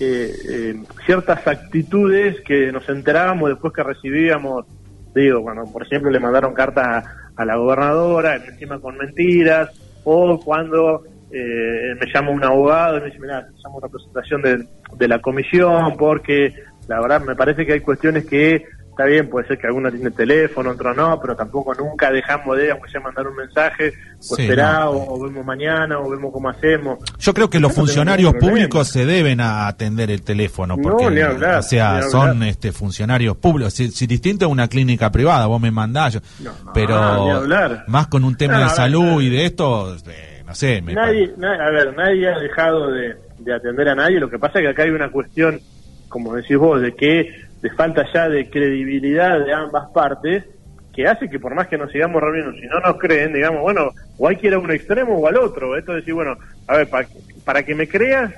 eh, 0.00 0.74
ciertas 1.04 1.46
actitudes 1.46 2.40
que 2.42 2.70
nos 2.72 2.88
enterábamos 2.88 3.50
después 3.50 3.72
que 3.72 3.82
recibíamos, 3.82 4.66
digo, 5.14 5.42
cuando 5.42 5.64
por 5.64 5.82
ejemplo 5.82 6.10
le 6.10 6.20
mandaron 6.20 6.54
cartas 6.54 7.04
a, 7.36 7.44
la 7.44 7.56
gobernadora, 7.56 8.36
encima 8.36 8.80
con 8.80 8.96
mentiras, 8.96 9.70
o 10.04 10.40
cuando 10.40 11.04
eh, 11.30 11.94
me 12.00 12.12
llama 12.12 12.30
un 12.30 12.44
abogado 12.44 12.98
y 12.98 13.00
me 13.00 13.06
dice, 13.06 13.20
mira, 13.20 13.46
una 13.64 13.86
representación 13.86 14.42
de, 14.42 14.64
de 14.96 15.08
la 15.08 15.20
comisión, 15.20 15.96
porque 15.96 16.54
la 16.88 17.00
verdad 17.00 17.20
me 17.20 17.36
parece 17.36 17.66
que 17.66 17.74
hay 17.74 17.80
cuestiones 17.80 18.26
que 18.26 18.64
está 18.98 19.08
bien, 19.08 19.30
puede 19.30 19.46
ser 19.46 19.58
que 19.58 19.68
alguno 19.68 19.92
tiene 19.92 20.10
teléfono, 20.10 20.70
otro 20.70 20.92
no, 20.92 21.20
pero 21.20 21.36
tampoco 21.36 21.72
nunca 21.72 22.10
dejamos 22.10 22.56
de, 22.56 22.72
aunque 22.72 22.90
sea 22.90 23.00
mandar 23.00 23.28
un 23.28 23.36
mensaje, 23.36 23.92
o 24.28 24.36
esperar, 24.36 24.88
o, 24.88 25.22
vemos 25.22 25.46
mañana, 25.46 26.00
o 26.00 26.10
vemos 26.10 26.32
cómo 26.32 26.48
hacemos. 26.48 26.98
Yo 27.16 27.32
creo 27.32 27.48
que 27.48 27.60
los 27.60 27.72
funcionarios 27.72 28.34
públicos 28.34 28.88
se 28.88 29.06
deben 29.06 29.40
a 29.40 29.68
atender 29.68 30.10
el 30.10 30.22
teléfono, 30.22 30.76
porque, 30.76 31.24
o 31.24 31.62
sea, 31.62 32.02
son 32.10 32.42
este 32.42 32.72
funcionarios 32.72 33.36
públicos. 33.36 33.72
Si, 33.72 34.06
distinto 34.08 34.46
a 34.46 34.48
una 34.48 34.66
clínica 34.66 35.12
privada, 35.12 35.46
vos 35.46 35.60
me 35.60 35.70
mandás, 35.70 36.20
pero 36.74 37.44
más 37.86 38.08
con 38.08 38.24
un 38.24 38.36
tema 38.36 38.64
de 38.64 38.68
salud 38.70 39.22
y 39.22 39.30
de 39.30 39.44
esto, 39.44 39.94
eh, 40.08 40.42
no 40.44 40.56
sé. 40.56 40.82
Me 40.82 40.94
nadie, 40.94 41.32
a 41.40 41.70
ver, 41.70 41.94
nadie 41.96 42.28
ha 42.28 42.38
dejado 42.40 42.90
de, 42.90 43.14
de 43.38 43.54
atender 43.54 43.90
a 43.90 43.94
nadie, 43.94 44.18
lo 44.18 44.28
que 44.28 44.40
pasa 44.40 44.58
es 44.58 44.64
que 44.64 44.70
acá 44.70 44.82
hay 44.82 44.90
una 44.90 45.08
cuestión 45.12 45.60
como 46.08 46.34
decís 46.34 46.56
vos, 46.56 46.80
de 46.80 46.94
que 46.94 47.47
de 47.60 47.70
falta 47.70 48.04
ya 48.12 48.28
de 48.28 48.48
credibilidad 48.48 49.44
de 49.44 49.52
ambas 49.52 49.90
partes, 49.90 50.44
que 50.94 51.06
hace 51.06 51.28
que 51.28 51.38
por 51.38 51.54
más 51.54 51.68
que 51.68 51.78
nos 51.78 51.92
sigamos 51.92 52.20
reuniendo, 52.20 52.52
si 52.52 52.66
no 52.66 52.80
nos 52.80 52.98
creen, 52.98 53.32
digamos, 53.32 53.62
bueno, 53.62 53.90
o 54.18 54.28
hay 54.28 54.36
que 54.36 54.48
ir 54.48 54.54
a 54.54 54.58
un 54.58 54.70
extremo 54.70 55.16
o 55.16 55.26
al 55.26 55.36
otro. 55.36 55.76
Esto 55.76 55.92
es 55.92 55.98
decir, 55.98 56.14
bueno, 56.14 56.36
a 56.66 56.76
ver, 56.76 56.88
para, 56.90 57.06
para 57.44 57.62
que 57.62 57.74
me 57.74 57.86
creas, 57.86 58.34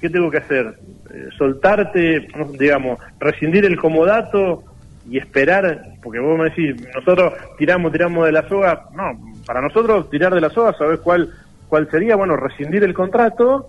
¿qué 0.00 0.10
tengo 0.10 0.30
que 0.30 0.38
hacer? 0.38 0.74
Eh, 1.12 1.28
soltarte, 1.38 2.28
digamos, 2.58 2.98
rescindir 3.18 3.64
el 3.64 3.78
comodato 3.78 4.62
y 5.08 5.18
esperar, 5.18 5.84
porque 6.02 6.20
vos 6.20 6.38
me 6.38 6.50
decís, 6.50 6.86
nosotros 6.94 7.32
tiramos, 7.58 7.92
tiramos 7.92 8.26
de 8.26 8.32
la 8.32 8.48
soga, 8.48 8.88
no, 8.94 9.18
para 9.46 9.60
nosotros 9.60 10.10
tirar 10.10 10.34
de 10.34 10.40
la 10.40 10.50
soga, 10.50 10.74
¿sabés 10.74 11.00
cuál, 11.00 11.30
cuál 11.68 11.90
sería? 11.90 12.16
Bueno, 12.16 12.36
rescindir 12.36 12.84
el 12.84 12.94
contrato 12.94 13.68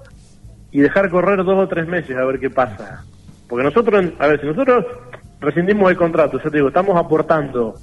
y 0.71 0.81
dejar 0.81 1.09
correr 1.09 1.43
dos 1.43 1.57
o 1.57 1.67
tres 1.67 1.87
meses 1.87 2.15
a 2.17 2.25
ver 2.25 2.39
qué 2.39 2.49
pasa. 2.49 3.03
Porque 3.53 3.65
nosotros, 3.65 4.13
a 4.17 4.25
ver, 4.25 4.41
si 4.41 4.47
nosotros 4.47 4.83
rescindimos 5.39 5.91
el 5.91 5.95
contrato, 5.95 6.39
yo 6.43 6.49
te 6.49 6.57
digo, 6.57 6.69
estamos 6.69 6.97
aportando 6.97 7.75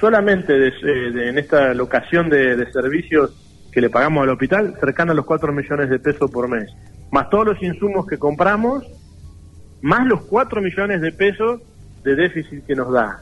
solamente 0.00 0.68
eh, 0.68 1.28
en 1.28 1.36
esta 1.36 1.74
locación 1.74 2.30
de, 2.30 2.56
de, 2.56 2.72
servicios 2.72 3.68
que 3.70 3.82
le 3.82 3.90
pagamos 3.90 4.22
al 4.22 4.30
hospital, 4.30 4.74
cercano 4.80 5.12
a 5.12 5.14
los 5.14 5.26
4 5.26 5.52
millones 5.52 5.90
de 5.90 5.98
pesos 5.98 6.30
por 6.30 6.48
mes, 6.48 6.72
más 7.10 7.28
todos 7.28 7.44
los 7.44 7.62
insumos 7.62 8.06
que 8.06 8.16
compramos, 8.16 8.86
más 9.82 10.06
los 10.06 10.22
4 10.22 10.62
millones 10.62 11.02
de 11.02 11.12
pesos 11.12 11.60
de 12.04 12.14
déficit 12.14 12.64
que 12.64 12.74
nos 12.74 12.90
da. 12.90 13.20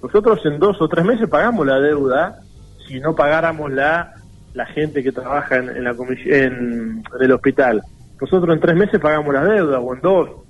Nosotros 0.00 0.38
en 0.44 0.60
dos 0.60 0.80
o 0.80 0.88
tres 0.88 1.04
meses 1.04 1.28
pagamos 1.28 1.66
la 1.66 1.80
deuda 1.80 2.38
si 2.86 3.00
no 3.00 3.16
pagáramos 3.16 3.72
la, 3.72 4.14
la 4.54 4.66
gente 4.66 5.02
que 5.02 5.10
trabaja 5.10 5.56
en, 5.56 5.82
la 5.82 5.96
en, 6.26 7.02
el 7.20 7.32
hospital. 7.32 7.82
Nosotros 8.20 8.54
en 8.54 8.60
tres 8.60 8.76
meses 8.76 9.00
pagamos 9.00 9.34
la 9.34 9.44
deuda, 9.44 9.80
o 9.80 9.92
en 9.92 10.00
dos, 10.00 10.41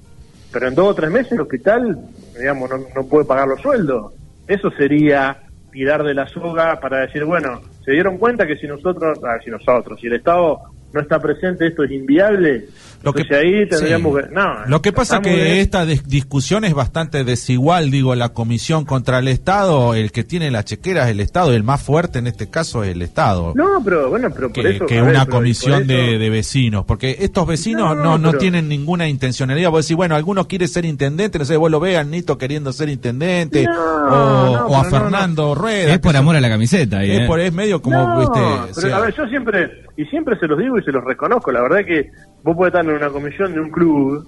pero 0.52 0.68
en 0.68 0.74
dos 0.74 0.88
o 0.88 0.94
tres 0.94 1.10
meses 1.10 1.32
el 1.32 1.40
hospital, 1.40 1.98
digamos, 2.38 2.70
no, 2.70 2.78
no 2.94 3.04
puede 3.06 3.24
pagar 3.24 3.48
los 3.48 3.60
sueldos. 3.60 4.12
Eso 4.46 4.70
sería 4.70 5.38
tirar 5.70 6.04
de 6.04 6.14
la 6.14 6.26
soga 6.28 6.78
para 6.80 7.00
decir, 7.00 7.24
bueno, 7.24 7.60
se 7.84 7.92
dieron 7.92 8.18
cuenta 8.18 8.46
que 8.46 8.56
si 8.56 8.66
nosotros, 8.66 9.18
ah, 9.24 9.38
si 9.42 9.50
nosotros, 9.50 9.98
si 10.00 10.06
el 10.06 10.14
Estado 10.14 10.60
no 10.92 11.00
está 11.00 11.18
presente, 11.20 11.66
esto 11.66 11.84
es 11.84 11.90
inviable. 11.90 12.66
Lo 13.02 13.12
que, 13.12 13.22
ahí 13.34 13.68
tendríamos 13.68 14.16
que, 14.16 14.28
no, 14.30 14.64
Lo 14.66 14.80
que 14.80 14.92
pasa 14.92 15.20
que 15.20 15.60
esta 15.60 15.84
discusión 15.84 16.64
es 16.64 16.72
bastante 16.72 17.24
desigual, 17.24 17.90
digo, 17.90 18.14
la 18.14 18.28
comisión 18.28 18.84
contra 18.84 19.18
el 19.18 19.26
Estado, 19.26 19.94
el 19.94 20.12
que 20.12 20.22
tiene 20.22 20.52
la 20.52 20.64
chequera 20.64 21.04
es 21.04 21.10
el 21.10 21.18
Estado, 21.20 21.52
el 21.52 21.64
más 21.64 21.82
fuerte 21.82 22.20
en 22.20 22.28
este 22.28 22.48
caso 22.48 22.84
es 22.84 22.92
el 22.92 23.02
Estado. 23.02 23.54
No, 23.56 23.82
pero 23.84 24.08
bueno, 24.08 24.30
pero 24.32 24.52
por 24.52 24.62
que, 24.62 24.70
eso... 24.70 24.86
Que 24.86 25.02
una 25.02 25.26
comisión 25.26 25.86
de, 25.86 26.16
de, 26.18 26.30
vecinos, 26.30 26.84
porque 26.84 27.16
estos 27.20 27.44
vecinos 27.46 27.96
no, 27.96 28.18
no, 28.18 28.34
tienen 28.34 28.68
ninguna 28.68 29.08
intencionalidad. 29.08 29.70
Vos 29.70 29.84
decís, 29.84 29.96
bueno, 29.96 30.14
alguno 30.14 30.46
quiere 30.46 30.68
ser 30.68 30.84
intendente, 30.84 31.40
no 31.40 31.44
sé, 31.44 31.56
vos 31.56 31.70
lo 31.70 31.80
veas, 31.80 32.06
Nito 32.06 32.38
queriendo 32.38 32.72
ser 32.72 32.88
intendente, 32.88 33.66
o, 33.68 34.76
a 34.76 34.84
Fernando 34.84 35.56
Rueda. 35.56 35.94
Es 35.94 35.98
por 35.98 36.16
amor 36.16 36.36
a 36.36 36.40
la 36.40 36.48
camiseta. 36.48 37.02
es, 37.02 37.20
¿eh? 37.20 37.24
por, 37.26 37.40
es 37.40 37.52
medio 37.52 37.82
como... 37.82 38.30
pero, 38.76 38.96
a 38.96 39.00
ver, 39.00 39.14
yo 39.16 39.26
siempre, 39.26 39.82
y 39.96 40.04
siempre 40.06 40.38
se 40.38 40.46
los 40.46 40.58
digo 40.58 40.78
y 40.78 40.82
se 40.82 40.92
los 40.92 41.04
reconozco, 41.04 41.52
la 41.52 41.62
verdad 41.62 41.84
que 41.84 42.10
vos 42.42 42.56
podés 42.56 42.72
estar 42.72 42.84
en 42.84 42.96
una 42.96 43.10
comisión 43.10 43.52
de 43.52 43.60
un 43.60 43.70
club 43.70 44.26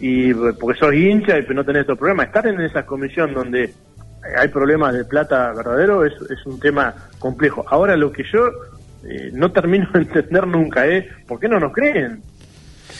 y 0.00 0.32
porque 0.34 0.78
sos 0.78 0.94
hincha 0.94 1.38
y 1.38 1.54
no 1.54 1.64
tenés 1.64 1.82
estos 1.82 1.98
problemas. 1.98 2.26
Estar 2.26 2.46
en 2.46 2.60
esa 2.60 2.86
comisión 2.86 3.34
donde 3.34 3.72
hay 4.38 4.48
problemas 4.48 4.94
de 4.94 5.04
plata 5.04 5.52
verdadero 5.52 6.04
es, 6.04 6.12
es 6.30 6.44
un 6.46 6.58
tema 6.58 6.94
complejo. 7.18 7.64
Ahora 7.68 7.96
lo 7.96 8.10
que 8.12 8.24
yo 8.32 8.50
eh, 9.04 9.30
no 9.32 9.50
termino 9.50 9.88
de 9.92 10.00
entender 10.00 10.46
nunca 10.46 10.86
es 10.86 11.06
por 11.26 11.40
qué 11.40 11.48
no 11.48 11.58
nos 11.58 11.72
creen. 11.72 12.22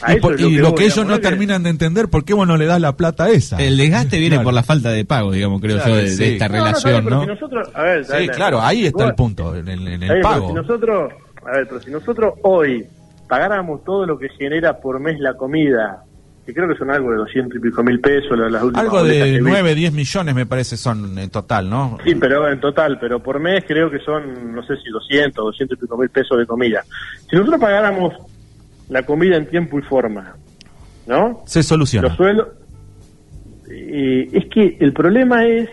y, 0.09 0.57
lo, 0.57 0.75
que, 0.75 0.87
ellos 0.87 1.05
no 1.05 1.21
terminan 1.21 1.63
de 1.63 1.71
entender, 1.71 2.09
¿por 2.09 2.25
qué 2.25 2.33
vos 2.33 2.47
no 2.47 2.57
le 2.57 2.65
das 2.65 2.81
la 2.81 2.97
plata 2.97 3.29
esa? 3.29 3.59
El 3.59 3.77
desgaste 3.77 4.19
viene 4.19 4.41
por 4.41 4.55
la 4.55 4.63
falta 4.63 4.91
de 4.91 5.05
pago, 5.05 5.33
digamos, 5.33 5.61
creo 5.61 5.85
yo, 5.85 5.97
de, 5.97 6.33
esta 6.33 6.49
relación, 6.49 7.05
¿no? 7.05 7.27
sí, 7.27 8.29
claro, 8.29 8.63
ahí 8.63 8.87
está 8.87 9.07
el 9.07 9.15
punto, 9.15 9.55
en, 9.55 9.69
el 9.69 10.21
pago. 10.23 10.49
Si 10.49 10.55
nosotros, 10.55 11.13
a 11.47 11.53
ver, 11.53 11.67
pero 11.69 11.81
si 11.81 11.91
nosotros 11.91 12.35
hoy 12.43 12.87
pagáramos 13.29 13.85
todo 13.85 14.07
lo 14.07 14.19
que 14.19 14.29
genera 14.31 14.79
por 14.79 15.01
mes 15.01 15.19
la 15.21 15.35
comida, 15.35 16.05
que 16.45 16.53
creo 16.53 16.69
que 16.69 16.77
son 16.77 16.91
algo 16.91 17.11
de 17.11 17.19
200 17.19 17.57
y 17.57 17.61
pico 17.61 17.83
mil 17.83 18.01
pesos 18.01 18.37
las 18.39 18.63
últimas 18.63 18.85
Algo 18.85 19.05
de 19.05 19.41
9, 19.41 19.75
10 19.75 19.93
millones 19.93 20.35
me 20.35 20.47
parece 20.47 20.77
son 20.77 21.19
en 21.19 21.31
total, 21.31 21.71
¿no? 21.71 21.99
Sí, 22.05 22.15
pero 22.17 22.49
en 22.49 22.61
total, 22.61 22.99
pero 23.01 23.23
por 23.23 23.39
mes 23.39 23.65
creo 23.67 23.91
que 23.91 23.99
son, 24.01 24.55
no 24.55 24.63
sé 24.65 24.77
si 24.77 24.91
200, 24.91 25.45
200 25.45 25.79
y 25.79 25.81
pico 25.81 25.97
mil 25.97 26.11
pesos 26.11 26.39
de 26.39 26.47
comida. 26.47 26.83
Si 27.29 27.37
nosotros 27.37 27.61
pagáramos 27.61 28.15
la 28.89 29.05
comida 29.05 29.37
en 29.37 29.47
tiempo 29.47 29.79
y 29.79 29.83
forma, 29.83 30.35
¿no? 31.07 31.43
Se 31.47 31.63
soluciona. 31.63 32.09
Los 32.09 32.17
sueldos... 32.17 32.49
Y 33.73 34.37
es 34.37 34.47
que 34.47 34.77
el 34.81 34.93
problema 34.93 35.47
es, 35.47 35.69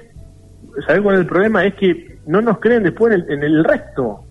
¿sabes 0.85 1.01
cuál 1.01 1.15
es 1.15 1.21
el 1.21 1.27
problema? 1.27 1.65
Es 1.65 1.73
que 1.73 2.19
no 2.27 2.41
nos 2.41 2.59
creen 2.59 2.83
después 2.83 3.11
en 3.11 3.21
el, 3.21 3.31
en 3.31 3.43
el 3.43 3.63
resto. 3.63 4.26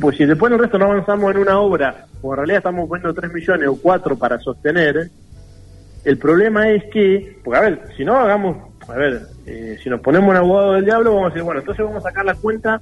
Pues 0.00 0.16
si 0.16 0.24
después 0.24 0.52
el 0.52 0.58
resto 0.58 0.78
no 0.78 0.86
avanzamos 0.86 1.32
en 1.32 1.42
una 1.42 1.60
obra 1.60 2.06
como 2.20 2.34
en 2.34 2.38
realidad 2.38 2.58
estamos 2.58 2.88
poniendo 2.88 3.14
3 3.14 3.32
millones 3.32 3.68
o 3.68 3.76
4 3.80 4.16
para 4.16 4.38
sostener, 4.38 5.10
el 6.04 6.18
problema 6.18 6.68
es 6.68 6.84
que, 6.92 7.38
porque 7.42 7.58
a 7.58 7.62
ver, 7.62 7.88
si 7.96 8.04
no 8.04 8.16
hagamos, 8.16 8.56
a 8.88 8.94
ver, 8.94 9.22
eh, 9.46 9.78
si 9.82 9.88
nos 9.88 10.00
ponemos 10.00 10.30
un 10.30 10.36
abogado 10.36 10.72
del 10.72 10.84
diablo, 10.84 11.14
vamos 11.14 11.26
a 11.26 11.28
decir, 11.30 11.42
bueno, 11.42 11.60
entonces 11.60 11.84
vamos 11.84 12.04
a 12.04 12.08
sacar 12.08 12.24
la 12.24 12.34
cuenta 12.34 12.80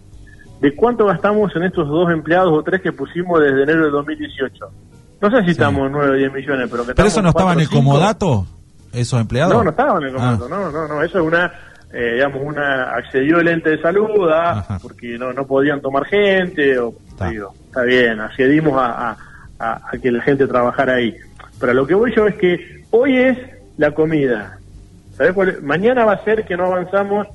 de 0.61 0.75
cuánto 0.75 1.07
gastamos 1.07 1.55
en 1.55 1.65
estos 1.65 1.89
dos 1.89 2.11
empleados 2.11 2.53
o 2.53 2.63
tres 2.63 2.81
que 2.81 2.93
pusimos 2.93 3.41
desde 3.41 3.63
enero 3.63 3.85
de 3.85 3.91
2018. 3.91 4.67
No 5.21 5.31
sé 5.31 5.45
si 5.45 5.51
estamos 5.51 5.87
en 5.87 5.93
9 5.93 6.11
o 6.11 6.15
10 6.15 6.33
millones, 6.33 6.69
pero 6.71 6.87
que 6.87 6.95
¿Pero 6.95 7.09
eso 7.09 7.23
no 7.23 7.31
estaba 7.31 7.53
en 7.53 7.61
el 7.61 7.69
comodato, 7.69 8.47
esos 8.93 9.21
empleados? 9.21 9.55
No, 9.55 9.65
no 9.65 9.71
estaban 9.71 10.03
en 10.03 10.09
el 10.09 10.15
comodato, 10.15 10.45
ah. 10.47 10.49
no, 10.49 10.71
no, 10.71 10.89
no, 10.89 11.03
eso 11.03 11.19
es 11.19 11.25
una, 11.25 11.53
eh, 11.93 12.13
digamos, 12.15 12.43
una, 12.43 12.95
accedió 12.95 13.41
el 13.41 13.49
ente 13.49 13.71
de 13.71 13.81
salud, 13.81 14.29
¿ah? 14.31 14.79
porque 14.83 15.19
no, 15.19 15.33
no 15.33 15.47
podían 15.47 15.81
tomar 15.81 16.05
gente, 16.07 16.79
o, 16.79 16.95
está, 17.09 17.31
digo, 17.31 17.55
está 17.69 17.83
bien, 17.83 18.21
accedimos 18.21 18.75
a 18.77 19.17
a, 19.59 19.91
que 20.01 20.11
la 20.11 20.23
gente 20.23 20.47
trabajara 20.47 20.95
ahí. 20.95 21.17
Pero 21.61 21.75
lo 21.75 21.87
que 21.87 21.95
voy 21.95 22.15
yo 22.15 22.27
es 22.27 22.37
que 22.37 22.85
hoy 22.91 23.17
es 23.17 23.39
la 23.77 23.93
comida. 23.93 24.59
¿Sabes 25.17 25.63
Mañana 25.63 26.05
va 26.05 26.13
a 26.13 26.25
ser 26.25 26.45
que 26.45 26.57
no 26.57 26.67
avanzamos 26.67 27.27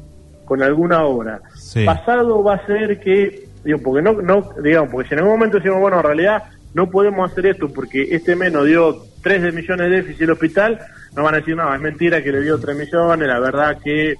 con 0.46 0.62
alguna 0.62 1.04
obra. 1.04 1.42
Pasado 1.86 2.44
va 2.44 2.56
a 2.56 2.66
ser 2.66 3.00
que, 3.00 3.48
digo, 3.64 3.80
porque 3.84 4.02
no, 4.02 4.14
no, 4.22 4.50
digamos, 4.62 4.92
porque 4.92 5.10
si 5.10 5.14
en 5.14 5.20
algún 5.20 5.36
momento 5.36 5.58
decimos, 5.58 5.80
bueno, 5.80 5.98
en 5.98 6.04
realidad 6.04 6.44
no 6.74 6.90
podemos 6.90 7.30
hacer 7.30 7.48
esto 7.48 7.70
porque 7.70 8.08
este 8.12 8.36
mes 8.36 8.52
nos 8.52 8.66
dio 8.66 9.04
3 9.22 9.42
de 9.42 9.52
millones 9.52 9.90
de 9.90 9.96
déficit 9.98 10.22
el 10.24 10.32
hospital, 10.32 10.80
no 11.16 11.24
van 11.24 11.36
a 11.36 11.38
decir, 11.38 11.56
no, 11.56 11.74
es 11.74 11.82
mentira 11.82 12.24
que 12.24 12.32
le 12.32 12.42
dio 12.42 12.60
3 12.60 12.78
millones, 12.78 13.28
la 13.28 13.40
verdad 13.40 13.78
que, 13.84 14.16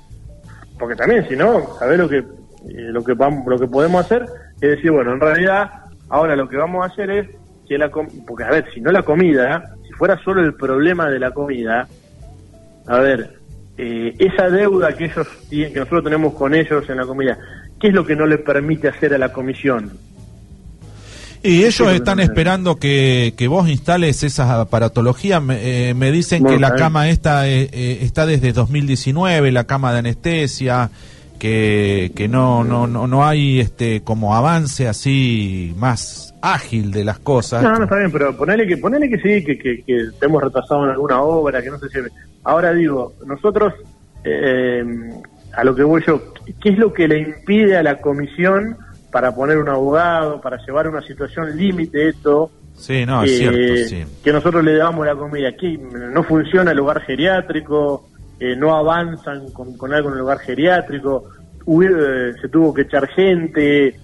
porque 0.78 0.96
también, 0.96 1.28
si 1.28 1.36
no, 1.36 1.76
¿sabes 1.80 1.98
lo 1.98 2.10
que, 2.10 2.18
eh, 2.18 2.24
lo 2.66 3.04
que 3.04 3.14
vamos, 3.14 3.46
lo 3.48 3.60
que 3.60 3.68
podemos 3.68 4.06
hacer? 4.06 4.26
Es 4.56 4.70
decir, 4.70 4.92
bueno, 4.92 5.14
en 5.14 5.20
realidad, 5.20 5.70
ahora 6.10 6.36
lo 6.36 6.48
que 6.48 6.58
vamos 6.58 6.84
a 6.84 6.92
hacer 6.92 7.10
es 7.10 7.28
que 7.68 7.78
la 7.78 7.90
porque 7.90 8.44
a 8.44 8.50
ver, 8.50 8.66
si 8.74 8.82
no 8.82 8.92
la 8.92 9.04
comida, 9.04 9.76
si 9.86 9.92
fuera 9.94 10.18
solo 10.24 10.42
el 10.42 10.56
problema 10.56 11.10
de 11.10 11.20
la 11.20 11.32
comida, 11.32 11.88
a 12.88 13.00
ver, 13.00 13.38
eh, 13.78 14.14
esa 14.20 14.50
deuda 14.50 14.94
que 14.94 15.06
ellos 15.06 15.28
que 15.50 15.72
nosotros 15.76 16.04
tenemos 16.04 16.34
con 16.34 16.54
ellos 16.54 16.90
en 16.90 16.98
la 16.98 17.06
comida, 17.06 17.38
¿qué 17.80 17.88
es 17.88 17.94
lo 17.94 18.06
que 18.06 18.16
no 18.16 18.26
les 18.26 18.42
permite 18.42 18.88
hacer 18.88 19.14
a 19.14 19.18
la 19.18 19.32
comisión? 19.32 19.92
Y 21.44 21.66
ellos 21.66 21.92
están 21.92 22.22
esperando 22.22 22.78
que, 22.78 23.34
que, 23.36 23.50
vos 23.50 23.68
instales 23.68 24.24
esa 24.24 24.62
aparatología. 24.62 25.42
Me, 25.42 25.90
eh, 25.90 25.94
me 25.94 26.10
dicen 26.10 26.46
que 26.46 26.58
la 26.58 26.74
cama 26.76 27.10
esta 27.10 27.50
eh, 27.50 27.70
está 28.02 28.26
desde 28.26 28.54
2019, 28.54 29.52
la 29.52 29.66
cama 29.66 29.92
de 29.92 30.00
anestesia, 30.00 30.90
que, 31.38 32.14
que 32.16 32.30
no, 32.30 32.64
no, 32.64 32.88
no, 32.88 33.08
no 33.08 33.26
hay 33.26 33.60
este 33.60 34.02
como 34.02 34.34
avance 34.34 34.88
así 34.88 35.74
más 35.78 36.34
ágil 36.42 36.92
de 36.92 37.04
las 37.04 37.20
cosas. 37.20 37.62
No, 37.62 37.76
no 37.78 37.84
está 37.84 37.98
bien, 37.98 38.12
pero 38.14 38.38
ponele 38.38 38.66
que, 38.66 38.78
ponele 38.78 39.10
que 39.10 39.18
sí, 39.18 39.44
que, 39.44 39.58
que, 39.58 39.84
que 39.84 40.10
hemos 40.22 40.42
retrasado 40.42 40.86
en 40.86 40.92
alguna 40.92 41.22
obra, 41.22 41.62
que 41.62 41.70
no 41.70 41.78
sé 41.80 41.90
si... 41.90 42.00
Ahora 42.46 42.74
digo, 42.74 43.16
nosotros, 43.26 43.74
eh, 44.24 44.86
a 45.54 45.64
lo 45.66 45.76
que 45.76 45.84
voy 45.84 46.02
yo, 46.08 46.34
¿qué 46.62 46.70
es 46.70 46.78
lo 46.78 46.94
que 46.94 47.10
le 47.10 47.20
impide 47.20 47.76
a 47.76 47.84
la 47.84 48.00
comisión 48.00 48.78
para 49.14 49.34
poner 49.34 49.60
un 49.60 49.70
abogado, 49.70 50.42
para 50.42 50.58
llevar 50.58 50.88
una 50.88 51.02
situación 51.04 51.56
límite 51.56 52.10
esto? 52.10 52.52
Sí, 52.76 53.06
no, 53.06 53.24
es 53.24 53.38
cierto, 53.38 53.88
sí. 53.88 54.04
Que 54.24 54.34
nosotros 54.34 54.64
le 54.64 54.76
damos 54.76 55.06
la 55.06 55.16
comida. 55.16 55.50
Aquí 55.50 55.78
no 55.78 56.24
funciona 56.24 56.72
el 56.72 56.78
lugar 56.78 57.00
geriátrico, 57.02 58.10
eh, 58.40 58.56
no 58.56 58.76
avanzan 58.76 59.52
con, 59.52 59.78
con 59.78 59.94
algo 59.94 60.10
en 60.10 60.16
el 60.16 60.20
lugar 60.22 60.40
geriátrico, 60.40 61.30
eh, 61.66 62.34
se 62.42 62.50
tuvo 62.50 62.74
que 62.74 62.82
echar 62.82 63.08
gente, 63.10 63.96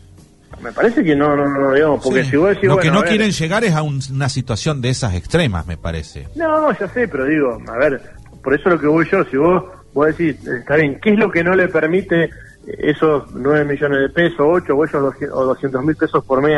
me 0.62 0.72
parece 0.72 1.04
que 1.04 1.16
no, 1.16 1.36
no, 1.36 1.50
no 1.50 1.74
digamos, 1.74 2.04
porque 2.04 2.24
si 2.24 2.38
vos 2.38 2.50
decís, 2.50 2.70
Lo 2.70 2.78
que 2.78 2.92
no 2.92 3.02
quieren 3.04 3.32
llegar 3.32 3.64
es 3.64 3.74
a 3.74 3.82
una 3.82 4.30
situación 4.30 4.80
de 4.80 4.90
esas 4.90 5.16
extremas, 5.16 5.66
me 5.66 5.78
parece. 5.78 6.28
No, 6.36 6.72
ya 6.78 6.88
sé, 6.88 7.08
pero 7.08 7.26
digo, 7.26 7.58
a 7.68 7.78
ver, 7.78 8.00
por 8.44 8.54
eso 8.54 8.70
lo 8.70 8.80
que 8.80 8.88
voy 8.88 9.08
yo, 9.12 9.26
si 9.26 9.38
vos, 9.38 9.64
vos 9.92 10.08
decís, 10.08 10.46
está 10.48 10.76
bien, 10.76 11.00
¿qué 11.02 11.14
es 11.14 11.18
lo 11.18 11.32
que 11.32 11.44
no 11.44 11.56
le 11.56 11.68
permite 11.68 12.30
esos 12.78 13.34
9 13.34 13.66
millones 13.66 14.00
de 14.00 14.10
pesos, 14.10 14.40
8 14.40 14.74
o 14.76 14.86
esos 14.86 15.16
200 15.20 15.84
mil 15.84 15.96
pesos 15.96 16.24
por 16.24 16.42
mes 16.42 16.58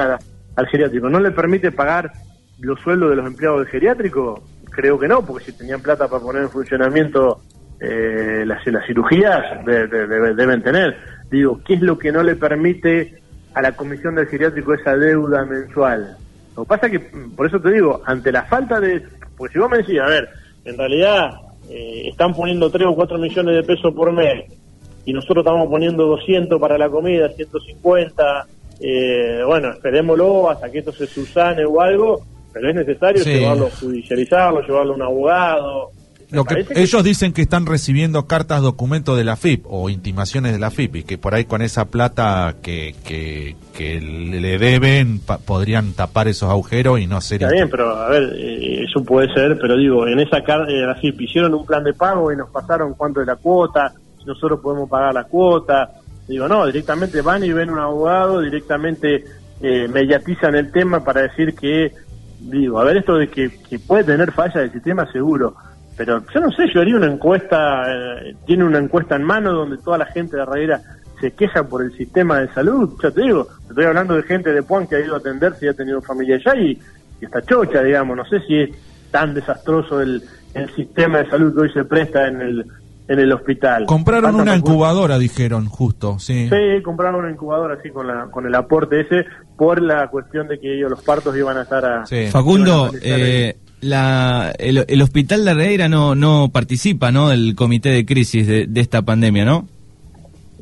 al, 0.56 0.68
geriátrico? 0.68 1.10
¿No 1.10 1.20
le 1.20 1.32
permite 1.32 1.72
pagar 1.72 2.12
los 2.60 2.80
sueldos 2.82 3.12
de 3.12 3.16
los 3.16 3.26
empleados 3.26 3.60
del 3.60 3.68
geriátrico? 3.68 4.44
Creo 4.70 5.00
que 5.00 5.08
no, 5.08 5.26
porque 5.26 5.46
si 5.46 5.54
tenían 5.54 5.82
plata 5.82 6.08
para 6.08 6.22
poner 6.22 6.44
en 6.44 6.50
funcionamiento 6.50 7.42
eh, 7.80 8.44
las, 8.46 8.66
las 8.68 8.86
cirugías 8.86 9.66
deben 9.66 10.62
tener. 10.62 10.98
Digo, 11.30 11.62
¿qué 11.66 11.76
es 11.76 11.82
lo 11.82 11.98
que 11.98 12.12
no 12.12 12.24
le 12.24 12.36
permite 12.36 13.22
a 13.54 13.62
la 13.62 13.72
Comisión 13.74 14.16
del 14.16 14.28
Geriátrico 14.28 14.74
esa 14.74 14.96
deuda 14.96 15.46
mensual? 15.46 16.18
Lo 16.56 16.64
que 16.64 16.70
pasa 16.70 16.88
es 16.88 16.92
que, 16.92 17.00
por 17.36 17.48
eso 17.48 17.60
te 17.60 17.72
digo, 17.72 18.02
ante 18.06 18.32
la 18.32 18.44
falta 18.44 18.80
de... 18.80 19.04
Porque 19.38 19.54
si 19.54 19.60
vos 19.60 19.72
me 19.72 19.78
decís, 19.78 20.00
a 20.00 20.08
ver, 20.08 20.30
en 20.66 20.78
realidad 20.78 21.32
eh, 21.70 22.10
están 22.10 22.34
poniendo 22.34 22.70
3 22.70 22.88
o 22.88 22.96
4 22.96 23.18
millones 23.18 23.56
de 23.56 23.64
pesos 23.64 23.94
por 23.94 24.12
mes 24.12 24.61
y 25.06 25.14
nosotros 25.14 25.44
estamos 25.44 25.68
poniendo 25.68 26.06
200 26.06 26.60
para 26.60 26.78
la 26.78 26.90
comida, 26.90 27.30
150, 27.30 28.48
eh, 28.80 29.42
bueno, 29.46 29.72
esperémoslo 29.72 30.50
hasta 30.50 30.72
que 30.72 30.80
esto 30.80 30.92
se 30.92 31.08
subsane 31.08 31.66
o 31.66 31.82
algo, 31.82 32.22
pero 32.54 32.70
es 32.70 32.76
necesario 32.76 33.24
llevarlo, 33.24 33.70
judicializarlo, 33.80 34.62
llevarlo 34.62 34.94
a 34.94 34.96
un 34.96 35.02
abogado, 35.02 35.92
lo 36.32 36.46
que, 36.46 36.66
ellos 36.76 37.04
dicen 37.04 37.34
que 37.34 37.42
están 37.42 37.66
recibiendo 37.66 38.26
cartas 38.26 38.62
documentos 38.62 39.18
de 39.18 39.26
la 39.26 39.36
FIP 39.36 39.66
o 39.68 39.90
intimaciones 39.90 40.54
de 40.54 40.60
la 40.60 40.72
FIP 40.72 40.96
y 40.96 41.04
que 41.04 41.18
por 41.18 41.36
ahí 41.36 41.44
con 41.44 41.62
esa 41.62 41.86
plata 41.86 42.56
que, 42.62 42.96
que, 43.04 43.56
le 44.00 44.58
deben 44.58 45.20
podrían 45.20 45.94
tapar 45.94 46.28
esos 46.28 46.50
agujeros 46.50 47.00
y 47.00 47.08
no 47.08 47.18
hacer... 47.18 47.42
Está 47.42 47.54
bien, 47.54 47.70
pero 47.70 47.90
a 47.90 48.10
ver, 48.10 48.32
eh, 48.38 48.86
eso 48.88 49.04
puede 49.04 49.34
ser, 49.34 49.58
pero 49.60 49.76
digo, 49.76 50.08
en 50.08 50.20
esa 50.20 50.42
carta 50.44 50.72
de 50.72 50.86
la 50.86 50.96
FIP 50.96 51.22
hicieron 51.22 51.54
un 51.54 51.66
plan 51.66 51.84
de 51.84 51.94
pago 51.94 52.32
y 52.32 52.38
nos 52.38 52.50
pasaron 52.50 52.94
cuánto 52.94 53.20
de 53.20 53.26
la 53.26 53.36
cuota, 53.36 53.92
si 54.22 54.28
nosotros 54.28 54.60
podemos 54.62 54.90
pagar 54.90 55.14
la 55.14 55.24
cuota. 55.26 55.90
Digo, 56.28 56.48
no, 56.48 56.66
directamente 56.66 57.22
van 57.22 57.44
y 57.44 57.52
ven 57.52 57.70
un 57.70 57.80
abogado, 57.80 58.42
directamente 58.42 59.24
eh, 59.62 59.88
mediatizan 59.88 60.56
el 60.56 60.72
tema 60.72 61.04
para 61.04 61.22
decir 61.22 61.56
que, 61.56 61.92
digo, 62.40 62.80
a 62.80 62.84
ver, 62.84 62.98
esto 62.98 63.18
de 63.18 63.28
que, 63.28 63.52
puede 63.86 64.04
tener 64.04 64.32
falla 64.32 64.62
del 64.62 64.72
sistema 64.72 65.12
seguro. 65.12 65.56
Pero 65.98 66.24
yo 66.34 66.40
no 66.40 66.52
sé, 66.52 66.64
yo 66.74 66.82
haría 66.82 66.96
una 66.96 67.12
encuesta, 67.12 67.84
eh, 67.88 68.36
tiene 68.46 68.64
una 68.64 68.80
encuesta 68.80 69.16
en 69.16 69.24
mano 69.24 69.52
donde 69.52 69.78
toda 69.78 69.98
la 69.98 70.06
gente 70.06 70.38
de 70.38 70.44
Herrera 70.44 70.82
se 71.20 71.32
queja 71.32 71.64
por 71.64 71.84
el 71.84 71.96
sistema 71.96 72.40
de 72.40 72.52
salud, 72.54 72.98
ya 73.04 73.12
te 73.12 73.22
digo, 73.22 73.48
estoy 73.70 73.86
hablando 73.86 74.16
de 74.16 74.24
gente 74.24 74.52
de 74.52 74.64
Puan 74.64 74.88
que 74.88 74.96
ha 74.96 75.00
ido 75.00 75.14
a 75.14 75.20
atenderse 75.20 75.66
y 75.66 75.70
ha 75.70 75.74
tenido 75.74 76.02
familia 76.02 76.38
allá 76.38 76.56
y, 76.60 76.80
está 77.22 77.40
chocha, 77.44 77.84
digamos, 77.84 78.18
no 78.18 78.26
sé 78.26 78.40
si 78.48 78.60
es 78.60 78.72
tan 79.12 79.36
desastroso 79.36 80.02
el, 80.02 80.24
el 80.56 80.70
sistema 80.74 81.20
de 81.20 81.30
salud 81.30 81.54
que 81.54 81.62
hoy 81.62 81.72
se 81.72 81.86
presta 81.86 82.28
en 82.28 82.42
el 82.42 82.66
en 83.08 83.20
el 83.20 83.32
hospital. 83.34 83.86
Compraron 83.86 84.36
una 84.36 84.56
incubadora, 84.56 85.18
dijeron, 85.18 85.66
justo, 85.66 86.20
sí. 86.20 86.50
Sí, 86.50 86.82
compraron 86.84 87.22
una 87.22 87.32
incubadora, 87.32 87.76
así, 87.76 87.90
con, 87.90 88.08
la, 88.08 88.28
con 88.28 88.46
el 88.46 88.56
aporte 88.56 89.02
ese, 89.02 89.26
por 89.58 89.82
la 89.82 90.08
cuestión 90.08 90.48
de 90.48 90.60
que 90.60 90.78
ellos, 90.78 90.90
los 90.90 91.02
partos 91.02 91.36
iban 91.36 91.58
a 91.58 91.64
estar 91.64 91.84
a... 91.86 92.06
Facundo, 92.32 92.92
eh, 93.02 93.58
la, 93.82 94.54
el, 94.58 95.02
hospital 95.02 95.44
de 95.44 95.52
Herrera 95.52 95.90
no, 95.90 96.16
no 96.16 96.50
participa, 96.54 97.12
¿no? 97.12 97.30
Del 97.30 97.56
comité 97.56 97.90
de 97.90 98.06
crisis 98.06 98.48
de, 98.48 98.70
esta 98.76 99.02
pandemia, 99.02 99.44
¿no? 99.44 99.68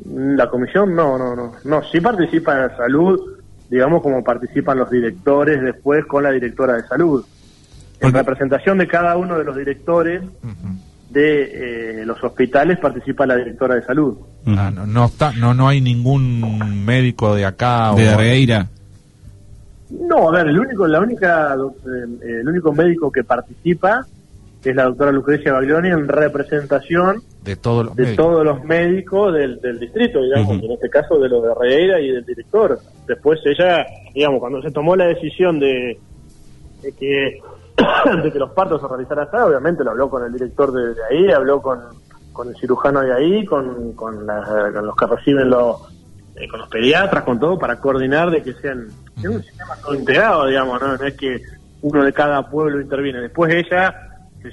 La 0.06 0.48
comisión 0.48 0.94
no, 0.94 1.18
no, 1.18 1.36
no. 1.36 1.52
No, 1.64 1.82
sí 1.84 2.00
participa 2.00 2.54
en 2.54 2.62
la 2.62 2.76
salud, 2.76 3.20
digamos 3.68 4.02
como 4.02 4.24
participan 4.24 4.78
los 4.78 4.90
directores 4.90 5.60
después 5.62 6.06
con 6.06 6.22
la 6.22 6.30
directora 6.30 6.74
de 6.76 6.88
salud. 6.88 7.24
En 8.00 8.14
representación 8.14 8.78
de 8.78 8.88
cada 8.88 9.18
uno 9.18 9.36
de 9.36 9.44
los 9.44 9.54
directores 9.54 10.22
de 11.10 12.00
eh, 12.00 12.06
los 12.06 12.22
hospitales 12.22 12.78
participa 12.78 13.26
la 13.26 13.36
directora 13.36 13.74
de 13.74 13.82
salud. 13.82 14.16
Ah, 14.46 14.70
no, 14.72 14.86
no, 14.86 15.06
está, 15.06 15.32
no, 15.32 15.52
no 15.54 15.68
hay 15.68 15.80
ningún 15.80 16.84
médico 16.84 17.34
de 17.34 17.44
acá. 17.44 17.92
De 17.94 18.08
o... 18.08 18.68
No, 19.90 20.28
a 20.28 20.32
ver, 20.32 20.46
el 20.48 20.58
único, 20.58 20.86
la 20.86 21.00
única, 21.00 21.54
eh, 21.54 22.40
el 22.40 22.48
único 22.48 22.72
médico 22.72 23.10
que 23.10 23.24
participa 23.24 24.06
es 24.62 24.76
la 24.76 24.84
doctora 24.84 25.10
Lucrecia 25.10 25.52
Baglioni 25.52 25.88
en 25.88 26.06
representación 26.06 27.22
de 27.42 27.56
todos 27.56 27.86
los 27.86 27.96
de 27.96 28.04
médicos, 28.04 28.24
todos 28.24 28.44
los 28.44 28.64
médicos 28.64 29.34
del, 29.34 29.60
del 29.60 29.80
distrito, 29.80 30.22
digamos, 30.22 30.62
en 30.62 30.72
este 30.72 30.90
caso 30.90 31.18
de 31.18 31.28
los 31.28 31.42
de 31.42 31.54
Regueira 31.60 32.00
y 32.00 32.10
del 32.10 32.24
director. 32.24 32.78
Después 33.08 33.40
ella, 33.46 33.84
digamos, 34.14 34.38
cuando 34.38 34.62
se 34.62 34.70
tomó 34.70 34.94
la 34.94 35.06
decisión 35.06 35.58
de, 35.58 35.98
de 36.82 36.92
que 36.92 37.40
de 38.22 38.32
que 38.32 38.38
los 38.38 38.50
partos 38.50 38.80
se 38.80 38.88
realizaran 38.88 39.26
acá, 39.26 39.46
obviamente 39.46 39.84
lo 39.84 39.90
habló 39.90 40.10
con 40.10 40.24
el 40.24 40.32
director 40.32 40.72
de, 40.72 40.94
ahí, 41.10 41.30
habló 41.30 41.60
con, 41.60 41.80
con 42.32 42.48
el 42.48 42.56
cirujano 42.56 43.00
de 43.00 43.12
ahí, 43.12 43.44
con, 43.44 43.92
con, 43.94 44.26
con 44.26 44.86
los 44.86 44.96
que 44.96 45.06
reciben 45.06 45.50
los 45.50 45.76
eh, 46.36 46.48
con 46.48 46.60
los 46.60 46.68
pediatras, 46.68 47.24
con 47.24 47.38
todo, 47.38 47.58
para 47.58 47.76
coordinar 47.80 48.30
de 48.30 48.42
que 48.42 48.54
sean 48.54 48.88
un 49.16 49.42
sistema 49.42 49.76
todo 49.76 49.94
integrado, 49.94 50.46
digamos, 50.46 50.80
¿no? 50.80 50.94
es 50.94 51.14
que 51.14 51.42
uno 51.82 52.04
de 52.04 52.12
cada 52.12 52.48
pueblo 52.48 52.80
interviene. 52.80 53.20
Después 53.20 53.52
ella, 53.52 53.94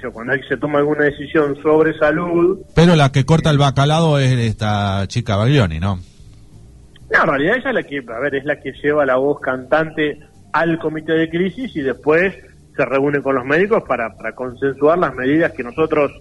yo, 0.01 0.11
cuando 0.11 0.33
se 0.49 0.57
toma 0.57 0.79
alguna 0.79 1.05
decisión 1.05 1.55
sobre 1.61 1.97
salud... 1.97 2.59
Pero 2.75 2.95
la 2.95 3.11
que 3.11 3.25
corta 3.25 3.51
el 3.51 3.57
bacalado 3.57 4.19
es 4.19 4.31
esta 4.31 5.05
chica 5.07 5.35
Baglioni, 5.35 5.79
¿no? 5.79 5.99
No, 7.13 7.21
en 7.21 7.27
realidad 7.27 7.57
ella 7.57 7.69
es 7.69 7.75
la 7.75 7.83
que, 7.83 7.99
a 7.99 8.19
ver, 8.19 8.35
es 8.35 8.45
la 8.45 8.59
que 8.59 8.73
lleva 8.83 9.05
la 9.05 9.15
voz 9.15 9.39
cantante 9.39 10.19
al 10.51 10.79
comité 10.79 11.13
de 11.13 11.29
crisis 11.29 11.73
y 11.75 11.81
después 11.81 12.33
se 12.77 12.85
reúne 12.85 13.21
con 13.21 13.35
los 13.35 13.43
médicos 13.43 13.83
para, 13.87 14.15
para 14.15 14.33
consensuar 14.33 14.99
las 14.99 15.13
medidas 15.13 15.51
que 15.51 15.63
nosotros 15.63 16.11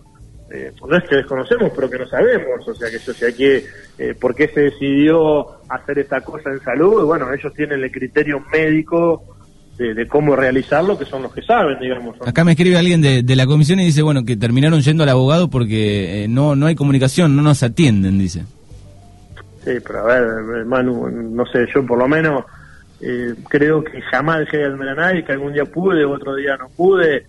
eh, 0.51 0.73
no 0.89 0.97
es 0.97 1.05
que 1.05 1.17
desconocemos, 1.17 1.73
pero 1.75 1.91
que 1.91 1.99
no 1.99 2.07
sabemos, 2.07 2.67
o 2.67 2.75
sea, 2.75 2.89
que 2.89 2.97
eso, 2.97 3.13
sea, 3.13 3.33
que, 3.33 3.65
eh, 3.99 4.15
por 4.19 4.35
qué 4.35 4.49
se 4.49 4.61
decidió 4.61 5.47
hacer 5.69 5.99
esta 5.99 6.21
cosa 6.21 6.51
en 6.51 6.61
salud, 6.61 7.05
bueno, 7.05 7.33
ellos 7.33 7.53
tienen 7.53 7.83
el 7.83 7.91
criterio 7.91 8.43
médico 8.53 9.37
de, 9.77 10.07
cómo 10.07 10.35
realizarlo, 10.35 10.99
que 10.99 11.05
son 11.05 11.23
los 11.23 11.35
que 11.35 11.43
saben, 11.43 11.79
digamos. 11.79 12.17
Acá 12.27 12.45
me 12.45 12.53
escribe 12.53 12.79
alguien 12.79 13.03
de, 13.03 13.37
la 13.37 13.47
comisión 13.47 13.81
y 13.81 13.85
dice, 13.85 14.03
bueno, 14.03 14.25
que 14.25 14.37
terminaron 14.37 14.81
yendo 14.81 15.03
al 15.03 15.11
abogado 15.11 15.51
porque 15.51 16.25
eh, 16.25 16.29
no, 16.29 16.57
no 16.57 16.67
hay 16.67 16.75
comunicación, 16.75 17.37
no 17.37 17.43
nos 17.43 17.63
atienden, 17.63 18.19
dice. 18.19 18.45
Sí, 19.65 19.73
pero 19.85 20.01
a 20.01 20.05
ver, 20.05 20.65
Manu, 20.65 21.11
no 21.11 21.45
sé, 21.47 21.67
yo 21.75 21.85
por 21.85 21.99
lo 21.99 22.09
menos 22.09 22.45
eh, 23.01 23.35
creo 23.49 23.85
que 23.85 24.01
jamás 24.03 24.41
dejé 24.41 24.59
de 24.59 24.65
admirar 24.67 25.25
que 25.25 25.33
algún 25.33 25.53
día 25.53 25.65
pude, 25.65 26.05
otro 26.05 26.35
día 26.35 26.57
no 26.57 26.69
pude, 26.69 27.27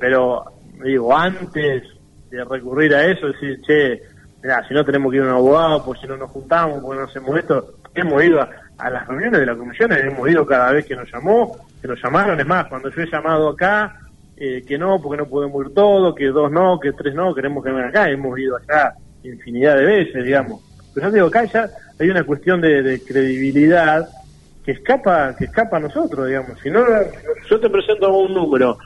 pero 0.00 0.44
digo, 0.82 1.16
antes 1.16 1.82
de 2.30 2.44
recurrir 2.44 2.94
a 2.94 3.04
eso, 3.06 3.26
decir, 3.28 3.60
che, 3.62 4.00
mira, 4.42 4.66
si 4.66 4.74
no 4.74 4.84
tenemos 4.84 5.10
que 5.10 5.18
ir 5.18 5.22
a 5.22 5.26
un 5.26 5.32
abogado, 5.32 5.84
pues 5.84 6.00
si 6.00 6.06
no 6.06 6.16
nos 6.16 6.30
juntamos, 6.30 6.80
porque 6.82 7.00
no 7.00 7.06
hacemos 7.06 7.38
esto, 7.38 7.74
hemos 7.94 8.22
ido 8.24 8.40
a, 8.40 8.90
las 8.90 9.06
reuniones 9.06 9.40
de 9.40 9.46
la 9.46 9.56
comisión, 9.56 9.92
hemos 9.92 10.28
ido 10.28 10.46
cada 10.46 10.72
vez 10.72 10.86
que 10.86 10.96
nos 10.96 11.10
llamó, 11.10 11.56
que 11.80 11.88
nos 11.88 12.02
llamaron, 12.02 12.38
es 12.38 12.46
más, 12.46 12.66
cuando 12.66 12.90
yo 12.90 13.02
he 13.02 13.10
llamado 13.10 13.50
acá, 13.50 14.00
eh, 14.36 14.62
que 14.66 14.76
no, 14.76 15.00
porque 15.00 15.16
no 15.16 15.28
podemos 15.28 15.66
ir 15.66 15.74
todos, 15.74 16.14
que 16.14 16.26
dos 16.26 16.50
no, 16.52 16.78
que 16.78 16.92
tres 16.92 17.14
no, 17.14 17.34
queremos 17.34 17.64
que 17.64 17.70
vengan 17.70 17.88
acá, 17.88 18.10
hemos 18.10 18.38
ido 18.38 18.56
acá 18.56 18.94
infinidad 19.22 19.76
de 19.76 19.84
veces, 19.84 20.24
digamos. 20.24 20.62
Pero 20.94 21.08
yo 21.08 21.14
digo, 21.14 21.26
acá 21.26 21.44
ya 21.44 21.68
hay 21.98 22.10
una 22.10 22.24
cuestión 22.24 22.60
de, 22.60 23.00
credibilidad 23.06 24.06
que 24.66 24.72
escapa 24.72 25.34
que 25.36 25.44
escapa 25.44 25.76
a 25.76 25.80
nosotros, 25.80 26.26
digamos. 26.26 26.58
Si 26.60 26.68
no, 26.68 26.84
yo 27.48 27.60
te 27.60 27.70
presento 27.70 28.12
un 28.12 28.34
número 28.34 28.76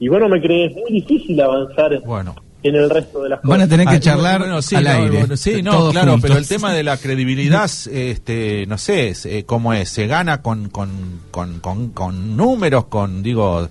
y 0.00 0.08
vos 0.08 0.20
no 0.20 0.28
me 0.28 0.40
crees, 0.40 0.72
es 0.72 0.76
muy 0.76 0.92
difícil 1.00 1.40
avanzar 1.40 2.00
bueno 2.04 2.34
en 2.60 2.74
el 2.74 2.90
resto 2.90 3.22
de 3.22 3.28
las 3.28 3.40
Van 3.42 3.60
a 3.60 3.68
tener 3.68 3.86
que 3.86 3.96
ah, 3.96 4.00
charlar 4.00 4.62
sí, 4.62 4.74
al 4.74 4.86
aire. 4.88 5.36
sí, 5.36 5.62
no, 5.62 5.90
claro, 5.90 6.16
pero 6.20 6.36
el 6.36 6.48
tema 6.48 6.72
de 6.72 6.82
la 6.82 6.96
credibilidad, 6.96 7.70
este, 7.92 8.66
no 8.66 8.78
sé, 8.78 9.12
eh, 9.24 9.44
cómo 9.44 9.72
es, 9.72 9.88
se 9.88 10.08
gana 10.08 10.42
con, 10.42 10.68
con, 10.68 11.20
con, 11.30 11.60
con, 11.90 12.36
números, 12.36 12.86
con, 12.86 13.22
digo, 13.22 13.68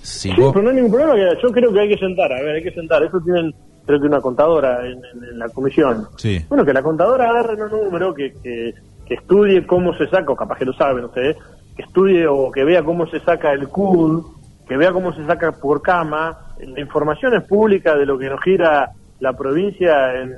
si 0.00 0.30
sí, 0.30 0.34
pero 0.34 0.62
no 0.62 0.70
hay 0.70 0.76
ningún 0.76 0.92
problema, 0.92 1.14
yo 1.42 1.50
creo 1.50 1.70
que 1.70 1.80
hay 1.80 1.88
que 1.90 1.98
sentar, 1.98 2.32
a 2.32 2.42
ver, 2.42 2.56
hay 2.56 2.62
que 2.62 2.72
sentar, 2.72 3.02
eso 3.02 3.20
tienen, 3.20 3.54
creo 3.84 4.00
que 4.00 4.06
una 4.06 4.22
contadora 4.22 4.80
en, 4.86 5.02
la 5.38 5.48
comisión. 5.50 6.08
Sí. 6.16 6.42
Bueno, 6.48 6.64
que 6.64 6.72
la 6.72 6.82
contadora 6.82 7.28
agarre 7.28 7.62
un 7.62 7.70
número, 7.70 8.14
que, 8.14 8.32
que, 8.42 8.72
que 9.06 9.14
estudie 9.14 9.66
cómo 9.66 9.94
se 9.94 10.06
saca, 10.08 10.32
o 10.32 10.36
capaz 10.36 10.58
que 10.58 10.64
lo 10.64 10.72
sabe, 10.72 11.02
no 11.02 11.12
sé, 11.12 11.36
que 11.76 11.82
estudie 11.82 12.26
o 12.26 12.50
que 12.50 12.64
vea 12.64 12.82
cómo 12.82 13.06
se 13.06 13.20
saca 13.20 13.52
el 13.52 13.68
CUD, 13.68 14.24
que 14.66 14.76
vea 14.76 14.92
cómo 14.92 15.12
se 15.12 15.24
saca 15.26 15.52
por 15.52 15.82
cama, 15.82 16.38
la 16.58 16.80
información 16.80 17.34
es 17.34 17.44
pública 17.44 17.96
de 17.96 18.06
lo 18.06 18.18
que 18.18 18.28
nos 18.28 18.40
gira 18.42 18.92
la 19.20 19.32
provincia, 19.32 20.20
en, 20.20 20.34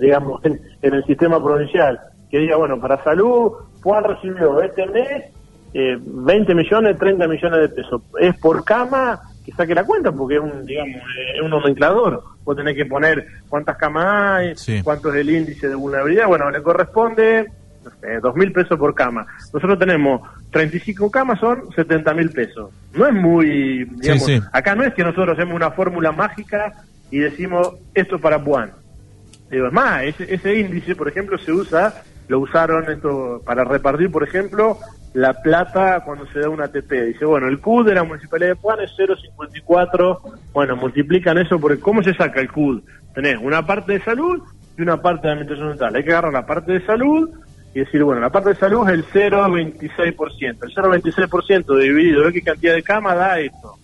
digamos, 0.00 0.44
en, 0.44 0.60
el 0.82 1.04
sistema 1.04 1.42
provincial, 1.42 1.98
que 2.30 2.38
diga, 2.38 2.56
bueno, 2.56 2.80
para 2.80 3.02
salud, 3.02 3.52
Juan 3.82 4.04
recibió 4.04 4.60
este 4.60 4.86
mes 4.86 5.24
eh, 5.74 5.96
20 6.00 6.54
millones, 6.54 6.98
30 6.98 7.28
millones 7.28 7.60
de 7.60 7.68
pesos. 7.68 8.02
Es 8.18 8.36
por 8.38 8.64
cama 8.64 9.20
que 9.44 9.52
saque 9.52 9.74
la 9.74 9.84
cuenta, 9.84 10.10
porque 10.10 10.36
es 10.36 10.40
un, 10.40 10.64
digamos, 10.64 11.02
es 11.34 11.42
un 11.42 11.50
nomenclador. 11.50 12.22
Vos 12.44 12.56
tenés 12.56 12.74
que 12.74 12.86
poner 12.86 13.26
cuántas 13.48 13.76
camas 13.76 14.06
hay, 14.06 14.82
cuánto 14.82 15.12
es 15.12 15.20
el 15.20 15.30
índice 15.30 15.68
de 15.68 15.74
vulnerabilidad. 15.74 16.26
Bueno, 16.26 16.50
le 16.50 16.62
corresponde 16.62 17.46
dos 18.22 18.34
mil 18.36 18.52
pesos 18.52 18.78
por 18.78 18.94
cama. 18.94 19.26
Nosotros 19.52 19.78
tenemos 19.78 20.22
35 20.50 21.10
camas, 21.10 21.40
son 21.40 21.70
70 21.74 22.14
mil 22.14 22.30
pesos. 22.30 22.70
No 22.94 23.06
es 23.06 23.14
muy, 23.14 23.84
digamos, 23.84 24.28
acá 24.52 24.74
no 24.74 24.84
es 24.84 24.94
que 24.94 25.04
nosotros 25.04 25.36
hacemos 25.36 25.54
una 25.54 25.70
fórmula 25.70 26.12
mágica 26.12 26.72
y 27.10 27.18
decimos 27.18 27.74
esto 27.94 28.18
para 28.18 28.42
Puan. 28.42 28.72
Digo, 29.50 29.68
es 29.68 29.72
más, 29.72 30.02
ese, 30.02 30.58
índice, 30.58 30.96
por 30.96 31.08
ejemplo, 31.08 31.38
se 31.38 31.52
usa 31.52 32.02
lo 32.28 32.40
usaron 32.40 32.90
esto 32.90 33.40
para 33.46 33.62
repartir, 33.62 34.10
por 34.10 34.24
ejemplo, 34.24 34.78
la 35.14 35.32
plata 35.32 36.02
cuando 36.04 36.26
se 36.32 36.40
da 36.40 36.48
una 36.48 36.64
ATP. 36.64 36.90
Dice, 36.90 37.24
bueno, 37.24 37.46
el 37.46 37.60
CUD 37.60 37.86
de 37.86 37.94
la 37.94 38.02
Municipalidad 38.02 38.50
de 38.50 38.56
Puan 38.56 38.80
es 38.80 38.90
0,54. 38.98 40.18
Bueno, 40.52 40.74
multiplican 40.76 41.38
eso 41.38 41.60
porque 41.60 41.80
¿cómo 41.80 42.02
se 42.02 42.14
saca 42.14 42.40
el 42.40 42.50
CUD? 42.50 42.82
Tenés 43.14 43.38
una 43.40 43.64
parte 43.64 43.92
de 43.92 44.04
salud 44.04 44.42
y 44.76 44.82
una 44.82 45.00
parte 45.00 45.28
de 45.28 45.34
administración 45.34 45.70
dental. 45.70 45.94
Hay 45.94 46.04
que 46.04 46.10
agarrar 46.10 46.32
la 46.32 46.46
parte 46.46 46.72
de 46.72 46.84
salud 46.84 47.30
y 47.76 47.80
decir, 47.80 48.02
bueno, 48.02 48.22
la 48.22 48.30
parte 48.30 48.48
de 48.48 48.54
salud 48.54 48.88
es 48.88 48.94
el 48.94 49.04
0,26%. 49.04 50.40
El 50.40 50.74
0,26% 50.74 51.78
dividido 51.78 52.24
de 52.24 52.32
qué 52.32 52.40
cantidad 52.40 52.74
de 52.74 52.82
camas 52.82 53.16
da 53.16 53.38
esto. 53.38 53.74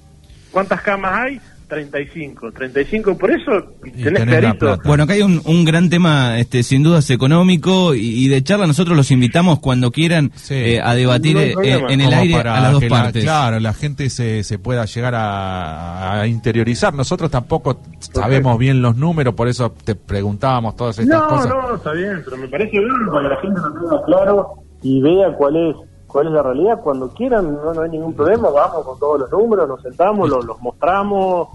¿Cuántas 0.51 0.81
camas 0.81 1.13
hay? 1.13 1.41
35. 1.73 2.53
35 2.53 3.17
por 3.17 3.31
eso 3.31 3.51
tenés, 3.81 4.25
clarito. 4.25 4.79
Bueno, 4.85 5.05
acá 5.05 5.15
hay 5.15 5.23
un, 5.23 5.41
un, 5.47 5.65
gran 5.65 5.89
tema, 5.89 6.39
este, 6.39 6.63
sin 6.63 6.83
dudas, 6.83 7.09
económico 7.09 7.95
y, 7.95 8.29
de 8.29 8.43
charla. 8.43 8.67
Nosotros 8.67 8.95
los 8.95 9.11
invitamos 9.11 9.59
cuando 9.61 9.91
quieran 9.91 10.33
eh, 10.51 10.81
a 10.83 10.95
debatir 10.95 11.39
eh, 11.39 11.55
en 11.63 12.01
el 12.03 12.13
aire 12.13 12.37
a 12.41 12.61
las 12.61 12.73
dos 12.73 12.85
partes. 12.85 13.25
claro, 13.25 13.59
la 13.59 13.73
gente 13.73 14.11
se, 14.11 14.45
se 14.45 14.59
pueda 14.59 14.85
llegar 14.85 15.15
a, 15.17 16.27
interiorizar. 16.27 16.93
Nosotros 16.93 17.31
tampoco 17.31 17.81
sabemos 17.99 18.59
bien 18.59 18.83
los 18.83 18.97
números, 18.97 19.35
por 19.35 19.49
eso 19.49 19.75
te 19.85 19.95
preguntábamos 19.95 20.77
todas 20.77 20.99
estas 20.99 21.23
cosas. 21.23 21.49
No, 21.49 21.69
no, 21.69 21.75
está 21.77 21.93
bien, 21.93 22.21
pero 22.23 22.37
me 22.37 22.49
parece 22.49 22.79
bien 22.79 23.07
para 23.11 23.23
que 23.23 23.35
la 23.35 23.41
gente 23.41 23.61
lo 23.61 23.73
tenga 23.73 24.05
claro 24.05 24.55
y 24.83 25.01
vea 25.01 25.33
cuál 25.39 25.57
es 25.57 25.77
cuál 26.13 26.27
es 26.27 26.33
la 26.33 26.43
realidad. 26.43 26.81
Cuando 26.83 27.09
quieran, 27.09 27.59
no, 27.65 27.81
hay 27.81 27.91
ningún 27.91 28.15
problema, 28.15 28.51
vamos 28.51 28.85
con 28.85 28.99
todos 28.99 29.21
los 29.21 29.31
números, 29.31 29.67
nos 29.67 29.83
sentamos, 29.83 30.29
los, 30.29 30.45
los 30.45 30.61
mostramos, 30.61 31.49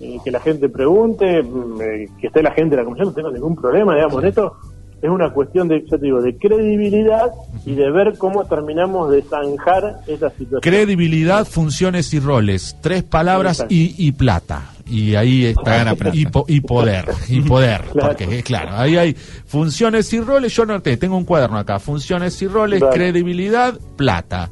eh, 0.00 0.18
que 0.22 0.30
la 0.30 0.40
gente 0.40 0.68
pregunte, 0.68 1.42
mm, 1.42 1.80
eh, 1.80 2.08
que 2.20 2.26
esté 2.26 2.42
la 2.42 2.52
gente 2.52 2.76
de 2.76 2.82
la 2.82 2.84
comisión, 2.84 3.08
no 3.08 3.14
tengo 3.14 3.30
ningún 3.30 3.56
problema, 3.56 3.94
digamos, 3.94 4.22
esto 4.22 4.56
es 5.00 5.10
una 5.10 5.32
cuestión 5.32 5.66
de, 5.66 5.82
ya 5.82 5.98
te 5.98 6.04
digo, 6.04 6.20
de 6.20 6.36
credibilidad 6.36 7.32
y 7.64 7.74
de 7.74 7.90
ver 7.90 8.16
cómo 8.18 8.44
terminamos 8.44 9.10
de 9.10 9.22
zanjar 9.22 10.00
esa 10.06 10.30
situación. 10.30 10.60
Credibilidad, 10.60 11.44
funciones 11.44 12.14
y 12.14 12.20
roles, 12.20 12.76
tres 12.80 13.02
palabras 13.02 13.66
y, 13.68 13.94
y 13.98 14.12
plata 14.12 14.71
y 14.86 15.14
ahí 15.14 15.46
está 15.46 15.94
y, 16.12 16.26
y, 16.48 16.60
poder 16.60 17.06
y 17.28 17.40
poder 17.42 17.82
porque 17.92 18.38
es 18.38 18.44
claro 18.44 18.76
ahí 18.76 18.96
hay 18.96 19.14
funciones 19.14 20.12
y 20.12 20.20
roles. 20.20 20.54
Yo 20.54 20.66
no 20.66 20.80
te 20.80 20.96
tengo 20.96 21.16
un 21.16 21.24
cuaderno 21.24 21.58
acá 21.58 21.78
funciones 21.78 22.40
y 22.42 22.46
roles 22.46 22.82
credibilidad 22.92 23.78
plata. 23.96 24.50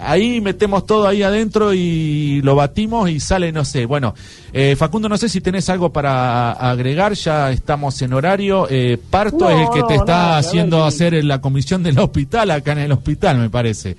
Ahí 0.00 0.40
metemos 0.40 0.86
todo 0.86 1.08
ahí 1.08 1.24
adentro 1.24 1.74
y 1.74 2.40
lo 2.42 2.54
batimos 2.54 3.10
y 3.10 3.18
sale 3.18 3.50
no 3.50 3.64
sé. 3.64 3.84
Bueno 3.86 4.14
eh, 4.52 4.76
Facundo 4.76 5.08
no 5.08 5.16
sé 5.16 5.28
si 5.28 5.40
tenés 5.40 5.68
algo 5.68 5.92
para 5.92 6.52
agregar 6.52 7.14
ya 7.14 7.50
estamos 7.50 8.00
en 8.02 8.12
horario. 8.12 8.66
Eh, 8.70 8.98
Parto 9.10 9.50
es 9.50 9.58
el 9.58 9.70
que 9.70 9.82
te 9.84 9.94
está 9.94 10.38
haciendo 10.38 10.84
hacer 10.84 11.14
en 11.14 11.28
la 11.28 11.40
comisión 11.40 11.82
del 11.82 11.98
hospital 11.98 12.50
acá 12.50 12.72
en 12.72 12.78
el 12.78 12.92
hospital 12.92 13.38
me 13.38 13.50
parece. 13.50 13.96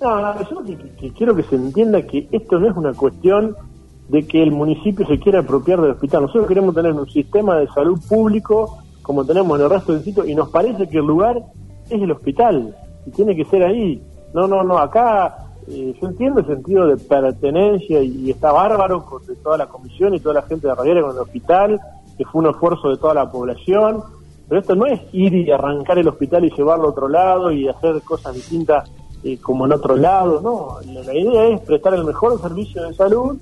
No, 0.00 0.20
no 0.20 0.66
yo 0.66 1.14
quiero 1.16 1.34
que 1.34 1.44
se 1.44 1.54
entienda 1.54 2.02
que 2.02 2.28
esto 2.32 2.58
no 2.58 2.68
es 2.68 2.76
una 2.76 2.92
cuestión 2.92 3.56
de 4.08 4.26
que 4.26 4.42
el 4.42 4.50
municipio 4.50 5.06
se 5.06 5.18
quiera 5.18 5.40
apropiar 5.40 5.80
del 5.80 5.92
hospital. 5.92 6.22
Nosotros 6.22 6.46
queremos 6.46 6.74
tener 6.74 6.92
un 6.92 7.08
sistema 7.08 7.58
de 7.58 7.68
salud 7.68 7.98
público 8.08 8.82
como 9.02 9.24
tenemos 9.24 9.58
en 9.58 9.64
el 9.64 9.70
resto 9.70 9.92
del 9.92 10.02
sitio 10.02 10.24
y 10.24 10.34
nos 10.34 10.48
parece 10.50 10.88
que 10.88 10.98
el 10.98 11.06
lugar 11.06 11.42
es 11.90 12.00
el 12.00 12.10
hospital 12.10 12.74
y 13.04 13.10
tiene 13.10 13.36
que 13.36 13.44
ser 13.44 13.64
ahí. 13.64 14.00
No, 14.32 14.46
no, 14.46 14.62
no, 14.62 14.78
acá 14.78 15.50
eh, 15.68 15.94
yo 16.00 16.08
entiendo 16.08 16.40
el 16.40 16.46
sentido 16.46 16.86
de 16.86 16.96
pertenencia 16.96 18.00
y, 18.00 18.30
está 18.30 18.52
bárbaro 18.52 19.04
con 19.04 19.24
de 19.26 19.34
toda 19.36 19.58
la 19.58 19.66
comisión 19.66 20.14
y 20.14 20.20
toda 20.20 20.36
la 20.36 20.42
gente 20.42 20.68
de 20.68 20.74
Rivera 20.74 21.02
con 21.02 21.16
el 21.16 21.22
hospital, 21.22 21.80
que 22.16 22.24
fue 22.24 22.42
un 22.42 22.50
esfuerzo 22.50 22.88
de 22.88 22.96
toda 22.96 23.14
la 23.14 23.30
población, 23.30 24.02
pero 24.48 24.60
esto 24.60 24.74
no 24.74 24.86
es 24.86 25.00
ir 25.12 25.34
y 25.34 25.50
arrancar 25.50 25.98
el 25.98 26.08
hospital 26.08 26.44
y 26.44 26.50
llevarlo 26.50 26.86
a 26.86 26.90
otro 26.90 27.08
lado 27.08 27.52
y 27.52 27.68
hacer 27.68 28.00
cosas 28.02 28.34
distintas 28.34 28.90
eh, 29.24 29.38
como 29.38 29.66
en 29.66 29.72
otro 29.72 29.96
lado, 29.96 30.40
no, 30.40 30.78
la 30.84 31.14
idea 31.14 31.48
es 31.48 31.60
prestar 31.60 31.94
el 31.94 32.04
mejor 32.04 32.40
servicio 32.40 32.82
de 32.82 32.94
salud 32.94 33.38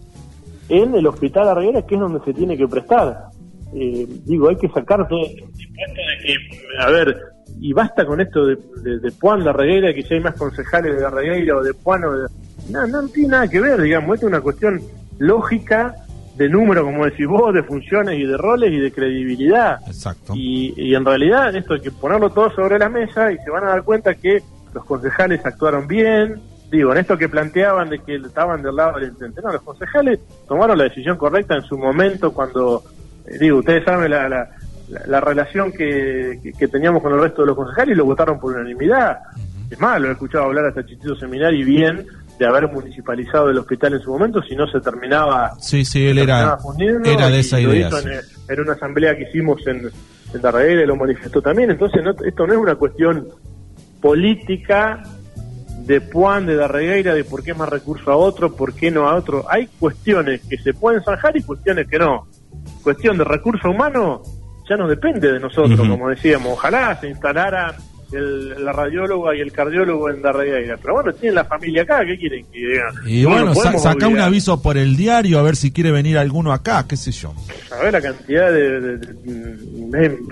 en 0.70 0.94
el 0.94 1.06
hospital 1.06 1.48
Arreguera, 1.48 1.82
que 1.82 1.96
es 1.96 2.00
donde 2.00 2.24
se 2.24 2.32
tiene 2.32 2.56
que 2.56 2.66
prestar. 2.66 3.26
Eh, 3.74 4.06
digo, 4.24 4.48
hay 4.48 4.56
que 4.56 4.68
sacarte 4.68 5.14
de 5.14 6.24
que, 6.24 6.36
a 6.78 6.90
ver, 6.90 7.16
y 7.60 7.72
basta 7.72 8.06
con 8.06 8.20
esto 8.20 8.46
de, 8.46 8.56
de, 8.82 8.98
de 9.00 9.12
Puan 9.12 9.44
de 9.44 9.94
que 9.94 10.02
si 10.02 10.14
hay 10.14 10.20
más 10.20 10.34
concejales 10.34 10.98
de 10.98 11.04
Arreguera 11.04 11.56
o 11.56 11.62
de 11.62 11.74
Puan 11.74 12.04
o 12.04 12.12
de... 12.12 12.28
No, 12.70 12.86
no 12.86 13.06
tiene 13.08 13.30
nada 13.30 13.48
que 13.48 13.60
ver, 13.60 13.80
digamos, 13.82 14.14
esto 14.14 14.26
es 14.26 14.32
una 14.32 14.40
cuestión 14.40 14.80
lógica 15.18 15.94
de 16.36 16.48
número, 16.48 16.84
como 16.84 17.04
decís 17.04 17.26
vos, 17.26 17.52
de 17.52 17.62
funciones 17.62 18.18
y 18.18 18.24
de 18.24 18.36
roles 18.36 18.72
y 18.72 18.78
de 18.78 18.92
credibilidad. 18.92 19.78
Exacto. 19.86 20.32
Y, 20.34 20.72
y 20.76 20.94
en 20.94 21.04
realidad 21.04 21.54
esto 21.54 21.74
hay 21.74 21.80
que 21.80 21.90
ponerlo 21.90 22.30
todo 22.30 22.50
sobre 22.52 22.78
la 22.78 22.88
mesa 22.88 23.30
y 23.32 23.36
se 23.38 23.50
van 23.50 23.64
a 23.64 23.70
dar 23.70 23.82
cuenta 23.82 24.14
que 24.14 24.42
los 24.72 24.84
concejales 24.84 25.44
actuaron 25.44 25.86
bien, 25.86 26.40
digo, 26.70 26.92
en 26.92 26.98
esto 26.98 27.18
que 27.18 27.28
planteaban 27.28 27.90
de 27.90 27.98
que 27.98 28.16
estaban 28.16 28.62
del 28.62 28.76
lado 28.76 28.98
del 28.98 29.08
intendente, 29.08 29.42
no, 29.42 29.52
los 29.52 29.62
concejales 29.62 30.20
tomaron 30.46 30.78
la 30.78 30.84
decisión 30.84 31.16
correcta 31.16 31.56
en 31.56 31.62
su 31.62 31.76
momento 31.76 32.32
cuando, 32.32 32.84
eh, 33.26 33.38
digo, 33.38 33.58
ustedes 33.58 33.84
saben 33.84 34.10
la, 34.10 34.28
la, 34.28 34.48
la, 35.06 35.20
relación 35.20 35.72
que, 35.72 36.40
que, 36.56 36.68
teníamos 36.68 37.02
con 37.02 37.12
el 37.12 37.20
resto 37.20 37.42
de 37.42 37.48
los 37.48 37.56
concejales 37.56 37.94
y 37.94 37.98
lo 37.98 38.04
votaron 38.04 38.38
por 38.38 38.54
unanimidad. 38.54 39.18
Es 39.68 39.78
más, 39.80 40.00
lo 40.00 40.08
he 40.08 40.12
escuchado 40.12 40.44
hablar 40.44 40.66
hasta 40.66 40.82
Seminario 41.18 41.60
y 41.60 41.64
bien 41.64 42.06
de 42.38 42.46
haber 42.46 42.68
municipalizado 42.68 43.50
el 43.50 43.58
hospital 43.58 43.94
en 43.94 44.00
su 44.00 44.10
momento, 44.10 44.40
si 44.42 44.56
no 44.56 44.66
se 44.66 44.80
terminaba. 44.80 45.52
Sí, 45.60 45.84
sí, 45.84 46.06
él 46.06 46.18
era, 46.18 46.56
era 47.04 47.28
de 47.28 47.40
esa 47.40 47.60
idea. 47.60 47.90
Era 48.48 48.62
una 48.62 48.72
asamblea 48.72 49.14
que 49.14 49.24
hicimos 49.24 49.60
en, 49.66 49.90
en 50.34 50.70
y 50.70 50.86
lo 50.86 50.96
manifestó 50.96 51.42
también. 51.42 51.70
Entonces, 51.70 52.02
esto 52.24 52.46
no 52.46 52.54
es 52.54 52.58
una 52.58 52.74
cuestión 52.76 53.28
política 54.00 55.02
de 55.90 56.00
Puan, 56.00 56.46
de 56.46 56.54
Darregueira, 56.54 57.14
de 57.14 57.24
por 57.24 57.42
qué 57.42 57.52
más 57.52 57.68
recurso 57.68 58.12
a 58.12 58.16
otro, 58.16 58.54
por 58.54 58.74
qué 58.74 58.92
no 58.92 59.08
a 59.08 59.16
otro. 59.16 59.44
Hay 59.50 59.66
cuestiones 59.66 60.40
que 60.48 60.56
se 60.56 60.72
pueden 60.72 61.02
zanjar 61.02 61.36
y 61.36 61.42
cuestiones 61.42 61.88
que 61.88 61.98
no. 61.98 62.28
Cuestión 62.84 63.18
de 63.18 63.24
recurso 63.24 63.70
humano 63.70 64.22
ya 64.68 64.76
no 64.76 64.86
depende 64.86 65.32
de 65.32 65.40
nosotros, 65.40 65.80
como 65.80 66.08
decíamos. 66.08 66.52
Ojalá 66.52 66.96
se 67.00 67.08
instalara 67.08 67.74
el, 68.12 68.64
la 68.64 68.72
radióloga 68.72 69.34
y 69.34 69.40
el 69.40 69.50
cardiólogo 69.50 70.08
en 70.10 70.22
Darregueira. 70.22 70.76
Pero 70.80 70.94
bueno, 70.94 71.12
tienen 71.12 71.34
la 71.34 71.44
familia 71.44 71.82
acá, 71.82 72.04
¿qué 72.06 72.16
quieren 72.16 72.46
que 72.52 72.58
digan? 72.60 72.94
Y 73.04 73.24
bueno, 73.24 73.52
saca 73.56 74.06
un 74.06 74.20
aviso 74.20 74.62
por 74.62 74.78
el 74.78 74.96
diario 74.96 75.40
a 75.40 75.42
ver 75.42 75.56
si 75.56 75.72
quiere 75.72 75.90
venir 75.90 76.18
alguno 76.18 76.52
acá, 76.52 76.86
qué 76.88 76.96
sé 76.96 77.10
yo. 77.10 77.34
A 77.72 77.82
ver 77.82 77.94
la 77.94 78.00
cantidad 78.00 78.52
de 78.52 79.00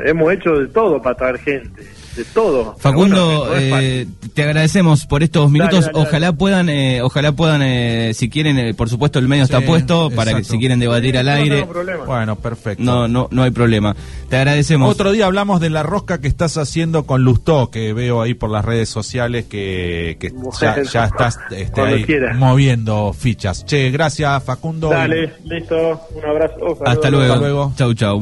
hemos 0.05 0.33
hecho 0.33 0.51
de 0.51 0.69
todo 0.69 1.03
para 1.03 1.17
traer 1.17 1.39
gente 1.39 1.83
de 2.17 2.25
todo. 2.25 2.77
Facundo, 2.79 3.53
eh, 3.57 4.07
te 4.35 4.43
agradecemos 4.43 5.07
por 5.07 5.23
estos 5.23 5.51
minutos. 5.51 5.91
Ojalá 5.95 6.33
puedan, 6.33 6.69
eh, 6.69 7.03
ojalá 7.03 7.33
puedan, 7.33 7.63
eh, 7.63 8.13
si 8.15 8.29
quieren, 8.29 8.75
por 8.77 8.89
supuesto 8.89 9.19
el 9.19 9.29
medio 9.29 9.45
está 9.45 9.61
puesto 9.61 10.11
para 10.11 10.35
que 10.35 10.45
si 10.45 10.59
quieren 10.59 10.79
debatir 10.79 11.19
al 11.19 11.29
aire. 11.29 11.67
bueno, 12.07 12.37
perfecto. 12.37 12.83
No, 12.83 13.09
no, 13.09 13.29
no 13.31 13.43
hay 13.43 13.51
problema. 13.51 13.95
Te 14.29 14.37
agradecemos. 14.37 14.91
Otro 14.91 15.13
día 15.13 15.27
hablamos 15.27 15.61
de 15.61 15.71
la 15.71 15.83
rosca 15.83 16.21
que 16.21 16.29
estás 16.29 16.57
haciendo 16.57 17.07
con 17.07 17.23
Lustó, 17.23 17.71
que 17.71 17.93
veo 17.93 18.21
ahí 18.21 18.35
por 18.35 18.51
las 18.51 18.65
redes 18.65 18.89
sociales 18.89 19.47
que, 19.47 20.17
ya, 20.61 21.05
estás 21.05 21.39
este, 21.51 21.81
ahí 21.81 22.07
moviendo 22.37 23.13
fichas. 23.13 23.65
Che, 23.65 23.91
gracias 23.91 24.43
Facundo. 24.43 24.89
Dale, 24.89 25.35
listo. 25.45 26.01
Un 26.15 26.25
abrazo. 26.25 26.79
Hasta 26.85 27.11
luego. 27.11 27.33
Hasta 27.33 27.47
luego. 27.47 27.73
Chau, 27.77 27.95
chau. 27.95 28.17